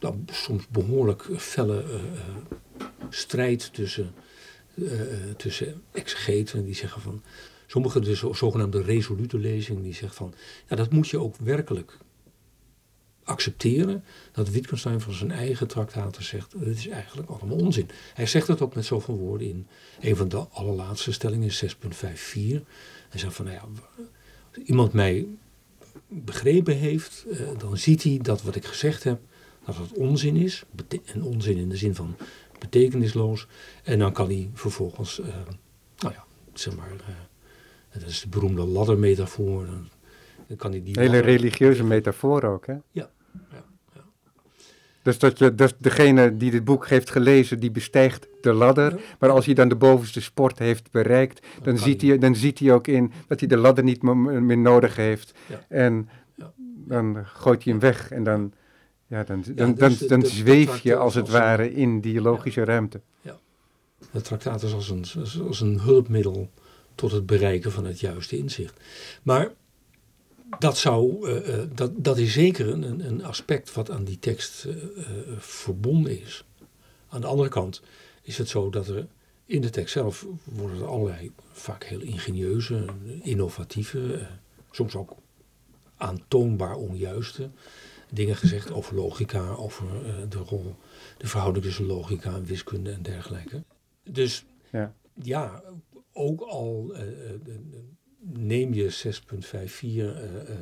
nou, 0.00 0.16
soms 0.26 0.68
behoorlijk 0.68 1.28
felle 1.36 1.82
eh, 1.82 2.84
strijd 3.08 3.72
tussen, 3.72 4.14
eh, 4.74 4.84
tussen 5.36 5.82
exegeten 5.92 6.64
die 6.64 6.74
zeggen 6.74 7.02
van, 7.02 7.22
sommige 7.66 8.00
de 8.00 8.14
zogenaamde 8.14 8.82
resolute 8.82 9.38
lezing 9.38 9.82
die 9.82 9.94
zegt 9.94 10.14
van, 10.14 10.34
ja, 10.68 10.76
dat 10.76 10.90
moet 10.90 11.08
je 11.08 11.20
ook 11.20 11.36
werkelijk 11.36 11.98
accepteren 13.28 14.04
dat 14.32 14.50
Wittgenstein 14.50 15.00
van 15.00 15.12
zijn 15.12 15.30
eigen 15.30 15.66
traktaten 15.66 16.24
zegt, 16.24 16.54
dit 16.58 16.76
is 16.76 16.88
eigenlijk 16.88 17.30
allemaal 17.30 17.56
onzin. 17.56 17.88
Hij 18.14 18.26
zegt 18.26 18.48
het 18.48 18.60
ook 18.60 18.74
met 18.74 18.84
zoveel 18.84 19.16
woorden 19.16 19.48
in 19.48 19.66
een 20.00 20.16
van 20.16 20.28
de 20.28 20.46
allerlaatste 20.50 21.12
stellingen, 21.12 21.50
6.54. 21.50 21.56
Hij 23.08 23.20
zegt 23.20 23.34
van, 23.34 23.44
nou 23.44 23.56
ja, 23.56 23.62
als 24.56 24.64
iemand 24.64 24.92
mij 24.92 25.26
begrepen 26.08 26.76
heeft, 26.76 27.24
eh, 27.30 27.40
dan 27.58 27.76
ziet 27.76 28.02
hij 28.02 28.18
dat 28.22 28.42
wat 28.42 28.54
ik 28.54 28.64
gezegd 28.64 29.04
heb, 29.04 29.20
dat 29.64 29.76
het 29.76 29.92
onzin 29.92 30.36
is. 30.36 30.64
En 31.04 31.22
onzin 31.22 31.56
in 31.56 31.68
de 31.68 31.76
zin 31.76 31.94
van 31.94 32.16
betekenisloos. 32.58 33.46
En 33.82 33.98
dan 33.98 34.12
kan 34.12 34.26
hij 34.26 34.50
vervolgens, 34.54 35.18
uh, 35.18 35.26
nou 35.98 36.14
ja, 36.14 36.24
zeg 36.52 36.76
maar, 36.76 36.90
uh, 36.90 38.00
dat 38.00 38.08
is 38.08 38.20
de 38.20 38.28
beroemde 38.28 38.64
laddermetafoor. 38.64 39.66
Dan 40.46 40.56
kan 40.56 40.70
hij 40.70 40.82
die 40.82 41.00
Hele 41.00 41.18
religieuze 41.18 41.84
metafoor 41.84 42.42
ook, 42.42 42.66
hè? 42.66 42.74
Ja, 42.90 43.10
ja. 43.52 43.64
Dus, 45.02 45.18
dat 45.18 45.38
je, 45.38 45.54
dus 45.54 45.72
degene 45.78 46.36
die 46.36 46.50
dit 46.50 46.64
boek 46.64 46.88
heeft 46.88 47.10
gelezen, 47.10 47.60
die 47.60 47.70
bestijgt 47.70 48.28
de 48.40 48.52
ladder. 48.52 49.00
Maar 49.18 49.30
als 49.30 49.46
hij 49.46 49.54
dan 49.54 49.68
de 49.68 49.76
bovenste 49.76 50.20
sport 50.20 50.58
heeft 50.58 50.90
bereikt, 50.90 51.46
dan, 51.62 51.78
ziet, 51.78 52.02
hij, 52.02 52.18
dan 52.18 52.34
ziet 52.34 52.58
hij 52.58 52.72
ook 52.72 52.86
in 52.86 53.12
dat 53.26 53.38
hij 53.38 53.48
de 53.48 53.56
ladder 53.56 53.84
niet 53.84 54.02
meer 54.02 54.58
nodig 54.58 54.96
heeft. 54.96 55.34
En 55.68 56.08
dan 56.86 57.26
gooit 57.26 57.64
hij 57.64 57.72
hem 57.72 57.82
weg 57.82 58.10
en 58.10 58.24
dan, 58.24 58.52
ja, 59.06 59.24
dan, 59.24 59.44
dan, 59.54 59.74
dus 59.74 59.98
dan, 59.98 60.22
zweef 60.22 60.78
je 60.78 60.96
als 60.96 61.14
het 61.14 61.28
ware 61.28 61.72
in 61.72 62.00
die 62.00 62.20
logische 62.20 62.64
ruimte. 62.64 63.00
Ja. 63.20 63.38
Het 64.10 64.24
traktaat 64.24 64.62
is 64.62 64.72
als 64.72 64.90
een, 64.90 65.04
als 65.46 65.60
een 65.60 65.80
hulpmiddel 65.80 66.50
tot 66.94 67.12
het 67.12 67.26
bereiken 67.26 67.72
van 67.72 67.84
het 67.84 68.00
juiste 68.00 68.36
inzicht. 68.36 68.80
Maar 69.22 69.50
dat, 70.58 70.78
zou, 70.78 71.30
uh, 71.30 71.62
dat, 71.74 72.04
dat 72.04 72.18
is 72.18 72.32
zeker 72.32 72.68
een, 72.68 73.06
een 73.06 73.24
aspect 73.24 73.72
wat 73.72 73.90
aan 73.90 74.04
die 74.04 74.18
tekst 74.18 74.64
uh, 74.64 74.74
verbonden 75.38 76.20
is. 76.20 76.44
Aan 77.08 77.20
de 77.20 77.26
andere 77.26 77.48
kant 77.48 77.82
is 78.22 78.38
het 78.38 78.48
zo 78.48 78.70
dat 78.70 78.88
er 78.88 79.06
in 79.46 79.60
de 79.60 79.70
tekst 79.70 79.92
zelf 79.92 80.26
worden 80.44 80.80
er 80.80 80.86
allerlei 80.86 81.32
vaak 81.52 81.84
heel 81.84 82.00
ingenieuze, 82.00 82.84
innovatieve, 83.22 84.26
soms 84.70 84.94
ook 84.94 85.16
aantoonbaar 85.96 86.74
onjuiste 86.74 87.50
dingen 88.10 88.36
gezegd 88.36 88.72
over 88.72 88.94
logica, 88.94 89.50
over 89.50 89.86
de 90.28 90.38
rol, 90.38 90.74
de 91.16 91.26
verhouding 91.26 91.64
tussen 91.64 91.86
logica 91.86 92.34
en 92.34 92.44
wiskunde 92.44 92.90
en 92.90 93.02
dergelijke. 93.02 93.62
Dus 94.10 94.44
ja, 94.70 94.94
ja 95.14 95.62
ook 96.12 96.40
al 96.40 96.94
neem 98.20 98.74
je 98.74 98.92
6.54 98.92 99.80
uh, 99.80 99.98
uh, 99.98 100.10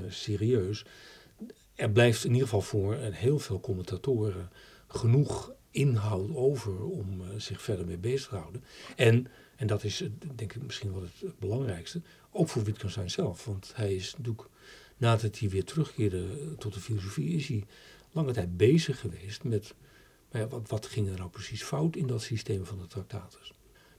serieus. 0.09 0.85
Er 1.75 1.91
blijft 1.91 2.25
in 2.25 2.33
ieder 2.33 2.49
geval 2.49 2.63
voor 2.63 2.95
heel 2.95 3.39
veel 3.39 3.61
commentatoren 3.61 4.51
genoeg 4.89 5.53
inhoud 5.71 6.35
over 6.35 6.85
om 6.85 7.21
uh, 7.21 7.27
zich 7.37 7.63
verder 7.63 7.87
mee 7.87 7.99
bezig 7.99 8.29
te 8.29 8.37
houden. 8.37 8.65
En, 8.97 9.27
en 9.57 9.67
dat 9.67 9.85
is 9.85 10.05
denk 10.35 10.55
ik 10.55 10.63
misschien 10.63 10.93
wel 10.93 11.03
het 11.03 11.39
belangrijkste, 11.39 12.01
ook 12.31 12.49
voor 12.49 12.65
Wittgenstein 12.65 13.11
zelf. 13.11 13.45
Want 13.45 13.73
hij 13.75 13.95
is 13.95 14.15
natuurlijk, 14.17 14.49
nadat 14.97 15.39
hij 15.39 15.49
weer 15.49 15.65
terugkeerde 15.65 16.55
tot 16.59 16.75
de 16.75 16.81
filosofie, 16.81 17.37
is 17.37 17.49
hij 17.49 17.65
lange 18.13 18.33
tijd 18.33 18.57
bezig 18.57 19.01
geweest 19.01 19.45
met 19.45 19.75
ja, 20.33 20.49
wat, 20.49 20.69
wat 20.69 20.87
ging 20.87 21.09
er 21.09 21.19
nou 21.19 21.31
precies 21.31 21.63
fout 21.63 21.97
in 21.97 22.07
dat 22.07 22.23
systeem 22.23 22.67
van 22.67 22.79
de 22.79 22.87
tractatus. 22.87 23.53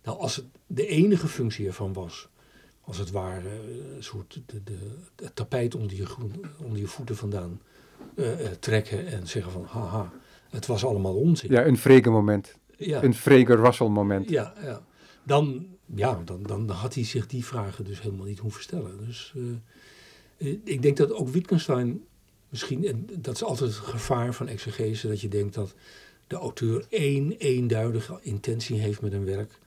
Nou, 0.03 0.19
als 0.19 0.35
het 0.35 0.45
de 0.67 0.87
enige 0.87 1.27
functie 1.27 1.67
ervan 1.67 1.93
was 1.93 2.29
als 2.87 2.97
het 2.97 3.11
ware 3.11 3.49
een 3.95 4.03
soort 4.03 4.41
de, 4.45 4.63
de, 4.63 4.77
het 5.15 5.35
tapijt 5.35 5.75
onder 5.75 5.95
je, 5.95 6.05
onder 6.63 6.79
je 6.79 6.87
voeten 6.87 7.15
vandaan 7.15 7.61
uh, 8.15 8.41
uh, 8.41 8.47
trekken 8.59 9.07
en 9.07 9.27
zeggen 9.27 9.51
van 9.51 9.63
haha, 9.63 10.11
het 10.49 10.65
was 10.65 10.85
allemaal 10.85 11.15
onzin. 11.15 11.51
Ja, 11.51 11.65
een 11.65 11.77
vrege 11.77 12.09
moment. 12.09 12.57
Ja. 12.77 13.03
Een 13.03 13.13
vrege 13.13 13.55
Russell 13.55 13.87
moment. 13.87 14.29
Ja, 14.29 14.53
ja. 14.61 14.85
Dan, 15.23 15.67
ja 15.85 16.21
dan, 16.25 16.43
dan 16.43 16.69
had 16.69 16.93
hij 16.93 17.03
zich 17.03 17.27
die 17.27 17.45
vragen 17.45 17.85
dus 17.85 18.01
helemaal 18.01 18.25
niet 18.25 18.39
hoeven 18.39 18.61
stellen. 18.61 19.05
Dus 19.05 19.33
uh, 19.35 20.57
ik 20.63 20.81
denk 20.81 20.97
dat 20.97 21.13
ook 21.13 21.29
Wittgenstein 21.29 22.03
misschien, 22.49 22.87
en 22.87 23.07
dat 23.19 23.35
is 23.35 23.43
altijd 23.43 23.69
het 23.69 23.79
gevaar 23.79 24.33
van 24.33 24.47
exegese, 24.47 25.07
dat 25.07 25.21
je 25.21 25.27
denkt 25.27 25.53
dat 25.53 25.75
de 26.27 26.35
auteur 26.35 26.85
één 26.89 27.31
eenduidige 27.31 28.19
intentie 28.21 28.79
heeft 28.79 29.01
met 29.01 29.13
een 29.13 29.25
werk. 29.25 29.59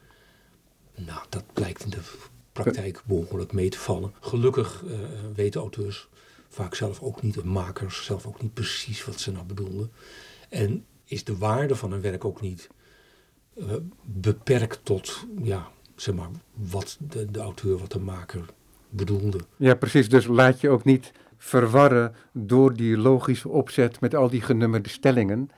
Nou, 0.94 1.20
dat 1.28 1.44
blijkt 1.52 1.84
in 1.84 1.90
de 1.90 2.02
praktijk 2.62 3.02
behoorlijk 3.04 3.52
mee 3.52 3.68
te 3.68 3.78
vallen. 3.78 4.12
Gelukkig 4.20 4.82
uh, 4.86 4.92
weten 5.34 5.60
auteurs 5.60 6.08
vaak 6.48 6.74
zelf 6.74 7.02
ook 7.02 7.22
niet, 7.22 7.34
de 7.34 7.44
makers 7.44 8.04
zelf 8.04 8.26
ook 8.26 8.42
niet 8.42 8.54
precies 8.54 9.04
wat 9.04 9.20
ze 9.20 9.32
nou 9.32 9.44
bedoelden. 9.44 9.90
En 10.48 10.84
is 11.04 11.24
de 11.24 11.36
waarde 11.36 11.76
van 11.76 11.92
een 11.92 12.00
werk 12.00 12.24
ook 12.24 12.40
niet 12.40 12.68
uh, 13.54 13.66
beperkt 14.04 14.80
tot, 14.82 15.26
ja, 15.42 15.68
zeg 15.94 16.14
maar, 16.14 16.28
wat 16.54 16.96
de, 17.00 17.30
de 17.30 17.40
auteur, 17.40 17.78
wat 17.78 17.92
de 17.92 17.98
maker 17.98 18.44
bedoelde. 18.88 19.38
Ja, 19.56 19.74
precies. 19.74 20.08
Dus 20.08 20.26
laat 20.26 20.60
je 20.60 20.68
ook 20.68 20.84
niet 20.84 21.12
verwarren 21.36 22.14
door 22.32 22.74
die 22.74 22.96
logische 22.96 23.48
opzet 23.48 24.00
met 24.00 24.14
al 24.14 24.30
die 24.30 24.40
genummerde 24.40 24.88
stellingen. 24.88 25.50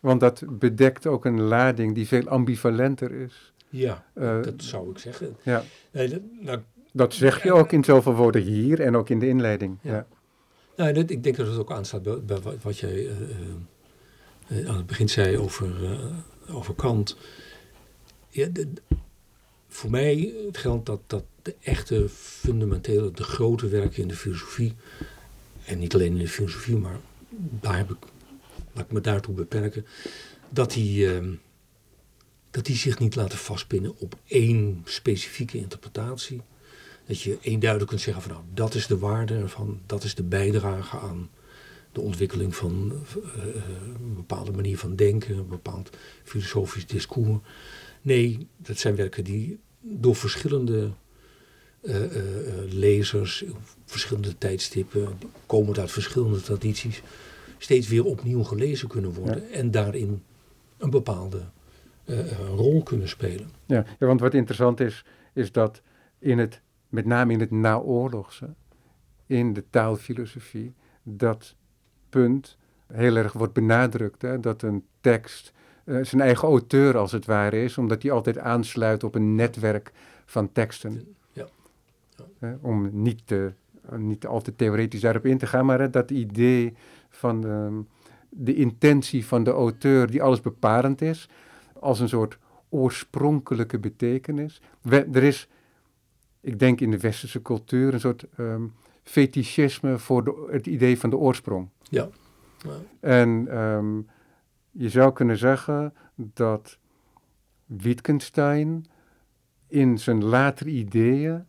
Want 0.00 0.20
dat 0.20 0.42
bedekt 0.48 1.06
ook 1.06 1.24
een 1.24 1.40
lading 1.40 1.94
die 1.94 2.06
veel 2.06 2.28
ambivalenter 2.28 3.12
is. 3.12 3.52
Ja, 3.76 4.04
uh, 4.14 4.42
dat 4.42 4.54
zou 4.56 4.90
ik 4.90 4.98
zeggen. 4.98 5.36
Ja. 5.42 5.64
Nee, 5.90 6.08
dat, 6.08 6.20
nou, 6.40 6.60
dat 6.92 7.14
zeg 7.14 7.42
je 7.42 7.52
ook 7.52 7.72
in 7.72 7.84
zoveel 7.84 8.14
woorden 8.14 8.42
hier 8.42 8.80
en 8.80 8.96
ook 8.96 9.08
in 9.08 9.18
de 9.18 9.28
inleiding. 9.28 9.78
Ja. 9.82 9.92
ja. 9.92 10.06
Nou, 10.76 10.92
dat, 10.92 11.10
ik 11.10 11.22
denk 11.22 11.36
dat 11.36 11.46
het 11.46 11.58
ook 11.58 11.72
aanstaat 11.72 12.02
bij, 12.02 12.20
bij 12.20 12.40
wat 12.62 12.78
jij 12.78 12.94
uh, 12.94 13.10
uh, 14.48 14.68
aan 14.68 14.76
het 14.76 14.86
begin 14.86 15.08
zei 15.08 15.38
over, 15.38 15.98
over 16.48 16.74
Kant. 16.74 17.16
Ja, 18.28 18.46
de, 18.46 18.68
voor 19.68 19.90
mij 19.90 20.34
geldt 20.52 20.86
dat, 20.86 21.00
dat 21.06 21.24
de 21.42 21.54
echte 21.60 22.08
fundamentele, 22.08 23.10
de 23.10 23.22
grote 23.22 23.68
werken 23.68 24.02
in 24.02 24.08
de 24.08 24.14
filosofie, 24.14 24.74
en 25.64 25.78
niet 25.78 25.94
alleen 25.94 26.12
in 26.12 26.18
de 26.18 26.28
filosofie, 26.28 26.76
maar 26.76 26.98
daar 27.60 27.76
heb 27.76 27.90
ik, 27.90 27.96
laat 28.72 28.84
ik 28.84 28.92
me 28.92 29.00
daartoe 29.00 29.34
beperken, 29.34 29.86
dat 30.48 30.72
die 30.72 31.12
ehm, 31.12 31.34
dat 32.56 32.64
die 32.64 32.76
zich 32.76 32.98
niet 32.98 33.14
laten 33.14 33.38
vastpinnen 33.38 33.94
op 33.98 34.16
één 34.26 34.82
specifieke 34.84 35.58
interpretatie. 35.58 36.40
Dat 37.06 37.20
je 37.20 37.38
eenduidig 37.40 37.88
kunt 37.88 38.00
zeggen 38.00 38.22
van 38.22 38.32
nou, 38.32 38.44
dat 38.54 38.74
is 38.74 38.86
de 38.86 38.98
waarde 38.98 39.34
ervan, 39.34 39.80
dat 39.86 40.04
is 40.04 40.14
de 40.14 40.22
bijdrage 40.22 40.98
aan 40.98 41.30
de 41.92 42.00
ontwikkeling 42.00 42.56
van 42.56 42.92
uh, 42.92 43.44
een 43.94 44.14
bepaalde 44.14 44.52
manier 44.52 44.78
van 44.78 44.96
denken, 44.96 45.36
een 45.36 45.48
bepaald 45.48 45.90
filosofisch 46.24 46.86
discours. 46.86 47.38
Nee, 48.02 48.46
dat 48.56 48.78
zijn 48.78 48.96
werken 48.96 49.24
die 49.24 49.58
door 49.80 50.16
verschillende 50.16 50.90
uh, 51.82 52.00
uh, 52.00 52.08
lezers, 52.68 53.44
verschillende 53.84 54.38
tijdstippen, 54.38 55.18
komend 55.46 55.78
uit 55.78 55.90
verschillende 55.90 56.40
tradities, 56.40 57.02
steeds 57.58 57.88
weer 57.88 58.04
opnieuw 58.04 58.42
gelezen 58.42 58.88
kunnen 58.88 59.12
worden 59.12 59.50
en 59.50 59.70
daarin 59.70 60.22
een 60.78 60.90
bepaalde 60.90 61.42
uh, 62.06 62.38
rol 62.38 62.82
kunnen 62.82 63.08
spelen. 63.08 63.50
Ja, 63.66 63.84
ja, 63.98 64.06
want 64.06 64.20
wat 64.20 64.34
interessant 64.34 64.80
is, 64.80 65.04
is 65.32 65.52
dat 65.52 65.82
in 66.18 66.38
het, 66.38 66.60
met 66.88 67.06
name 67.06 67.32
in 67.32 67.40
het 67.40 67.50
naoorlogse, 67.50 68.54
in 69.26 69.52
de 69.52 69.64
taalfilosofie, 69.70 70.74
dat 71.02 71.54
punt 72.08 72.56
heel 72.86 73.16
erg 73.16 73.32
wordt 73.32 73.52
benadrukt. 73.52 74.22
Hè, 74.22 74.40
dat 74.40 74.62
een 74.62 74.84
tekst 75.00 75.52
uh, 75.84 76.04
zijn 76.04 76.22
eigen 76.22 76.48
auteur 76.48 76.96
als 76.96 77.12
het 77.12 77.26
ware 77.26 77.62
is, 77.62 77.78
omdat 77.78 78.00
die 78.00 78.12
altijd 78.12 78.38
aansluit 78.38 79.04
op 79.04 79.14
een 79.14 79.34
netwerk 79.34 79.92
van 80.24 80.52
teksten. 80.52 81.16
Ja. 81.32 81.46
ja. 82.40 82.58
om 82.60 83.02
niet, 83.02 83.26
te, 83.26 83.52
niet 83.96 84.26
al 84.26 84.40
te 84.40 84.56
theoretisch 84.56 85.00
daarop 85.00 85.26
in 85.26 85.38
te 85.38 85.46
gaan, 85.46 85.66
maar 85.66 85.90
dat 85.90 86.10
idee 86.10 86.74
van 87.08 87.46
uh, 87.46 87.66
de 88.28 88.54
intentie 88.54 89.26
van 89.26 89.44
de 89.44 89.50
auteur 89.50 90.10
die 90.10 90.22
alles 90.22 90.40
bepalend 90.40 91.00
is, 91.00 91.28
als 91.86 92.00
een 92.00 92.08
soort 92.08 92.38
oorspronkelijke 92.68 93.78
betekenis. 93.78 94.60
er 94.88 95.22
is, 95.22 95.48
ik 96.40 96.58
denk 96.58 96.80
in 96.80 96.90
de 96.90 96.98
westerse 96.98 97.42
cultuur, 97.42 97.94
een 97.94 98.00
soort 98.00 98.26
um, 98.38 98.72
fetischisme 99.02 99.98
voor 99.98 100.24
de, 100.24 100.48
het 100.50 100.66
idee 100.66 100.98
van 100.98 101.10
de 101.10 101.16
oorsprong. 101.16 101.68
Ja. 101.88 102.08
En 103.00 103.58
um, 103.58 104.08
je 104.70 104.88
zou 104.88 105.12
kunnen 105.12 105.38
zeggen 105.38 105.94
dat 106.14 106.78
Wittgenstein 107.66 108.86
in 109.66 109.98
zijn 109.98 110.24
latere 110.24 110.70
ideeën 110.70 111.46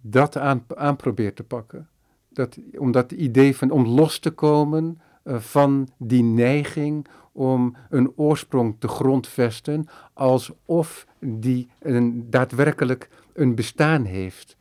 dat 0.00 0.36
aan, 0.36 0.64
aan 0.74 0.96
probeert 0.96 1.36
te 1.36 1.44
pakken. 1.44 1.88
Dat, 2.28 2.58
om 2.78 2.92
dat 2.92 3.12
idee 3.12 3.56
van 3.56 3.70
om 3.70 3.86
los 3.86 4.18
te 4.18 4.30
komen 4.30 5.00
uh, 5.24 5.38
van 5.38 5.88
die 5.98 6.22
neiging 6.22 7.06
om 7.32 7.76
een 7.90 8.12
oorsprong 8.16 8.76
te 8.78 8.88
grondvesten, 8.88 9.88
alsof 10.12 11.06
die 11.20 11.68
een, 11.78 12.30
daadwerkelijk 12.30 13.08
een 13.32 13.54
bestaan 13.54 14.04
heeft. 14.04 14.56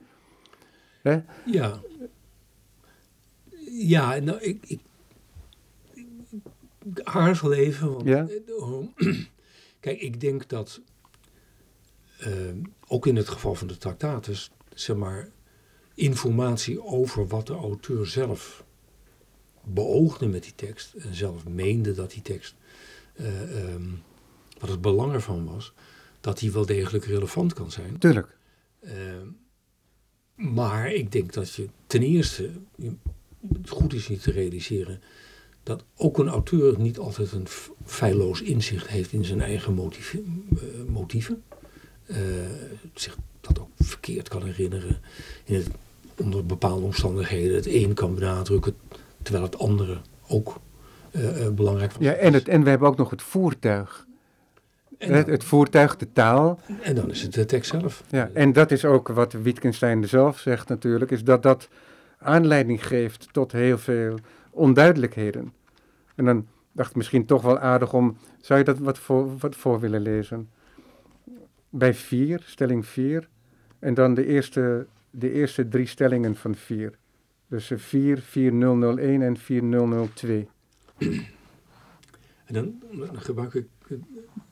Hè? 1.01 1.19
Ja. 1.45 1.81
Ja, 3.71 4.19
nou, 4.19 4.39
ik, 4.39 4.65
ik, 4.67 4.79
ik 5.93 7.01
aarzel 7.03 7.53
even. 7.53 7.91
Want, 7.91 8.05
ja? 8.05 8.27
Eh, 8.27 9.17
kijk, 9.79 10.01
ik 10.01 10.19
denk 10.19 10.49
dat 10.49 10.81
uh, 12.27 12.55
ook 12.87 13.07
in 13.07 13.15
het 13.15 13.29
geval 13.29 13.55
van 13.55 13.67
de 13.67 13.77
tractatus, 13.77 14.51
zeg 14.73 14.95
maar, 14.95 15.29
informatie 15.93 16.83
over 16.83 17.27
wat 17.27 17.47
de 17.47 17.53
auteur 17.53 18.07
zelf 18.07 18.63
beoogde 19.63 20.27
met 20.27 20.43
die 20.43 20.55
tekst 20.55 20.93
en 20.93 21.15
zelf 21.15 21.47
meende 21.47 21.93
dat 21.93 22.11
die 22.11 22.21
tekst, 22.21 22.55
uh, 23.21 23.73
um, 23.73 24.01
wat 24.59 24.69
het 24.69 24.81
belang 24.81 25.13
ervan 25.13 25.45
was, 25.45 25.73
dat 26.21 26.39
die 26.39 26.51
wel 26.51 26.65
degelijk 26.65 27.05
relevant 27.05 27.53
kan 27.53 27.71
zijn. 27.71 27.97
Tuurlijk. 27.97 28.37
Uh, 28.83 28.91
maar 30.35 30.91
ik 30.91 31.11
denk 31.11 31.33
dat 31.33 31.53
je 31.53 31.67
ten 31.87 32.01
eerste, 32.01 32.49
het 33.53 33.69
goed 33.69 33.93
is 33.93 34.07
niet 34.07 34.21
te 34.21 34.31
realiseren, 34.31 35.01
dat 35.63 35.83
ook 35.95 36.17
een 36.17 36.29
auteur 36.29 36.79
niet 36.79 36.97
altijd 36.97 37.31
een 37.31 37.47
feilloos 37.85 38.41
inzicht 38.41 38.87
heeft 38.87 39.11
in 39.11 39.25
zijn 39.25 39.41
eigen 39.41 39.73
motieven. 39.73 40.47
Uh, 40.53 40.59
motieven. 40.89 41.43
Uh, 42.05 42.17
zich 42.93 43.17
dat 43.41 43.59
ook 43.59 43.69
verkeerd 43.77 44.27
kan 44.27 44.43
herinneren. 44.43 44.99
In 45.43 45.55
het, 45.55 45.67
onder 46.15 46.45
bepaalde 46.45 46.85
omstandigheden 46.85 47.55
het 47.55 47.65
een 47.65 47.93
kan 47.93 48.15
benadrukken, 48.15 48.75
terwijl 49.21 49.45
het 49.45 49.57
andere 49.57 50.01
ook 50.27 50.59
belangrijk 51.53 51.91
was. 51.91 52.03
Ja, 52.03 52.13
en, 52.13 52.33
het, 52.33 52.47
en 52.47 52.63
we 52.63 52.69
hebben 52.69 52.87
ook 52.87 52.97
nog 52.97 53.09
het 53.09 53.21
voertuig. 53.21 54.05
het, 54.97 55.27
het, 55.27 55.43
voertuig, 55.43 55.97
de 55.97 56.11
taal. 56.13 56.59
En 56.81 56.95
dan 56.95 57.09
is 57.09 57.21
het 57.21 57.33
de 57.33 57.45
tekst 57.45 57.71
zelf. 57.71 58.03
Ja, 58.09 58.29
en 58.33 58.53
dat 58.53 58.71
is 58.71 58.85
ook 58.85 59.07
wat 59.07 59.33
Wittgenstein 59.33 60.07
zelf 60.07 60.39
zegt 60.39 60.67
natuurlijk, 60.67 61.11
is 61.11 61.23
dat 61.23 61.43
dat 61.43 61.69
aanleiding 62.17 62.87
geeft 62.87 63.27
tot 63.31 63.51
heel 63.51 63.77
veel 63.77 64.15
onduidelijkheden. 64.51 65.53
En 66.15 66.25
dan 66.25 66.47
dacht 66.71 66.89
ik 66.89 66.95
misschien 66.95 67.25
toch 67.25 67.41
wel 67.41 67.59
aardig 67.59 67.93
om, 67.93 68.17
zou 68.39 68.59
je 68.59 68.65
dat 68.65 68.77
wat 68.77 68.97
voor, 68.97 69.37
wat 69.37 69.55
voor 69.55 69.79
willen 69.79 70.01
lezen? 70.01 70.49
Bij 71.69 71.93
4, 71.93 72.41
stelling 72.45 72.85
4, 72.85 73.29
en 73.79 73.93
dan 73.93 74.13
de 74.13 74.25
eerste, 74.25 74.85
de 75.09 75.31
eerste 75.31 75.67
drie 75.67 75.85
stellingen 75.85 76.35
van 76.35 76.55
4. 76.55 76.93
Dus 77.47 77.71
4, 77.75 78.17
4001 78.19 79.21
en 79.21 79.37
4002. 79.37 80.47
En 82.45 82.53
dan, 82.53 82.81
gebruik 83.13 83.53
ik 83.53 83.67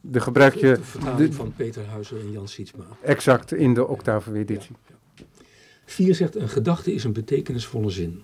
de 0.02 0.20
gebruik 0.20 0.54
je 0.54 0.74
de 0.74 0.84
vertaling 0.84 1.36
van 1.36 1.54
Peter 1.56 1.86
Huizer 1.86 2.20
en 2.20 2.32
Jan 2.32 2.47
Sietsma. 2.47 2.86
Exact, 3.02 3.54
in 3.54 3.74
de 3.74 3.88
octave-editie. 3.88 4.76
Ja, 4.88 4.95
ja. 5.16 5.24
4 5.86 6.16
zegt, 6.16 6.36
een 6.36 6.50
gedachte 6.50 6.93
is 6.93 7.04
een 7.04 7.14
betekenisvolle 7.14 7.89
zin. 7.89 8.22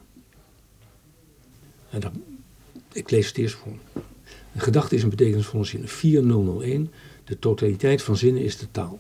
En 1.89 1.99
dat, 1.99 2.11
ik 2.91 3.11
lees 3.11 3.28
het 3.28 3.38
eerst 3.38 3.55
voor. 3.55 3.73
Een 4.53 4.61
gedachte 4.61 4.95
is 4.95 5.03
een 5.03 5.09
betekenisvolle 5.09 5.63
zin. 5.63 5.88
4001, 5.88 6.91
de 7.23 7.39
totaliteit 7.39 8.01
van 8.01 8.17
zinnen 8.17 8.43
is 8.43 8.57
de 8.57 8.71
taal. 8.71 8.99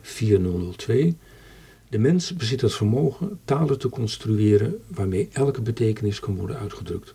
4002, 0.00 1.16
de 1.88 1.98
mens 1.98 2.36
bezit 2.36 2.60
het 2.60 2.74
vermogen 2.74 3.40
talen 3.44 3.78
te 3.78 3.88
construeren 3.88 4.82
waarmee 4.86 5.28
elke 5.32 5.60
betekenis 5.60 6.20
kan 6.20 6.36
worden 6.36 6.58
uitgedrukt, 6.58 7.14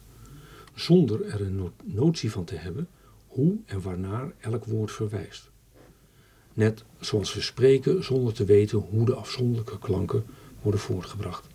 zonder 0.80 1.26
er 1.26 1.42
een 1.42 1.72
notie 1.84 2.32
van 2.32 2.44
te 2.44 2.56
hebben 2.56 2.88
hoe 3.28 3.58
en 3.66 3.82
waarnaar 3.82 4.32
elk 4.40 4.66
woord 4.66 4.92
verwijst. 4.92 5.50
Net 6.54 6.84
zoals 7.00 7.34
we 7.34 7.42
spreken 7.42 8.04
zonder 8.04 8.34
te 8.34 8.46
weten 8.46 8.78
hoe 8.78 9.06
de 9.06 9.14
afzonderlijke 9.14 9.80
klanken 9.80 10.26
worden 10.62 10.80
voortgebracht. 10.80 11.48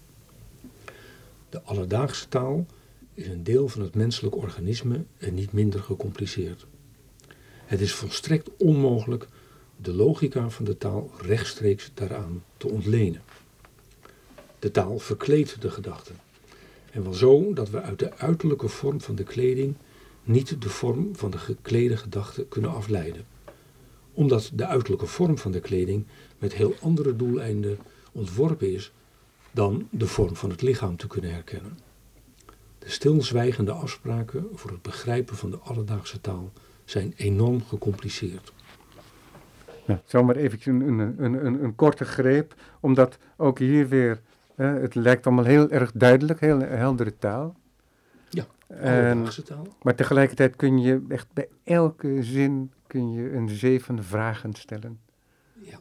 De 1.49 1.62
alledaagse 1.62 2.29
taal 2.29 2.66
is 3.14 3.27
een 3.27 3.43
deel 3.43 3.68
van 3.68 3.83
het 3.83 3.95
menselijk 3.95 4.37
organisme 4.37 5.05
en 5.18 5.35
niet 5.35 5.53
minder 5.53 5.81
gecompliceerd. 5.81 6.66
Het 7.64 7.81
is 7.81 7.93
volstrekt 7.93 8.51
onmogelijk 8.59 9.29
de 9.77 9.93
logica 9.93 10.51
van 10.51 10.64
de 10.64 10.79
taal 10.79 11.11
rechtstreeks 11.20 11.91
daaraan 11.95 12.45
te 12.57 12.68
ontlenen. 12.68 13.23
De 14.59 14.70
taal 14.70 14.99
verkleedt 14.99 15.61
de 15.61 15.70
gedachte. 15.70 16.12
En 16.93 17.03
wel 17.03 17.14
zo 17.14 17.53
dat 17.53 17.70
we 17.70 17.82
uit 17.82 17.99
de 17.99 18.16
uiterlijke 18.16 18.68
vorm 18.68 19.01
van 19.01 19.14
de 19.14 19.24
kleding 19.24 19.74
niet 20.24 20.62
de 20.62 20.68
vorm 20.68 21.16
van 21.16 21.30
de 21.30 21.38
geklede 21.38 21.97
gedachte 21.97 22.47
kunnen 22.49 22.74
afleiden. 22.74 23.24
Omdat 24.12 24.51
de 24.55 24.66
uiterlijke 24.66 25.07
vorm 25.07 25.38
van 25.38 25.53
de 25.53 25.61
kleding 25.61 26.07
met 26.38 26.55
heel 26.55 26.74
andere 26.80 27.16
doeleinden 27.16 27.78
ontworpen 28.12 28.72
is 28.72 28.93
dan 29.51 29.88
de 29.90 30.07
vorm 30.07 30.36
van 30.36 30.51
het 30.51 30.62
lichaam 30.62 30.97
te 30.97 31.07
kunnen 31.07 31.32
herkennen. 31.32 31.78
De 32.78 32.90
stilzwijgende 32.90 33.72
afspraken 33.72 34.47
voor 34.55 34.70
het 34.70 34.82
begrijpen 34.82 35.36
van 35.36 35.51
de 35.51 35.59
alledaagse 35.59 36.20
taal 36.20 36.53
zijn 36.84 37.12
enorm 37.16 37.64
gecompliceerd. 37.64 38.53
Ja, 39.86 40.03
zomaar 40.05 40.36
even 40.36 40.88
een, 40.88 40.99
een, 40.99 41.24
een, 41.47 41.64
een, 41.64 41.74
korte 41.74 42.05
greep, 42.05 42.55
omdat 42.80 43.18
ook 43.36 43.59
hier 43.59 43.88
weer, 43.88 44.20
het 44.57 44.95
lijkt 44.95 45.27
allemaal 45.27 45.45
heel 45.45 45.71
erg 45.71 45.93
duidelijk, 45.93 46.41
heel 46.41 46.61
heldere 46.61 47.19
taal. 47.19 47.57
Ja, 48.31 48.47
alledaagse 48.69 49.43
taal. 49.43 49.67
Maar 49.83 49.95
tegelijkertijd 49.95 50.57
kun 50.57 50.79
je 50.79 51.05
echt 51.09 51.27
bij 51.33 51.49
elke 51.65 52.23
zin 52.23 52.73
kun 52.87 53.13
je 53.13 53.33
een 53.33 53.49
zeven 53.49 54.05
vragen 54.05 54.55
stellen. 54.55 54.99
Ja, 55.55 55.79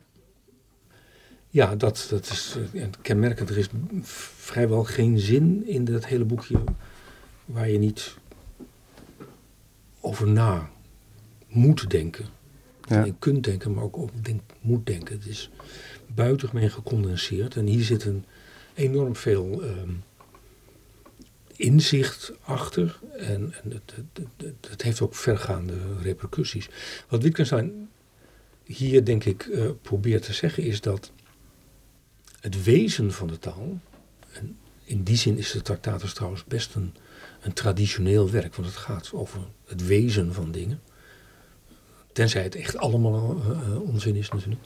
ja 1.50 1.76
dat, 1.76 2.08
dat 2.10 2.26
is 2.26 2.58
uh, 2.74 2.86
kenmerkend. 3.02 3.50
Er 3.50 3.58
is 3.58 3.70
vrijwel 4.02 4.84
geen 4.84 5.20
zin 5.20 5.68
in 5.68 5.86
dat 5.86 6.06
hele 6.06 6.26
boekje 6.26 6.64
waar 7.46 7.70
je 7.70 7.78
niet 7.78 8.16
over 10.00 10.28
na 10.28 10.70
moet 11.48 11.90
denken. 11.90 12.26
Ja. 12.88 13.04
Je 13.04 13.14
kunt 13.20 13.44
denken, 13.44 13.74
maar 13.74 13.84
ook 13.84 14.24
denk, 14.24 14.42
moet 14.62 14.86
denken. 14.86 15.16
Het 15.16 15.26
is 15.26 15.52
buitengemeen 16.08 16.72
gecondenseerd. 16.72 17.56
En 17.56 17.66
hier 17.66 17.84
zit 17.84 18.06
een 18.06 18.26
enorm 18.82 19.16
veel 19.16 19.64
um, 19.64 20.04
inzicht 21.56 22.32
achter. 22.42 23.00
En, 23.18 23.54
en 23.64 23.72
het, 23.72 23.94
het, 23.96 24.28
het, 24.38 24.68
het, 24.70 24.82
heeft 24.82 25.02
ook 25.02 25.16
vergaande 25.16 25.74
repercussies. 26.02 26.70
Wat 27.10 27.24
Wittgenstein 27.24 27.90
hier 28.64 29.06
denk 29.06 29.24
ik 29.24 29.46
uh, 29.46 29.70
probeert 29.82 30.24
te 30.24 30.34
zeggen 30.34 30.64
is 30.64 30.82
dat 30.82 31.12
het 32.40 32.64
wezen 32.64 33.12
van 33.12 33.28
de 33.28 33.40
taal... 33.40 33.80
En 34.32 34.58
in 34.84 35.04
die 35.04 35.18
zin 35.18 35.38
is 35.38 35.52
de 35.52 35.62
Tractatus 35.62 36.14
trouwens 36.14 36.44
best 36.44 36.76
een 36.76 36.94
een 37.42 37.54
traditioneel 37.54 38.30
werk, 38.30 38.56
want 38.56 38.68
het 38.68 38.78
gaat 38.78 39.12
over 39.14 39.40
het 39.66 39.86
wezen 39.86 40.34
van 40.34 40.52
dingen. 40.52 40.82
Tenzij 42.14 42.44
het 42.44 42.56
echt 42.56 42.78
allemaal 42.78 43.38
uh, 43.38 43.82
onzin 43.82 44.16
is 44.16 44.30
natuurlijk. 44.30 44.62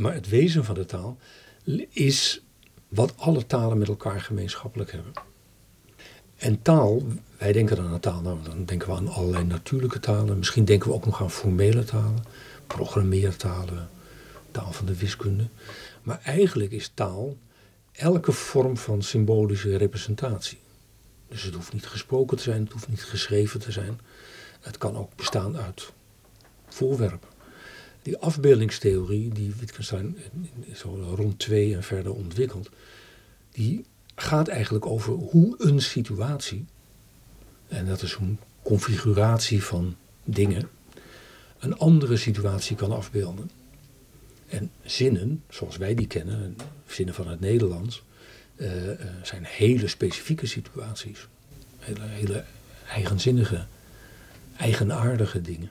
Maar 0.00 0.14
het 0.14 0.28
wezen 0.28 0.64
van 0.64 0.74
de 0.74 0.84
taal 0.84 1.18
is 1.90 2.42
wat 2.90 3.12
alle 3.16 3.46
talen 3.46 3.78
met 3.78 3.88
elkaar 3.88 4.20
gemeenschappelijk 4.20 4.92
hebben. 4.92 5.12
En 6.36 6.62
taal, 6.62 7.02
wij 7.38 7.52
denken 7.52 7.76
dan 7.76 7.86
aan 7.86 8.00
taal, 8.00 8.20
nou, 8.20 8.38
dan 8.42 8.64
denken 8.64 8.88
we 8.88 8.94
aan 8.94 9.08
allerlei 9.08 9.44
natuurlijke 9.44 10.00
talen. 10.00 10.38
Misschien 10.38 10.64
denken 10.64 10.88
we 10.88 10.94
ook 10.94 11.06
nog 11.06 11.20
aan 11.20 11.30
formele 11.30 11.84
talen, 11.84 12.24
programmeertalen, 12.66 13.88
taal 14.50 14.72
van 14.72 14.86
de 14.86 14.96
wiskunde. 14.96 15.48
Maar 16.02 16.20
eigenlijk 16.24 16.72
is 16.72 16.90
taal 16.94 17.36
elke 17.92 18.32
vorm 18.32 18.76
van 18.76 19.02
symbolische 19.02 19.76
representatie. 19.76 20.58
Dus 21.28 21.42
het 21.42 21.54
hoeft 21.54 21.72
niet 21.72 21.86
gesproken 21.86 22.36
te 22.36 22.42
zijn, 22.42 22.62
het 22.62 22.72
hoeft 22.72 22.88
niet 22.88 23.04
geschreven 23.04 23.60
te 23.60 23.72
zijn. 23.72 24.00
Het 24.60 24.78
kan 24.78 24.96
ook 24.96 25.16
bestaan 25.16 25.56
uit 25.56 25.92
voorwerpen. 26.68 27.29
Die 28.02 28.18
afbeeldingstheorie 28.18 29.32
die 29.32 29.54
Wittgenstein 29.58 30.16
zo 30.74 31.14
rond 31.16 31.38
twee 31.38 31.74
en 31.74 31.82
verder 31.82 32.14
ontwikkelt, 32.14 32.70
die 33.50 33.84
gaat 34.14 34.48
eigenlijk 34.48 34.86
over 34.86 35.12
hoe 35.12 35.54
een 35.58 35.82
situatie, 35.82 36.64
en 37.68 37.86
dat 37.86 38.02
is 38.02 38.14
een 38.14 38.38
configuratie 38.62 39.62
van 39.62 39.96
dingen, 40.24 40.68
een 41.58 41.78
andere 41.78 42.16
situatie 42.16 42.76
kan 42.76 42.92
afbeelden. 42.92 43.50
En 44.46 44.70
zinnen, 44.84 45.42
zoals 45.48 45.76
wij 45.76 45.94
die 45.94 46.06
kennen, 46.06 46.56
zinnen 46.86 47.14
van 47.14 47.28
het 47.28 47.40
Nederlands, 47.40 48.02
uh, 48.56 48.70
zijn 49.22 49.44
hele 49.44 49.88
specifieke 49.88 50.46
situaties. 50.46 51.28
Hele 51.78 52.44
eigenzinnige, 52.88 53.66
eigenaardige 54.56 55.40
dingen. 55.40 55.70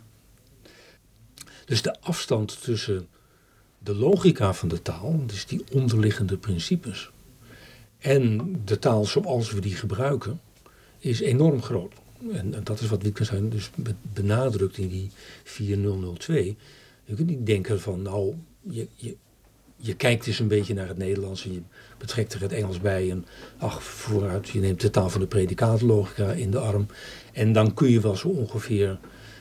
Dus 1.69 1.81
de 1.81 2.01
afstand 2.01 2.61
tussen 2.63 3.07
de 3.79 3.95
logica 3.95 4.53
van 4.53 4.69
de 4.69 4.81
taal, 4.81 5.23
dus 5.25 5.45
die 5.45 5.63
onderliggende 5.71 6.37
principes, 6.37 7.11
en 7.97 8.55
de 8.65 8.79
taal 8.79 9.05
zoals 9.05 9.51
we 9.51 9.61
die 9.61 9.75
gebruiken, 9.75 10.41
is 10.99 11.19
enorm 11.19 11.61
groot. 11.61 11.93
En, 12.31 12.55
dat 12.63 12.79
is 12.79 12.87
wat 12.87 13.01
Wittgenstein 13.01 13.49
dus 13.49 13.69
benadrukt 14.13 14.77
in 14.77 14.87
die 14.87 15.11
4002. 15.43 16.55
Je 17.05 17.13
kunt 17.13 17.29
niet 17.29 17.45
denken 17.45 17.81
van, 17.81 18.01
nou, 18.01 18.33
je, 18.61 18.87
je, 18.95 19.15
je 19.75 19.95
kijkt 19.95 20.27
eens 20.27 20.39
een 20.39 20.47
beetje 20.47 20.73
naar 20.73 20.87
het 20.87 20.97
Nederlands 20.97 21.45
en 21.45 21.53
je 21.53 21.61
betrekt 21.97 22.33
er 22.33 22.41
het 22.41 22.53
Engels 22.53 22.79
bij. 22.79 23.11
En 23.11 23.25
ach, 23.57 23.83
vooruit, 23.83 24.49
je 24.49 24.59
neemt 24.59 24.81
de 24.81 24.89
taal 24.89 25.09
van 25.09 25.21
de 25.21 25.27
predicatlogica 25.27 26.31
in 26.31 26.51
de 26.51 26.59
arm. 26.59 26.85
En 27.33 27.53
dan 27.53 27.73
kun 27.73 27.89
je 27.89 27.99
wel 27.99 28.15
zo 28.15 28.27
ongeveer 28.27 28.99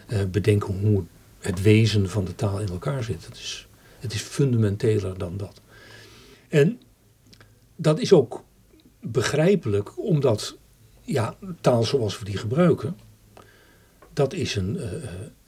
uh, 0.09 0.25
bedenken 0.25 0.75
hoe 0.81 1.05
het 1.39 1.63
wezen 1.63 2.11
van 2.11 2.25
de 2.25 2.35
taal 2.35 2.61
in 2.61 2.69
elkaar 2.69 3.03
zit. 3.03 3.27
Het 3.27 3.37
is, 3.37 3.69
het 3.99 4.13
is 4.13 4.21
fundamenteler 4.21 5.19
dan 5.19 5.37
dat. 5.37 5.61
En 6.49 6.81
dat 7.77 7.99
is 7.99 8.13
ook 8.13 8.45
begrijpelijk, 9.01 9.99
omdat 9.99 10.57
ja, 11.03 11.37
taal 11.61 11.85
zoals 11.85 12.19
we 12.19 12.25
die 12.25 12.37
gebruiken, 12.37 12.97
dat 14.13 14.33
is 14.33 14.57
een, 14.57 14.77
uh, 14.77 14.93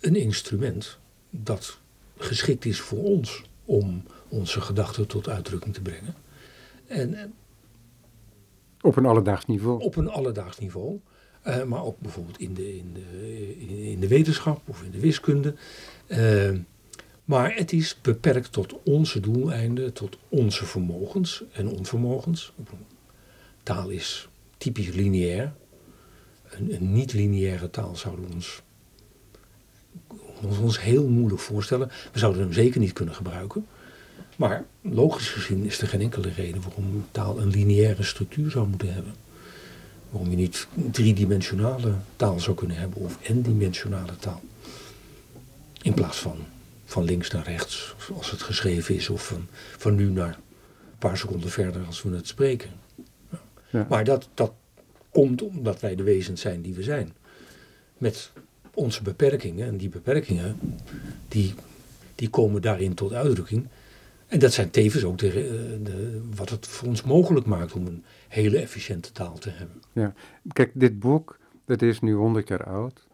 een 0.00 0.16
instrument 0.16 0.98
dat 1.30 1.78
geschikt 2.16 2.64
is 2.64 2.80
voor 2.80 3.02
ons 3.02 3.42
om 3.64 4.02
onze 4.28 4.60
gedachten 4.60 5.06
tot 5.06 5.28
uitdrukking 5.28 5.74
te 5.74 5.82
brengen. 5.82 6.14
En, 6.86 7.34
op 8.80 8.96
een 8.96 9.06
alledaags 9.06 9.46
niveau. 9.46 9.80
Op 9.80 9.96
een 9.96 10.08
alledaags 10.08 10.58
niveau. 10.58 11.00
Uh, 11.46 11.62
maar 11.62 11.84
ook 11.84 12.00
bijvoorbeeld 12.00 12.38
in 12.38 12.54
de, 12.54 12.76
in, 12.76 12.92
de, 12.92 13.90
in 13.90 14.00
de 14.00 14.08
wetenschap 14.08 14.68
of 14.68 14.82
in 14.82 14.90
de 14.90 15.00
wiskunde. 15.00 15.54
Uh, 16.06 16.58
maar 17.24 17.54
het 17.54 17.72
is 17.72 17.96
beperkt 18.02 18.52
tot 18.52 18.74
onze 18.82 19.20
doeleinden, 19.20 19.92
tot 19.92 20.18
onze 20.28 20.64
vermogens 20.64 21.42
en 21.52 21.68
onvermogens. 21.68 22.52
Taal 23.62 23.88
is 23.88 24.28
typisch 24.58 24.88
lineair. 24.88 25.52
Een, 26.48 26.74
een 26.74 26.92
niet-lineaire 26.92 27.70
taal 27.70 27.96
zouden 27.96 28.26
we 28.28 28.34
ons, 28.34 28.62
ons 30.60 30.80
heel 30.80 31.08
moeilijk 31.08 31.40
voorstellen. 31.40 31.90
We 32.12 32.18
zouden 32.18 32.42
hem 32.42 32.52
zeker 32.52 32.80
niet 32.80 32.92
kunnen 32.92 33.14
gebruiken. 33.14 33.66
Maar 34.36 34.64
logisch 34.80 35.28
gezien 35.28 35.64
is 35.64 35.80
er 35.80 35.88
geen 35.88 36.00
enkele 36.00 36.30
reden 36.30 36.62
waarom 36.62 37.04
taal 37.10 37.40
een 37.40 37.48
lineaire 37.48 38.02
structuur 38.02 38.50
zou 38.50 38.68
moeten 38.68 38.92
hebben. 38.94 39.14
Waarom 40.10 40.30
je 40.30 40.36
niet 40.36 40.66
driedimensionale 40.90 41.94
taal 42.16 42.40
zou 42.40 42.56
kunnen 42.56 42.76
hebben 42.76 43.00
of 43.00 43.18
n-dimensionale 43.32 44.16
taal. 44.16 44.40
In 45.82 45.94
plaats 45.94 46.18
van 46.18 46.36
van 46.90 47.04
links 47.04 47.30
naar 47.30 47.44
rechts, 47.44 47.94
als 48.12 48.30
het 48.30 48.42
geschreven 48.42 48.94
is, 48.94 49.08
of 49.08 49.26
van, 49.26 49.46
van 49.76 49.94
nu 49.94 50.10
naar 50.10 50.34
een 50.34 50.98
paar 50.98 51.16
seconden 51.16 51.50
verder 51.50 51.86
als 51.86 52.02
we 52.02 52.14
het 52.14 52.26
spreken. 52.26 52.70
Ja. 53.70 53.86
Maar 53.88 54.04
dat, 54.04 54.28
dat 54.34 54.52
komt 55.10 55.42
omdat 55.42 55.80
wij 55.80 55.94
de 55.94 56.02
wezens 56.02 56.40
zijn 56.40 56.62
die 56.62 56.74
we 56.74 56.82
zijn. 56.82 57.12
Met 57.98 58.30
onze 58.74 59.02
beperkingen. 59.02 59.66
En 59.66 59.76
die 59.76 59.88
beperkingen, 59.88 60.58
die, 61.28 61.54
die 62.14 62.30
komen 62.30 62.62
daarin 62.62 62.94
tot 62.94 63.12
uitdrukking. 63.12 63.66
En 64.30 64.38
dat 64.38 64.52
zijn 64.52 64.70
tevens 64.70 65.04
ook 65.04 65.18
de, 65.18 65.30
de, 65.82 66.20
wat 66.34 66.48
het 66.48 66.66
voor 66.66 66.88
ons 66.88 67.02
mogelijk 67.02 67.46
maakt 67.46 67.72
om 67.72 67.86
een 67.86 68.04
hele 68.28 68.58
efficiënte 68.58 69.12
taal 69.12 69.38
te 69.38 69.50
hebben. 69.50 69.82
Ja, 69.92 70.14
kijk, 70.52 70.70
dit 70.74 70.98
boek, 70.98 71.38
dat 71.64 71.82
is 71.82 72.00
nu 72.00 72.12
100 72.14 72.48
jaar 72.48 72.64
oud. 72.64 73.08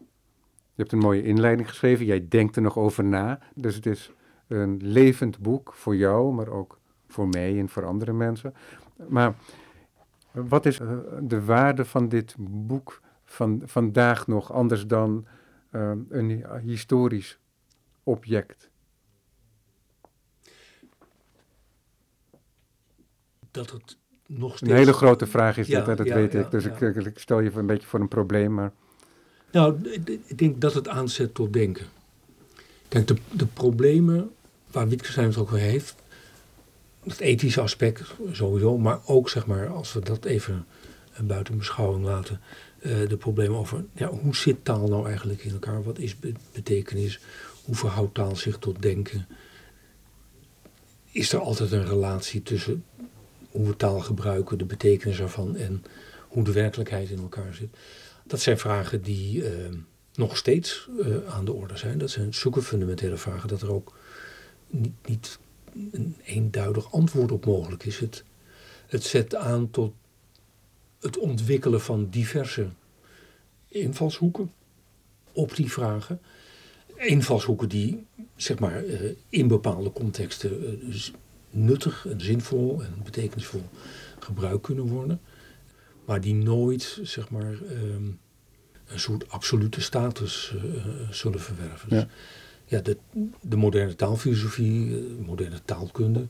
Je 0.74 0.82
hebt 0.82 0.92
een 0.92 0.98
mooie 0.98 1.22
inleiding 1.22 1.68
geschreven, 1.68 2.06
jij 2.06 2.26
denkt 2.28 2.56
er 2.56 2.62
nog 2.62 2.76
over 2.76 3.04
na. 3.04 3.38
Dus 3.54 3.74
het 3.74 3.86
is 3.86 4.10
een 4.46 4.80
levend 4.82 5.38
boek 5.38 5.72
voor 5.74 5.96
jou, 5.96 6.34
maar 6.34 6.48
ook 6.48 6.78
voor 7.08 7.28
mij 7.28 7.58
en 7.58 7.68
voor 7.68 7.84
andere 7.84 8.12
mensen. 8.12 8.54
Maar 9.08 9.34
wat 10.32 10.66
is 10.66 10.80
eh, 10.80 10.88
de 11.20 11.44
waarde 11.44 11.84
van 11.84 12.08
dit 12.08 12.34
boek 12.38 13.00
van 13.24 13.62
vandaag 13.64 14.26
nog 14.26 14.52
anders 14.52 14.86
dan 14.86 15.26
uh, 15.72 15.92
een 16.08 16.44
historisch 16.62 17.38
object? 18.02 18.70
Dat 23.56 23.70
het 23.70 23.96
nog 24.26 24.56
steeds... 24.56 24.70
Een 24.70 24.76
hele 24.76 24.92
grote 24.92 25.26
vraag 25.26 25.56
is 25.56 25.66
ja, 25.66 25.84
dit, 25.84 25.96
dat 25.96 26.08
weet 26.08 26.34
ik. 26.34 26.50
Dus 26.50 26.64
ik, 26.64 26.80
ik, 26.80 27.18
stel 27.18 27.40
je 27.40 27.50
een 27.54 27.66
beetje 27.66 27.86
voor 27.86 28.00
een 28.00 28.08
probleem, 28.08 28.54
maar... 28.54 28.72
Nou, 29.52 29.90
ik 30.26 30.38
denk 30.38 30.60
dat 30.60 30.74
het 30.74 30.88
aanzet 30.88 31.34
tot 31.34 31.52
denken. 31.52 31.86
Kijk, 32.88 33.06
de, 33.06 33.16
de 33.32 33.46
problemen 33.46 34.30
waar 34.70 34.88
Wittgenstein 34.88 35.26
het 35.26 35.36
ook 35.36 35.50
weer 35.50 35.60
heeft, 35.60 35.94
het 37.04 37.20
ethische 37.20 37.60
aspect 37.60 38.14
sowieso, 38.32 38.78
maar 38.78 39.00
ook 39.04 39.28
zeg 39.28 39.46
maar, 39.46 39.68
als 39.68 39.92
we 39.92 40.00
dat 40.00 40.24
even 40.24 40.66
buiten 41.22 41.58
beschouwing 41.58 42.04
laten, 42.04 42.40
uh, 42.80 43.08
de 43.08 43.16
problemen 43.16 43.58
over 43.58 43.84
ja, 43.92 44.08
hoe 44.08 44.36
zit 44.36 44.64
taal 44.64 44.88
nou 44.88 45.06
eigenlijk 45.06 45.44
in 45.44 45.52
elkaar? 45.52 45.82
Wat 45.82 45.98
is 45.98 46.16
betekenis? 46.52 47.20
Hoe 47.64 47.74
verhoudt 47.74 48.14
taal 48.14 48.36
zich 48.36 48.58
tot 48.58 48.82
denken? 48.82 49.26
Is 51.10 51.32
er 51.32 51.40
altijd 51.40 51.72
een 51.72 51.86
relatie 51.86 52.42
tussen 52.42 52.84
hoe 53.56 53.66
we 53.66 53.76
taal 53.76 54.00
gebruiken, 54.00 54.58
de 54.58 54.64
betekenis 54.64 55.20
ervan 55.20 55.56
en 55.56 55.84
hoe 56.28 56.44
de 56.44 56.52
werkelijkheid 56.52 57.10
in 57.10 57.18
elkaar 57.18 57.54
zit? 57.54 57.68
Dat 58.24 58.40
zijn 58.40 58.58
vragen 58.58 59.02
die 59.02 59.42
uh, 59.42 59.48
nog 60.14 60.36
steeds 60.36 60.88
uh, 61.00 61.16
aan 61.28 61.44
de 61.44 61.52
orde 61.52 61.76
zijn. 61.76 61.98
Dat 61.98 62.10
zijn 62.10 62.34
zoeken 62.34 62.62
fundamentele 62.62 63.16
vragen, 63.16 63.48
dat 63.48 63.62
er 63.62 63.72
ook 63.72 63.98
niet, 64.66 64.92
niet 65.04 65.38
een 65.92 66.16
eenduidig 66.24 66.92
antwoord 66.92 67.32
op 67.32 67.46
mogelijk 67.46 67.84
is. 67.84 67.98
Het, 67.98 68.24
het 68.86 69.04
zet 69.04 69.34
aan 69.34 69.70
tot 69.70 69.92
het 71.00 71.18
ontwikkelen 71.18 71.80
van 71.80 72.08
diverse 72.10 72.68
invalshoeken 73.68 74.52
op 75.32 75.56
die 75.56 75.72
vragen. 75.72 76.20
Invalshoeken 76.96 77.68
die 77.68 78.06
zeg 78.36 78.58
maar, 78.58 78.84
uh, 78.84 79.10
in 79.28 79.48
bepaalde 79.48 79.92
contexten 79.92 80.80
nuttig 81.50 82.06
en 82.06 82.20
zinvol 82.20 82.82
en 82.82 82.94
betekenisvol 83.04 83.62
gebruikt 84.18 84.62
kunnen 84.62 84.86
worden 84.86 85.20
maar 86.06 86.20
die 86.20 86.34
nooit 86.34 86.98
zeg 87.02 87.30
maar, 87.30 87.52
ehm, 87.68 88.04
een 88.86 89.00
soort 89.00 89.30
absolute 89.30 89.80
status 89.80 90.54
uh, 90.54 90.84
zullen 91.10 91.40
verwerven. 91.40 91.88
Dus, 91.88 92.04
ja. 92.64 92.80
de, 92.80 92.96
de, 93.40 93.56
moderne 93.56 93.94
taalfilosofie, 93.94 94.86
uh, 94.86 95.26
moderne 95.26 95.60
taalkunde, 95.64 96.28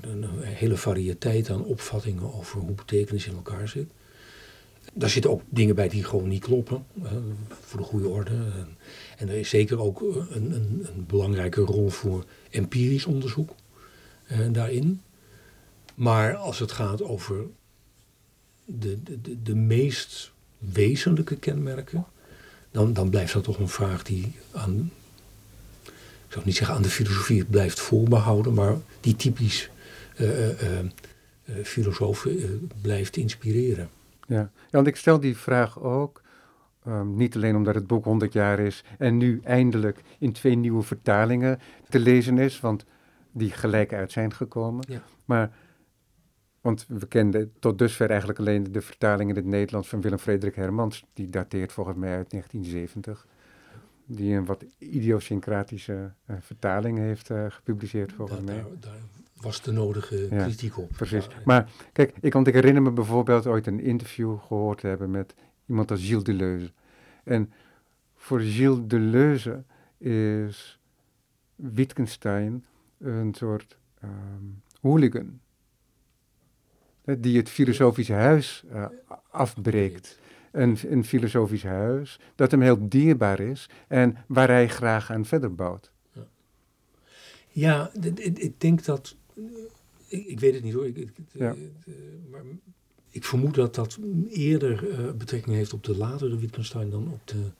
een, 0.00 0.22
een, 0.22 0.42
hele 0.42 0.76
variëteit 0.76 1.50
aan 1.50 1.64
opvattingen 1.64 2.34
over 2.34 2.60
hoe 2.60 2.74
betekenis 2.74 3.26
in 3.26 3.34
elkaar 3.34 3.68
zit. 3.68 3.90
Daar 4.92 5.10
zitten 5.10 5.30
ook 5.30 5.42
dingen 5.48 5.74
bij 5.74 5.88
die 5.88 6.04
gewoon 6.04 6.28
niet 6.28 6.44
kloppen, 6.44 6.86
voor 7.60 7.80
de 7.80 7.86
goede 7.86 8.08
orde. 8.08 8.30
En, 8.30 8.76
en, 9.16 9.28
er 9.28 9.36
is 9.36 9.48
zeker 9.48 9.80
ook 9.80 10.00
een, 10.00 10.52
een, 10.52 10.86
een 10.94 11.06
belangrijke 11.06 11.60
rol 11.60 11.88
voor 11.88 12.24
empirisch 12.50 13.06
onderzoek 13.06 13.54
daarin. 14.52 15.02
Maar 15.94 16.34
als 16.34 16.58
het 16.58 16.72
gaat 16.72 17.02
over 17.02 17.44
de, 18.64 19.02
de, 19.02 19.42
de 19.42 19.54
meest 19.54 20.32
wezenlijke 20.58 21.36
kenmerken, 21.36 22.06
dan, 22.70 22.92
dan 22.92 23.10
blijft 23.10 23.32
dat 23.32 23.44
toch 23.44 23.58
een 23.58 23.68
vraag 23.68 24.02
die 24.02 24.32
aan, 24.52 24.90
ik 26.26 26.32
zou 26.32 26.44
niet 26.44 26.56
zeggen 26.56 26.76
aan 26.76 26.82
de 26.82 26.88
filosofie 26.88 27.44
blijft 27.44 27.80
voorbehouden, 27.80 28.54
maar 28.54 28.76
die 29.00 29.16
typisch 29.16 29.70
uh, 30.20 30.28
filosofen 31.62 32.70
blijft 32.82 33.16
inspireren. 33.16 33.88
Ja. 34.26 34.50
want 34.70 34.86
ik 34.86 34.96
stel 34.96 35.20
die 35.20 35.36
vraag 35.36 35.80
ook, 35.80 36.22
um, 36.86 37.16
niet 37.16 37.34
alleen 37.34 37.56
omdat 37.56 37.74
het 37.74 37.86
boek 37.86 38.04
100 38.04 38.32
jaar 38.32 38.58
is 38.58 38.84
en 38.98 39.16
nu 39.16 39.40
eindelijk 39.44 40.00
in 40.18 40.32
twee 40.32 40.54
nieuwe 40.54 40.82
vertalingen 40.82 41.60
te 41.88 41.98
lezen 41.98 42.38
is, 42.38 42.60
want 42.60 42.84
die 43.32 43.50
gelijk 43.50 43.92
uit 43.92 44.12
zijn 44.12 44.32
gekomen, 44.34 44.84
ja. 44.88 45.02
maar 45.24 45.50
want 46.60 46.86
we 46.88 47.06
kenden 47.06 47.52
tot 47.58 47.78
dusver 47.78 48.08
eigenlijk 48.08 48.38
alleen 48.38 48.72
de 48.72 48.80
vertaling 48.80 49.30
in 49.30 49.36
het 49.36 49.44
Nederlands 49.44 49.88
van 49.88 50.00
Willem 50.00 50.18
Frederik 50.18 50.54
Hermans. 50.54 51.04
Die 51.12 51.30
dateert 51.30 51.72
volgens 51.72 51.96
mij 51.96 52.16
uit 52.16 52.30
1970. 52.30 53.26
Die 54.06 54.34
een 54.34 54.44
wat 54.44 54.64
idiosyncratische 54.78 56.12
uh, 56.30 56.36
vertaling 56.40 56.98
heeft 56.98 57.30
uh, 57.30 57.44
gepubliceerd 57.48 58.12
volgens 58.12 58.40
mij. 58.40 58.64
Daar, 58.80 58.92
was 59.40 59.62
de 59.62 59.72
nodige 59.72 60.26
kritiek 60.30 60.78
op. 60.78 60.90
Precies. 60.92 61.28
maar 61.44 61.70
kijk, 61.92 62.14
ik, 62.20 62.32
want 62.32 62.46
ik 62.46 62.54
herinner 62.54 62.82
me 62.82 62.90
bijvoorbeeld 62.90 63.46
ooit 63.46 63.66
een 63.66 63.80
interview 63.80 64.38
gehoord 64.38 64.78
te 64.78 64.86
hebben 64.86 65.10
met 65.10 65.34
iemand 65.66 65.90
als 65.90 66.06
Gilles 66.06 66.24
Deleuze. 66.24 66.72
En 67.24 67.52
voor 68.14 68.40
Gilles 68.40 68.86
Deleuze 68.86 69.64
is 69.98 70.80
Wittgenstein 71.54 72.64
een 73.00 73.34
soort 73.34 73.76
um, 74.04 74.62
hooligan 74.80 75.40
die 77.18 77.36
het 77.36 77.48
filosofische 77.48 78.12
huis 78.12 78.64
uh, 78.72 78.86
afbreekt. 79.30 80.18
Een, 80.52 80.78
een 80.88 81.04
filosofisch 81.04 81.62
huis 81.62 82.20
dat 82.34 82.50
hem 82.50 82.60
heel 82.60 82.88
dierbaar 82.88 83.40
is 83.40 83.68
en 83.88 84.16
waar 84.26 84.48
hij 84.48 84.68
graag 84.68 85.10
aan 85.10 85.24
verder 85.24 85.54
bouwt. 85.54 85.90
Ja, 86.12 86.26
ja 87.48 87.90
ik 88.34 88.60
denk 88.60 88.84
dat. 88.84 89.16
Ik, 90.06 90.26
ik, 90.26 90.40
weet 90.40 90.54
het 90.54 90.62
niet 90.62 90.74
hoor. 90.74 90.86
Ik, 90.86 90.96
ik, 90.96 91.10
ja. 91.32 91.54
uh, 91.54 91.94
maar 92.30 92.42
ik 93.10 93.24
vermoed 93.24 93.54
dat 93.54 93.74
dat 93.74 93.98
eerder 94.28 94.88
uh, 94.88 95.12
betrekking 95.12 95.56
heeft 95.56 95.72
op 95.72 95.84
de 95.84 95.96
latere 95.96 96.38
Wittgenstein 96.38 96.90
dan 96.90 97.08
op 97.12 97.26
de 97.26 97.50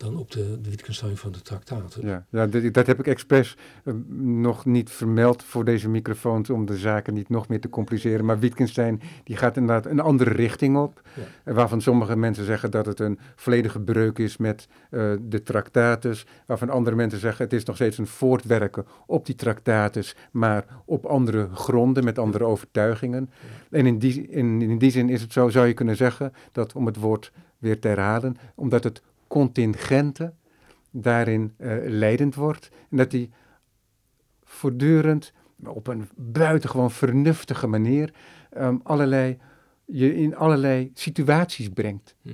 dan 0.00 0.16
op 0.16 0.30
de, 0.30 0.60
de 0.60 0.70
Wittgenstein 0.70 1.16
van 1.16 1.32
de 1.32 1.42
traktaten. 1.42 2.06
Ja, 2.06 2.26
ja 2.30 2.46
dat, 2.46 2.74
dat 2.74 2.86
heb 2.86 2.98
ik 2.98 3.06
expres 3.06 3.56
uh, 3.84 3.94
nog 4.18 4.64
niet 4.64 4.90
vermeld 4.90 5.42
voor 5.42 5.64
deze 5.64 5.88
microfoons 5.88 6.50
om 6.50 6.66
de 6.66 6.76
zaken 6.76 7.14
niet 7.14 7.28
nog 7.28 7.48
meer 7.48 7.60
te 7.60 7.68
compliceren. 7.68 8.24
Maar 8.24 8.38
Wittgenstein 8.38 9.00
die 9.24 9.36
gaat 9.36 9.56
inderdaad 9.56 9.86
een 9.86 10.00
andere 10.00 10.30
richting 10.30 10.76
op, 10.76 11.02
ja. 11.44 11.52
waarvan 11.52 11.80
sommige 11.80 12.16
mensen 12.16 12.44
zeggen 12.44 12.70
dat 12.70 12.86
het 12.86 13.00
een 13.00 13.18
volledige 13.36 13.80
breuk 13.80 14.18
is 14.18 14.36
met 14.36 14.68
uh, 14.90 15.12
de 15.20 15.42
traktatus, 15.42 16.26
waarvan 16.46 16.70
andere 16.70 16.96
mensen 16.96 17.20
zeggen 17.20 17.44
het 17.44 17.52
is 17.52 17.64
nog 17.64 17.76
steeds 17.76 17.98
een 17.98 18.06
voortwerken 18.06 18.86
op 19.06 19.26
die 19.26 19.34
traktatus, 19.34 20.16
maar 20.30 20.64
op 20.84 21.06
andere 21.06 21.48
gronden, 21.54 22.04
met 22.04 22.18
andere 22.18 22.44
overtuigingen. 22.44 23.30
Ja. 23.30 23.78
En 23.78 23.86
in 23.86 23.98
die, 23.98 24.28
in, 24.28 24.62
in 24.62 24.78
die 24.78 24.90
zin 24.90 25.08
is 25.08 25.22
het 25.22 25.32
zo, 25.32 25.48
zou 25.48 25.66
je 25.66 25.74
kunnen 25.74 25.96
zeggen, 25.96 26.32
dat 26.52 26.72
om 26.72 26.86
het 26.86 26.96
woord 26.96 27.32
weer 27.58 27.80
te 27.80 27.88
herhalen, 27.88 28.36
omdat 28.54 28.84
het 28.84 29.02
contingente 29.30 30.32
daarin 30.90 31.54
uh, 31.58 31.76
leidend 31.84 32.34
wordt. 32.34 32.70
En 32.90 32.96
dat 32.96 33.10
die 33.10 33.30
voortdurend 34.44 35.32
op 35.64 35.86
een 35.86 36.08
buitengewoon 36.16 36.90
vernuftige 36.90 37.66
manier 37.66 38.12
um, 38.56 38.80
allerlei, 38.82 39.38
je 39.84 40.16
in 40.16 40.36
allerlei 40.36 40.90
situaties 40.94 41.68
brengt. 41.68 42.14
Hm. 42.22 42.28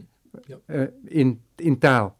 Ja. 0.45 0.57
Uh, 0.67 0.87
in, 1.05 1.41
in 1.57 1.79
taal. 1.79 2.17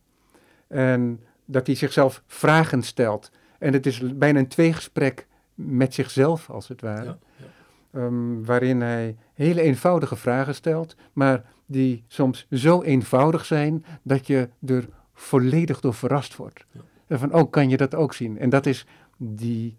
En 0.67 1.21
dat 1.45 1.67
hij 1.67 1.77
zichzelf 1.77 2.23
vragen 2.27 2.83
stelt. 2.83 3.31
En 3.59 3.73
het 3.73 3.87
is 3.87 4.17
bijna 4.17 4.39
een 4.39 4.49
tweegesprek 4.49 5.27
met 5.55 5.95
zichzelf, 5.95 6.51
als 6.51 6.69
het 6.69 6.81
ware. 6.81 7.05
Ja, 7.05 7.19
ja. 7.37 8.01
Um, 8.01 8.45
waarin 8.45 8.81
hij 8.81 9.17
hele 9.35 9.61
eenvoudige 9.61 10.17
vragen 10.17 10.55
stelt, 10.55 10.97
maar 11.13 11.45
die 11.67 12.05
soms 12.07 12.47
zo 12.51 12.83
eenvoudig 12.83 13.45
zijn 13.45 13.85
dat 14.03 14.27
je 14.27 14.49
er 14.67 14.89
volledig 15.13 15.81
door 15.81 15.95
verrast 15.95 16.37
wordt. 16.37 16.65
Ja. 16.73 16.81
En 17.07 17.19
van, 17.19 17.35
oh, 17.35 17.51
kan 17.51 17.69
je 17.69 17.77
dat 17.77 17.95
ook 17.95 18.15
zien? 18.15 18.39
En 18.39 18.51
dat 18.51 18.67
is 18.67 18.87
die 19.17 19.77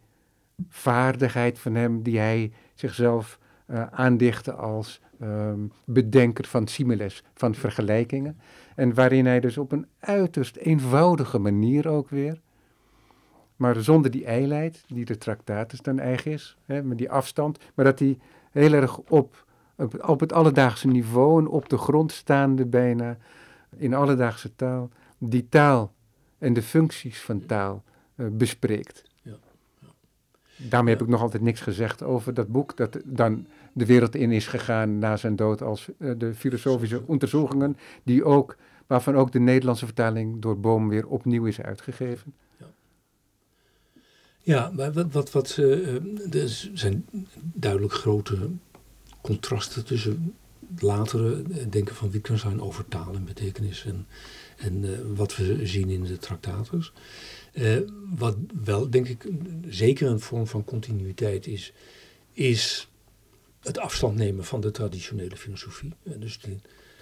vaardigheid 0.69 1.59
van 1.59 1.75
hem 1.75 2.03
die 2.03 2.19
hij 2.19 2.51
zichzelf 2.73 3.39
uh, 3.67 3.88
aandichtte 3.88 4.53
als 4.53 5.01
um, 5.21 5.71
bedenker 5.85 6.45
van 6.45 6.67
similes, 6.67 7.23
van 7.33 7.55
vergelijkingen. 7.55 8.39
En 8.75 8.93
waarin 8.93 9.25
hij 9.25 9.39
dus 9.39 9.57
op 9.57 9.71
een 9.71 9.88
uiterst 9.99 10.55
eenvoudige 10.55 11.39
manier 11.39 11.88
ook 11.88 12.09
weer, 12.09 12.41
maar 13.55 13.75
zonder 13.75 14.11
die 14.11 14.25
eileid, 14.25 14.83
die 14.88 15.05
de 15.05 15.17
tractatus 15.17 15.81
dan 15.81 15.99
eigen 15.99 16.31
is, 16.31 16.57
hè, 16.65 16.83
met 16.83 16.97
die 16.97 17.11
afstand, 17.11 17.59
maar 17.75 17.85
dat 17.85 17.99
hij 17.99 18.17
heel 18.51 18.73
erg 18.73 18.97
op 18.97 19.45
op, 19.78 20.09
op 20.09 20.19
het 20.19 20.34
alledaagse 20.34 20.88
niveau 20.88 21.41
en 21.41 21.47
op 21.47 21.69
de 21.69 21.78
grond 21.78 22.11
staande 22.11 22.65
bijna 22.65 23.17
in 23.78 23.93
alledaagse 23.93 24.55
taal, 24.55 24.89
die 25.17 25.49
taal 25.49 25.93
en 26.38 26.53
de 26.53 26.61
functies 26.61 27.21
van 27.21 27.45
taal 27.45 27.84
uh, 28.15 28.28
bespreekt. 28.32 29.03
Ja. 29.21 29.38
Ja. 29.80 29.88
Daarmee 30.55 30.93
heb 30.93 31.03
ik 31.03 31.09
nog 31.09 31.21
altijd 31.21 31.43
niks 31.43 31.61
gezegd 31.61 32.03
over 32.03 32.34
dat 32.34 32.47
boek, 32.47 32.78
dat 32.78 32.99
dan 33.05 33.45
de 33.73 33.86
wereld 33.86 34.15
in 34.15 34.32
is 34.32 34.47
gegaan 34.47 34.99
na 34.99 35.17
zijn 35.17 35.36
dood 35.36 35.61
als 35.61 35.89
uh, 35.97 36.11
de 36.17 36.34
filosofische 36.34 37.01
onderzoekingen, 37.05 37.78
die 38.03 38.23
ook, 38.23 38.57
waarvan 38.88 39.15
ook 39.15 39.32
de 39.32 39.39
Nederlandse 39.39 39.86
vertaling 39.86 40.41
door 40.41 40.59
Boom 40.59 40.89
weer 40.89 41.07
opnieuw 41.07 41.45
is 41.45 41.61
uitgegeven. 41.61 42.34
Ja, 44.39 44.71
maar 44.75 44.93
wat, 44.93 45.11
wat, 45.11 45.32
wat 45.32 45.57
uh, 45.59 45.95
er 46.34 46.69
zijn 46.73 47.05
duidelijk 47.53 47.93
grote 47.93 48.49
contrasten 49.28 49.86
tussen 49.86 50.36
het 50.73 50.82
latere 50.82 51.43
denken 51.69 51.95
van 51.95 52.11
Wittgenstein 52.11 52.61
over 52.61 52.88
taal 52.88 53.13
en 53.13 53.25
betekenis 53.25 53.86
en, 54.57 54.84
uh, 54.84 54.89
wat 55.15 55.36
we 55.36 55.67
zien 55.67 55.89
in 55.89 56.03
de 56.03 56.17
traktaters. 56.17 56.91
Uh, 57.53 57.80
wat 58.15 58.36
wel, 58.63 58.89
denk 58.89 59.07
ik, 59.07 59.25
zeker 59.69 60.07
een 60.07 60.19
vorm 60.19 60.47
van 60.47 60.63
continuïteit 60.63 61.47
is, 61.47 61.73
is 62.34 62.89
het 63.59 63.78
afstand 63.78 64.15
nemen 64.15 64.45
van 64.45 64.61
de 64.61 64.71
traditionele 64.71 65.38
filosofie. 65.38 65.93
Uh, 66.03 66.13
dus 66.19 66.39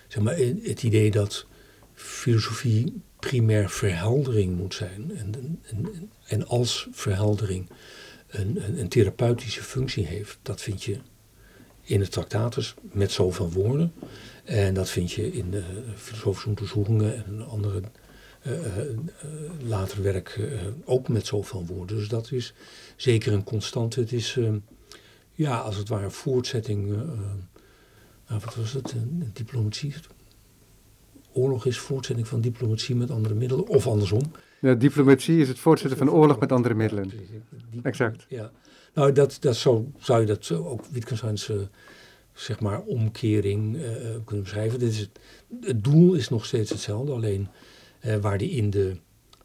zeg 0.07 0.23
maar, 0.23 0.37
het 0.61 0.83
idee 0.83 1.11
dat 1.11 1.45
filosofie 1.93 3.01
primair 3.19 3.69
verheldering 3.69 4.57
moet 4.57 4.73
zijn. 4.73 5.17
En, 5.17 5.59
en, 5.63 6.09
en 6.27 6.47
als 6.47 6.87
verheldering 6.91 7.69
een, 8.27 8.65
een, 8.65 8.79
een 8.79 8.89
therapeutische 8.89 9.63
functie 9.63 10.05
heeft, 10.05 10.37
dat 10.41 10.61
vind 10.61 10.83
je 10.83 10.99
de 11.85 12.07
tractatus 12.07 12.73
met 12.81 13.11
zoveel 13.11 13.51
woorden. 13.51 13.93
En 14.43 14.73
dat 14.73 14.89
vind 14.89 15.11
je 15.11 15.31
in 15.31 15.51
de 15.51 15.63
filosofische 15.95 16.49
onderzoekingen 16.49 17.25
en 17.25 17.47
andere 17.47 17.81
uh, 18.47 18.51
uh, 18.51 18.83
later 19.67 20.03
werk 20.03 20.35
uh, 20.39 20.61
ook 20.85 21.07
met 21.07 21.25
zoveel 21.25 21.65
woorden. 21.65 21.97
Dus 21.97 22.07
dat 22.07 22.31
is 22.31 22.53
zeker 22.95 23.33
een 23.33 23.43
constante. 23.43 23.99
Het 23.99 24.11
is 24.11 24.39
ja, 25.33 25.57
als 25.57 25.77
het 25.77 25.89
ware 25.89 26.11
voortzetting. 26.11 26.87
Nou, 28.27 28.41
wat 28.43 28.55
was 28.55 28.73
het? 28.73 28.95
diplomatie. 29.33 29.93
Oorlog 31.33 31.65
is 31.65 31.77
voortzetting 31.77 32.27
van 32.27 32.41
diplomatie 32.41 32.95
met 32.95 33.11
andere 33.11 33.35
middelen, 33.35 33.67
of 33.67 33.87
andersom. 33.87 34.21
Ja, 34.61 34.73
diplomatie 34.73 35.39
is 35.39 35.47
het 35.47 35.59
voortzetten 35.59 35.97
van 35.97 36.09
oorlog 36.09 36.39
met 36.39 36.51
andere 36.51 36.73
middelen. 36.73 37.11
Exact. 37.83 38.25
Ja. 38.29 38.51
Nou, 38.95 39.11
dat, 39.11 39.37
dat 39.39 39.55
zo, 39.55 39.91
zou 39.97 40.19
je 40.19 40.25
dat 40.25 40.51
ook 40.51 40.85
Wittgensteins 40.85 41.49
zeg 42.33 42.59
maar, 42.59 42.81
omkering 42.81 43.75
uh, 43.75 43.83
kunnen 44.25 44.43
beschrijven. 44.43 44.79
Dit 44.79 44.91
is 44.91 44.99
het, 44.99 45.19
het, 45.61 45.83
doel 45.83 46.13
is 46.13 46.29
nog 46.29 46.45
steeds 46.45 46.69
hetzelfde, 46.69 47.11
alleen 47.11 47.47
uh, 48.05 48.15
waar 48.15 48.37
die 48.37 48.49
in 48.49 48.69
de 48.69 48.97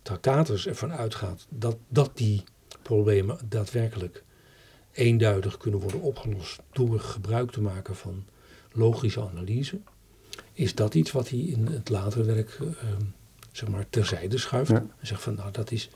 tractaters 0.03 0.67
ervan 0.67 0.93
uitgaat 0.93 1.47
dat, 1.49 1.77
dat 1.89 2.11
die 2.15 2.45
problemen 2.83 3.39
daadwerkelijk 3.49 4.25
eenduidig 4.93 5.57
kunnen 5.57 5.81
worden 5.81 6.01
opgelost 6.01 6.61
door 6.73 7.01
gebruik 7.01 7.51
te 7.51 7.61
maken 7.61 7.97
van 7.97 8.25
logische 8.73 9.29
analyse, 9.29 9.81
is 10.53 10.75
dat 10.75 10.95
iets 10.95 11.13
wat 11.13 11.29
hij 11.29 11.39
in 11.39 11.67
het 11.67 11.89
latere 11.89 12.25
werk 12.25 12.59
zeg 13.53 13.69
maar 13.69 13.87
terzijde 13.91 14.39
schuift. 14.39 14.71
En 14.71 14.91
zegt 15.01 15.23
van 15.23 15.35
nou 15.35 15.51
dat 15.51 15.71
is, 15.71 15.91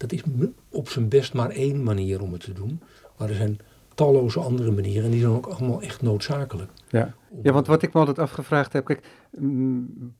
dat 0.00 0.12
is 0.12 0.22
op 0.68 0.88
zijn 0.88 1.08
best 1.08 1.34
maar 1.34 1.50
één 1.50 1.82
manier 1.82 2.22
om 2.22 2.32
het 2.32 2.40
te 2.40 2.52
doen. 2.52 2.80
Maar 3.18 3.28
er 3.28 3.34
zijn 3.34 3.58
talloze 3.94 4.40
andere 4.40 4.70
manieren. 4.70 5.04
En 5.04 5.10
die 5.10 5.20
zijn 5.20 5.32
ook 5.32 5.46
allemaal 5.46 5.82
echt 5.82 6.02
noodzakelijk. 6.02 6.70
Ja, 6.88 7.14
ja 7.42 7.52
want 7.52 7.66
wat 7.66 7.82
ik 7.82 7.92
me 7.92 7.98
altijd 7.98 8.18
afgevraagd 8.18 8.72
heb. 8.72 8.84
Kijk, 8.84 9.06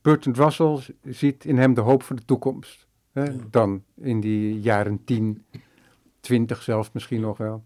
Bertrand 0.01 0.37
Russell 0.37 0.95
ziet 1.03 1.45
in 1.45 1.57
hem 1.57 1.73
de 1.73 1.81
hoop 1.81 2.03
voor 2.03 2.15
de 2.15 2.25
toekomst. 2.25 2.87
Hè? 3.11 3.49
Dan 3.49 3.83
in 3.95 4.19
die 4.19 4.59
jaren 4.59 5.03
10, 5.03 5.45
20 6.19 6.61
zelfs 6.61 6.91
misschien 6.91 7.21
nog 7.21 7.37
wel. 7.37 7.63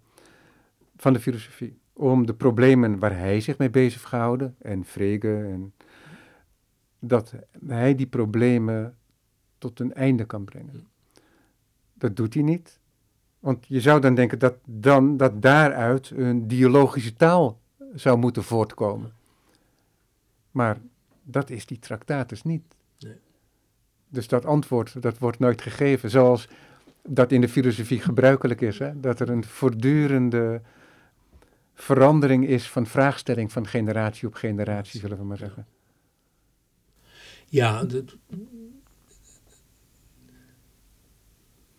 Van 0.97 1.13
de 1.13 1.19
filosofie. 1.19 1.77
Om 1.93 2.25
de 2.25 2.33
problemen 2.33 2.99
waar 2.99 3.17
hij 3.17 3.39
zich 3.39 3.57
mee 3.57 3.69
bezig 3.69 4.01
gehouden. 4.01 4.55
En 4.61 4.85
Frege. 4.85 5.35
En, 5.37 5.73
dat 6.99 7.33
hij 7.67 7.95
die 7.95 8.07
problemen 8.07 8.97
tot 9.57 9.79
een 9.79 9.93
einde 9.93 10.25
kan 10.25 10.43
brengen. 10.43 10.87
Dat 12.05 12.15
doet 12.15 12.33
hij 12.33 12.43
niet. 12.43 12.79
Want 13.39 13.65
je 13.67 13.81
zou 13.81 14.01
dan 14.01 14.15
denken 14.15 14.39
dat, 14.39 14.55
dan, 14.65 15.17
dat 15.17 15.41
daaruit 15.41 16.09
een 16.09 16.47
dialogische 16.47 17.13
taal 17.13 17.59
zou 17.93 18.17
moeten 18.17 18.43
voortkomen. 18.43 19.13
Maar 20.51 20.77
dat 21.23 21.49
is 21.49 21.65
die 21.65 21.79
tractatus 21.79 22.43
niet. 22.43 22.63
Nee. 22.99 23.15
Dus 24.07 24.27
dat 24.27 24.45
antwoord, 24.45 25.01
dat 25.01 25.17
wordt 25.17 25.39
nooit 25.39 25.61
gegeven. 25.61 26.09
Zoals 26.09 26.47
dat 27.07 27.31
in 27.31 27.41
de 27.41 27.49
filosofie 27.49 27.99
gebruikelijk 27.99 28.61
is. 28.61 28.79
Hè? 28.79 28.99
Dat 28.99 29.19
er 29.19 29.29
een 29.29 29.43
voortdurende 29.43 30.61
verandering 31.73 32.47
is 32.47 32.69
van 32.69 32.85
vraagstelling 32.85 33.51
van 33.51 33.67
generatie 33.67 34.27
op 34.27 34.33
generatie, 34.33 34.99
zullen 34.99 35.17
we 35.17 35.23
maar 35.23 35.37
zeggen. 35.37 35.67
Ja, 37.45 37.83
dat, 37.83 38.17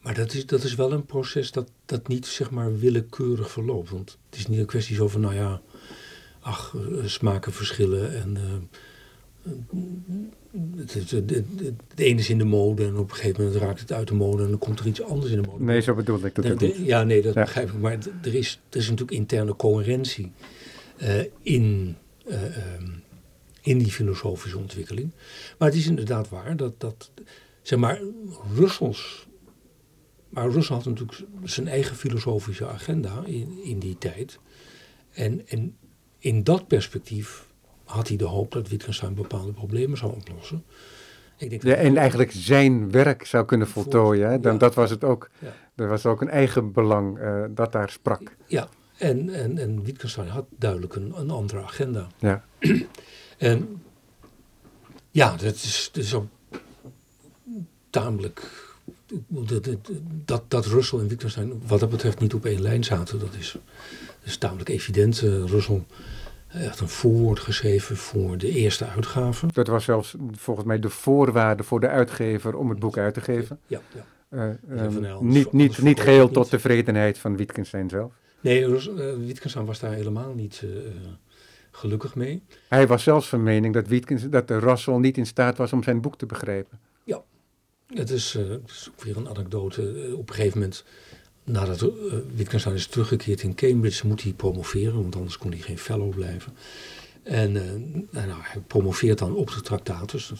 Maar 0.06 0.14
dat 0.14 0.34
is, 0.34 0.46
dat 0.46 0.62
is 0.62 0.74
wel 0.74 0.92
een 0.92 1.06
proces 1.06 1.52
dat, 1.52 1.70
dat 1.84 2.08
niet 2.08 2.26
zeg 2.26 2.50
maar 2.50 2.78
willekeurig 2.78 3.50
verloopt. 3.50 3.90
Want 3.90 4.18
het 4.30 4.38
is 4.38 4.46
niet 4.46 4.58
een 4.58 4.66
kwestie 4.66 4.96
zo 4.96 5.08
van, 5.08 5.20
nou 5.20 5.34
ja, 5.34 5.60
ach, 6.40 6.74
uh, 6.76 7.06
smaken 7.06 7.52
verschillen 7.52 8.14
en 8.14 8.38
uh, 9.44 9.52
het, 10.76 10.94
het, 10.94 11.10
het, 11.10 11.30
het, 11.58 11.82
ene 11.94 12.18
is 12.18 12.30
in 12.30 12.38
de 12.38 12.44
mode 12.44 12.84
en 12.84 12.96
op 12.96 13.10
een 13.10 13.16
gegeven 13.16 13.44
moment 13.44 13.62
raakt 13.62 13.80
het 13.80 13.92
uit 13.92 14.08
de 14.08 14.14
mode 14.14 14.42
en 14.42 14.48
dan 14.48 14.58
komt 14.58 14.80
er 14.80 14.86
iets 14.86 15.02
anders 15.02 15.32
in 15.32 15.42
de 15.42 15.48
mode. 15.48 15.64
Nee, 15.64 15.80
zo 15.80 15.94
bedoel 15.94 16.24
ik 16.24 16.34
dat 16.34 16.60
niet. 16.60 16.76
Ja, 16.76 17.02
nee, 17.02 17.22
dat 17.22 17.34
begrijp 17.34 17.68
ik. 17.68 17.78
Maar 17.78 17.98
er 18.22 18.34
is, 18.34 18.60
er 18.70 18.78
is 18.78 18.88
natuurlijk 18.88 19.18
interne 19.18 19.56
coherentie 19.56 20.32
uh, 21.02 21.20
in, 21.42 21.96
um, 22.30 23.02
in 23.60 23.78
die 23.78 23.92
filosofische 23.92 24.58
ontwikkeling. 24.58 25.10
Maar 25.58 25.68
het 25.68 25.78
is 25.78 25.86
inderdaad 25.86 26.28
waar 26.28 26.56
dat, 26.56 26.80
dat 26.80 27.10
zeg 27.62 27.78
maar, 27.78 28.00
Russells 28.54 29.26
maar 30.28 30.50
Rusland 30.50 30.84
had 30.84 30.92
natuurlijk 30.92 31.28
zijn 31.44 31.68
eigen 31.68 31.96
filosofische 31.96 32.68
agenda 32.68 33.22
in, 33.24 33.58
in 33.62 33.78
die 33.78 33.98
tijd. 33.98 34.38
En, 35.12 35.48
en 35.48 35.76
in 36.18 36.44
dat 36.44 36.66
perspectief 36.66 37.46
had 37.84 38.08
hij 38.08 38.16
de 38.16 38.24
hoop 38.24 38.52
dat 38.52 38.68
Wittgenstein 38.68 39.14
bepaalde 39.14 39.52
problemen 39.52 39.98
zou 39.98 40.14
oplossen. 40.14 40.64
Ik 41.38 41.50
denk 41.50 41.62
Ja, 41.62 41.74
en 41.74 41.96
eigenlijk 41.96 42.32
zijn 42.32 42.90
werk 42.90 43.26
zou 43.26 43.44
kunnen 43.44 43.68
voltooien. 43.68 44.30
Hè? 44.30 44.40
Dan, 44.40 44.52
Ja. 44.52 44.58
Dat 44.58 44.74
was 44.74 44.90
het 44.90 45.04
ook. 45.04 45.30
Ja. 45.38 45.54
Er 45.74 45.88
was 45.88 46.06
ook 46.06 46.20
een 46.20 46.28
eigen 46.28 46.72
belang 46.72 47.18
eh, 47.18 47.44
dat 47.50 47.72
daar 47.72 47.90
sprak. 47.90 48.36
Ja, 48.46 48.68
en, 48.96 49.28
en, 49.28 49.58
en 49.58 49.82
Wittgenstein 49.82 50.28
had 50.28 50.46
duidelijk 50.58 50.94
een, 50.94 51.12
een 51.16 51.30
andere 51.30 51.62
agenda. 51.62 52.06
Ja. 52.18 52.44
En 53.36 53.82
ja, 55.10 55.30
dat 55.30 55.54
is, 55.54 55.90
dat 55.92 56.04
is 56.04 56.14
ook 56.14 56.26
tamelijk. 57.90 58.65
Dat, 59.26 59.68
dat, 60.24 60.42
dat, 60.48 60.66
Russell 60.66 60.98
en 60.98 61.08
Wittgenstein 61.08 61.62
wat 61.66 61.80
dat 61.80 61.90
betreft 61.90 62.20
niet 62.20 62.34
op 62.34 62.44
één 62.44 62.62
lijn 62.62 62.84
zaten, 62.84 63.18
dat 63.18 63.34
is, 63.38 63.52
dat 64.06 64.26
is 64.28 64.36
tamelijk 64.36 64.68
evident. 64.68 65.22
Eh, 65.22 65.44
Russell 65.44 65.82
heeft 66.46 66.80
een 66.80 66.88
voorwoord 66.88 67.38
geschreven 67.38 67.96
voor 67.96 68.38
de 68.38 68.50
eerste 68.50 68.86
uitgave. 68.86 69.46
Dat 69.52 69.66
was 69.66 69.84
zelfs 69.84 70.14
volgens 70.32 70.66
mij 70.66 70.78
de 70.78 70.90
voorwaarde 70.90 71.62
voor 71.62 71.80
de 71.80 71.88
uitgever 71.88 72.56
om 72.56 72.70
het 72.70 72.78
boek 72.78 72.98
uit 72.98 73.14
te 73.14 73.20
geven. 73.20 73.58
Ja, 73.66 73.80
ja. 73.94 74.04
Eh, 74.28 74.84
ehm, 74.84 75.00
nou, 75.00 75.24
niet, 75.24 75.52
niet, 75.52 75.82
niet 75.82 76.00
geheel 76.00 76.30
tot 76.30 76.50
tevredenheid 76.50 77.18
van 77.18 77.36
Wittgenstein 77.36 77.88
zelf. 77.88 78.12
Nee, 78.40 78.66
Rus- 78.66 78.88
eh, 78.88 79.14
Wittgenstein 79.16 79.64
was 79.64 79.80
daar 79.80 79.92
helemaal 79.92 80.34
niet 80.34 80.64
gelukkig 81.70 82.14
mee. 82.14 82.42
Hij 82.68 82.86
was 82.86 83.02
zelfs 83.02 83.28
van 83.28 83.42
mening 83.42 83.74
dat, 83.74 83.86
Wittgenstein, 83.88 84.30
dat 84.30 84.50
Russell 84.50 84.98
niet 84.98 85.16
in 85.16 85.26
staat 85.26 85.56
was 85.56 85.72
om 85.72 85.82
zijn 85.82 86.00
boek 86.00 86.18
te 86.18 86.26
begrijpen. 86.26 86.78
Het 87.94 88.10
is, 88.10 88.34
eh, 88.34 88.48
het 88.48 88.70
is 88.70 88.88
ook 88.90 89.04
weer 89.04 89.16
een 89.16 89.28
anekdote. 89.28 90.06
Eh, 90.06 90.18
op 90.18 90.28
een 90.28 90.34
gegeven 90.34 90.58
moment, 90.58 90.84
nadat 91.44 91.82
eh, 91.82 91.88
Wittgenstein 92.34 92.74
is 92.74 92.86
teruggekeerd 92.86 93.42
in 93.42 93.54
Cambridge, 93.54 94.06
moet 94.06 94.22
hij 94.22 94.32
promoveren, 94.32 95.02
want 95.02 95.16
anders 95.16 95.38
kon 95.38 95.50
hij 95.50 95.60
geen 95.60 95.78
fellow 95.78 96.14
blijven. 96.14 96.52
En 97.22 97.52
nou, 98.10 98.26
nou, 98.26 98.40
hij 98.42 98.60
promoveert 98.66 99.18
dan 99.18 99.34
op 99.34 99.50
de 99.50 99.60
tractatus. 99.60 100.32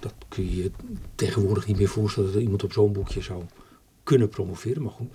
Dat, 0.00 0.14
kun 0.28 0.44
je 0.44 0.56
je 0.56 0.70
tegenwoordig 1.14 1.66
niet 1.66 1.78
meer 1.78 1.88
voorstellen 1.88 2.32
dat 2.32 2.42
iemand 2.42 2.64
op 2.64 2.72
zo'n 2.72 2.92
boekje 2.92 3.20
zou 3.20 3.42
kunnen 4.02 4.28
promoveren, 4.28 4.82
maar 4.82 4.92
goed. 4.92 5.10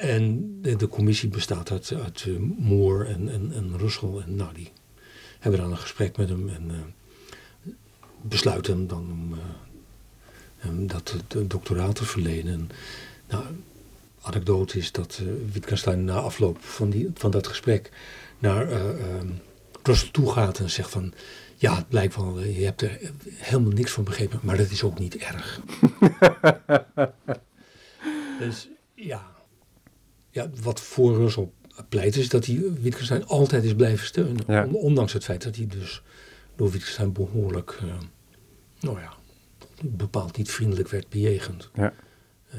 En 0.00 0.58
de, 0.62 0.88
commissie 0.88 1.28
bestaat 1.28 1.70
uit, 1.70 1.92
uit 1.92 2.26
Moore 2.58 3.04
en, 3.04 3.28
en, 3.28 3.78
Russell. 3.78 4.16
En 4.26 4.34
nou, 4.34 4.54
die 4.54 4.72
hebben 5.38 5.60
dan 5.60 5.70
een 5.70 5.78
gesprek 5.78 6.16
met 6.16 6.28
hem 6.28 6.48
en 6.48 6.94
besluiten 8.22 8.86
dan 8.86 9.10
om 9.10 9.34
eh, 10.60 10.66
hem 10.66 10.86
dat 10.86 11.14
de 11.28 11.46
doctoraat 11.46 11.94
te 11.94 12.04
verlenen. 12.04 12.52
En, 12.52 12.68
nou, 13.28 13.44
anekdote 14.20 14.78
is 14.78 14.92
dat 14.92 15.20
eh, 15.20 15.26
Wittgenstein 15.52 16.04
na 16.04 16.14
afloop 16.14 16.58
van, 16.60 16.90
die, 16.90 17.10
van 17.14 17.30
dat 17.30 17.46
gesprek 17.46 17.90
naar 18.38 18.68
eh 18.68 18.88
ehm, 18.88 19.28
Russell 19.82 20.08
toe 20.10 20.32
gaat 20.32 20.58
en 20.58 20.70
zegt 20.70 20.90
van... 20.90 21.12
Ja, 21.56 21.76
het 21.76 21.88
blijkt 21.88 22.16
wel, 22.16 22.38
eh, 22.38 22.58
je 22.58 22.64
hebt 22.64 22.82
er 22.82 23.12
helemaal 23.34 23.72
niks 23.72 23.92
van 23.92 24.04
begrepen, 24.04 24.40
maar 24.42 24.56
dat 24.56 24.70
is 24.70 24.82
ook 24.82 24.98
niet 24.98 25.16
erg. 25.16 25.60
dus 28.40 28.68
ja, 28.94 29.30
ja, 30.30 30.50
wat 30.62 30.80
voor 30.80 31.16
Russell 31.16 31.48
pleit 31.88 32.16
is 32.16 32.28
dat 32.28 32.46
hij 32.46 32.62
Wittgenstein 32.80 33.26
altijd 33.26 33.64
is 33.64 33.74
blijven 33.74 34.06
steunen. 34.06 34.44
Ja. 34.46 34.66
Ondanks 34.66 35.12
het 35.12 35.24
feit 35.24 35.42
dat 35.42 35.56
hij 35.56 35.66
dus 35.66 36.02
door 36.56 36.70
Wittgenstein 36.70 37.12
behoorlijk, 37.12 37.78
eh, 37.80 37.94
nou 38.80 39.00
ja, 39.00 39.12
bepaald 39.84 40.36
niet 40.36 40.50
vriendelijk 40.50 40.88
werd 40.88 41.08
bejegend. 41.08 41.70
Ja. 41.74 41.92
Eh, 42.50 42.58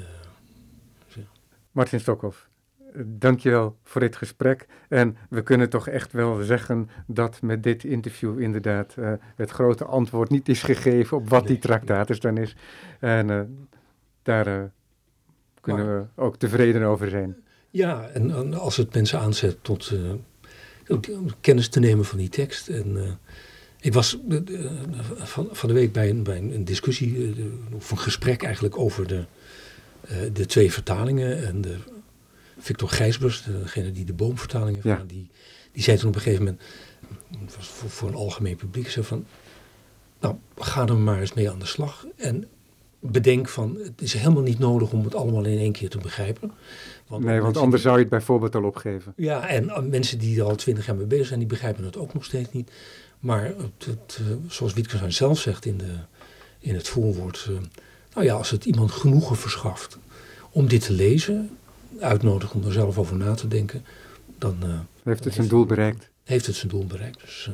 Martin 1.71 1.99
Stokhoff, 1.99 2.49
dankjewel 3.05 3.77
voor 3.83 4.01
dit 4.01 4.15
gesprek. 4.15 4.67
En 4.89 5.17
we 5.29 5.41
kunnen 5.43 5.69
toch 5.69 5.87
echt 5.87 6.11
wel 6.11 6.41
zeggen 6.43 6.89
dat 7.07 7.41
met 7.41 7.63
dit 7.63 7.83
interview 7.83 8.39
inderdaad 8.39 8.93
eh, 8.97 9.13
het 9.35 9.49
grote 9.49 9.85
antwoord 9.85 10.29
niet 10.29 10.49
is 10.49 10.63
gegeven 10.63 11.17
op 11.17 11.29
wat 11.29 11.41
die 11.41 11.51
Nee. 11.51 11.59
tractatus 11.61 12.19
dan 12.19 12.37
is. 12.37 12.55
En 12.99 13.29
eh, 13.29 13.41
daar 14.23 14.71
kunnen 15.61 15.85
Maar- 15.85 16.09
we 16.15 16.21
ook 16.21 16.37
tevreden 16.37 16.83
over 16.83 17.09
zijn. 17.09 17.35
Ja, 17.69 18.07
en, 18.07 18.31
en 18.31 18.53
als 18.53 18.77
het 18.77 18.93
mensen 18.93 19.19
aanzet 19.19 19.63
tot 19.63 19.93
kennis 21.41 21.69
te 21.69 21.79
nemen 21.79 22.05
van 22.05 22.17
die 22.17 22.29
tekst. 22.29 22.67
En, 22.69 23.19
ik 23.81 23.93
was 23.93 24.17
eh, 24.29 24.37
eh, 24.37 24.71
van, 25.15 25.47
van 25.51 25.67
de 25.69 25.75
week 25.75 25.91
bij 25.91 26.09
een, 26.09 26.23
bij 26.23 26.37
een, 26.37 26.65
discussie, 26.65 27.33
eh, 27.37 27.45
of 27.75 27.91
een 27.91 27.97
gesprek 27.97 28.43
eigenlijk 28.43 28.77
over 28.77 29.07
de, 29.07 29.23
de 30.33 30.45
twee 30.45 30.71
vertalingen. 30.71 31.45
En 31.47 31.61
de, 31.61 31.75
Victor 32.57 32.89
Gijsbers, 32.89 33.43
degene 33.43 33.91
die 33.91 34.05
de 34.05 34.13
boomvertaling 34.13 34.75
heeft 34.75 34.87
Ja. 34.87 35.03
die, 35.07 35.29
die 35.71 35.83
zei 35.83 35.97
toen 35.97 36.09
op 36.09 36.15
een 36.15 36.21
gegeven 36.21 36.43
moment, 36.45 36.61
het 37.45 37.55
was 37.55 37.67
voor, 37.67 37.89
voor 37.89 38.07
een 38.09 38.15
algemeen 38.15 38.55
publiek, 38.55 38.89
zei 38.89 39.05
van, 39.05 39.25
nou, 40.19 40.35
ga 40.57 40.87
er 40.87 40.97
maar 40.97 41.19
eens 41.19 41.33
mee 41.33 41.49
aan 41.49 41.59
de 41.59 41.65
slag. 41.65 42.05
En 42.17 42.45
bedenk 42.99 43.49
van, 43.49 43.77
het 43.83 44.01
is 44.01 44.13
helemaal 44.13 44.41
niet 44.43 44.59
nodig 44.59 44.91
om 44.91 45.03
het 45.03 45.15
allemaal 45.15 45.45
in 45.45 45.57
één 45.57 45.71
keer 45.71 45.89
te 45.89 45.97
begrijpen. 45.97 46.51
nee, 47.19 47.41
want 47.41 47.57
anders 47.57 47.81
die- 47.81 47.81
zou 47.81 47.95
je 47.95 48.01
het 48.01 48.09
bijvoorbeeld 48.09 48.55
al 48.55 48.63
opgeven. 48.63 49.13
ja, 49.15 49.47
en 49.47 49.89
mensen 49.89 50.19
die 50.19 50.39
er 50.39 50.45
al 50.45 50.55
twintig 50.55 50.85
jaar 50.85 50.95
mee 50.95 51.05
bezig 51.05 51.27
zijn, 51.27 51.39
die 51.39 51.47
begrijpen 51.47 51.83
het 51.83 51.97
ook 51.97 52.13
nog 52.13 52.25
steeds 52.25 52.51
niet. 52.51 52.71
Maar 53.21 53.43
het, 53.43 53.85
het, 53.85 54.19
eh, 54.19 54.25
zoals 54.47 54.73
Wittgenstein 54.73 55.13
zelf 55.13 55.39
zegt 55.39 55.65
in, 55.65 55.77
de, 55.77 55.95
in 56.59 56.75
het 56.75 56.87
voorwoord, 56.87 57.45
eh, 57.49 57.55
nou 58.13 58.25
ja, 58.25 58.33
als 58.33 58.49
het 58.49 58.65
iemand 58.65 58.91
genoegen 58.91 59.35
verschaft 59.35 59.97
om 60.51 60.67
dit 60.67 60.85
te 60.85 60.93
lezen, 60.93 61.57
uitnodigen 61.99 62.59
om 62.59 62.65
er 62.65 62.73
zelf 62.73 62.97
over 62.97 63.15
na 63.15 63.33
te 63.33 63.47
denken, 63.47 63.85
dan 64.37 64.57
eh, 64.61 64.79
Heeft 65.03 65.23
het 65.23 65.33
zijn 65.33 65.47
doel 65.47 65.65
bereikt. 65.65 66.09
heeft 66.23 66.45
het 66.45 66.55
zijn 66.55 66.71
doel 66.71 66.85
bereikt. 66.85 67.21
Dus, 67.21 67.49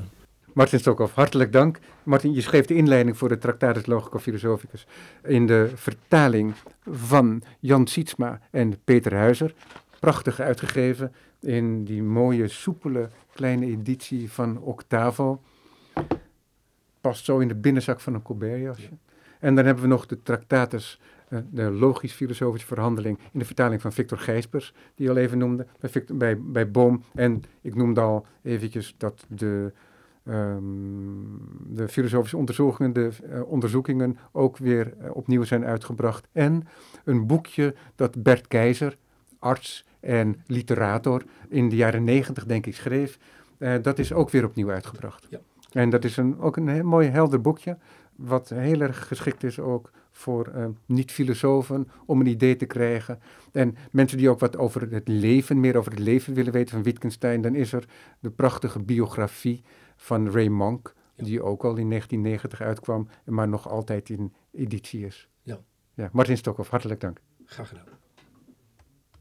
Martin 0.54 0.80
Stokhoff, 0.80 1.14
hartelijk 1.14 1.52
dank. 1.52 1.80
Martin, 2.04 2.34
je 2.34 2.42
schreef 2.42 2.66
de 2.66 2.76
inleiding 2.76 3.18
voor 3.18 3.30
de 3.30 3.38
Tractatus 3.38 3.86
Logico 3.86 4.20
Philosophicus 4.20 4.86
in 5.24 5.48
de 5.48 5.72
vertaling 5.76 6.54
van 6.92 7.44
Jan 7.60 7.88
Sietsma 7.88 8.42
en 8.52 8.84
Peter 8.84 9.14
Huizer. 9.16 9.54
Prachtig 10.00 10.40
uitgegeven 10.40 11.14
in 11.40 11.84
die 11.84 12.04
mooie, 12.04 12.48
soepele 12.48 13.10
kleine 13.34 13.66
editie 13.66 14.32
van 14.32 14.60
Octavo. 14.60 15.42
Past 17.08 17.26
zo 17.26 17.40
in 17.40 17.48
de 17.48 17.56
binnenzak 17.56 18.00
van 18.00 18.14
een 18.14 18.22
Colbert-jasje. 18.22 18.90
En 19.40 19.56
dan 19.56 19.66
hebben 19.66 19.84
we 19.84 19.90
nog 19.90 20.06
de 20.06 20.22
Tractatus, 20.24 21.00
eh, 21.30 21.40
de 21.52 21.72
logisch-filosofische 21.72 22.68
verhandeling 22.68 23.20
in 23.32 23.40
de 23.40 23.46
vertaling 23.46 23.82
van 23.82 23.92
Victor 23.92 24.18
Gijspers, 24.18 24.74
die 24.96 25.06
je 25.06 25.12
al 25.12 25.18
even 25.18 25.38
noemde, 25.38 25.66
bij, 25.80 25.90
Victor, 25.90 26.18
bij, 26.18 26.42
bij 26.42 26.72
Boom. 26.72 27.04
En 27.16 27.44
ik 27.62 27.76
noemde 27.76 28.02
al 28.02 28.26
eventjes 28.42 28.96
dat 28.98 29.26
de 29.28 29.74
ehm, 30.24 30.64
de 31.68 31.88
filosofische 31.88 32.38
onderzoekingen, 32.38 32.94
de 32.94 33.10
eh, 33.30 33.52
onderzoekingen 33.52 34.18
ook 34.32 34.58
weer 34.58 34.94
eh, 34.98 35.16
opnieuw 35.16 35.44
zijn 35.44 35.66
uitgebracht. 35.66 36.28
En 36.32 36.68
een 37.04 37.28
boekje 37.28 37.76
dat 37.96 38.24
Bert 38.24 38.48
Keizer, 38.48 38.98
arts 39.40 39.86
en 40.00 40.42
literator, 40.46 41.24
in 41.50 41.70
de 41.70 41.76
jaren 41.76 42.04
negentig 42.04 42.46
denk 42.46 42.66
ik 42.66 42.76
schreef, 42.76 43.20
dat 43.82 44.00
is 44.00 44.14
ook 44.14 44.30
weer 44.30 44.46
opnieuw 44.46 44.70
uitgebracht. 44.70 45.28
Ja. 45.30 45.40
En 45.72 45.90
dat 45.90 46.04
is 46.04 46.18
een, 46.18 46.40
ook 46.40 46.58
een 46.58 46.68
heel 46.68 46.84
mooi 46.84 47.08
helder 47.10 47.42
boekje, 47.42 47.78
wat 48.16 48.50
heel 48.50 48.82
erg 48.82 49.08
geschikt 49.08 49.44
is 49.44 49.60
ook 49.60 49.92
voor 50.12 50.48
eh, 50.48 50.66
niet-filosofen 50.86 51.88
om 52.06 52.20
een 52.20 52.28
idee 52.28 52.56
te 52.56 52.66
krijgen. 52.66 53.20
En 53.52 53.76
mensen 53.92 54.18
die 54.18 54.30
ook 54.30 54.40
wat 54.40 54.58
over 54.58 54.92
het 54.92 55.08
leven, 55.08 55.60
meer 55.60 55.78
over 55.78 55.92
het 55.92 56.00
leven 56.00 56.34
willen 56.34 56.54
weten 56.54 56.74
van 56.74 56.84
Wittgenstein, 56.84 57.42
dan 57.42 57.56
is 57.56 57.74
er 57.74 57.86
de 58.20 58.30
prachtige 58.32 58.80
biografie 58.84 59.64
van 59.96 60.30
Ray 60.32 60.48
Monk, 60.48 60.94
Ja. 61.16 61.24
die 61.24 61.42
ook 61.44 61.64
al 61.64 61.76
in 61.76 61.90
1990 61.90 62.62
uitkwam, 62.62 63.08
maar 63.26 63.48
nog 63.48 63.70
altijd 63.70 64.10
in 64.10 64.34
editie 64.52 65.06
is. 65.06 65.30
Ja. 65.42 65.60
ja 65.94 66.10
Martin 66.12 66.38
Stokhoff, 66.38 66.70
hartelijk 66.70 67.00
dank. 67.00 67.20
graag 67.46 67.68
gedaan. 67.68 67.86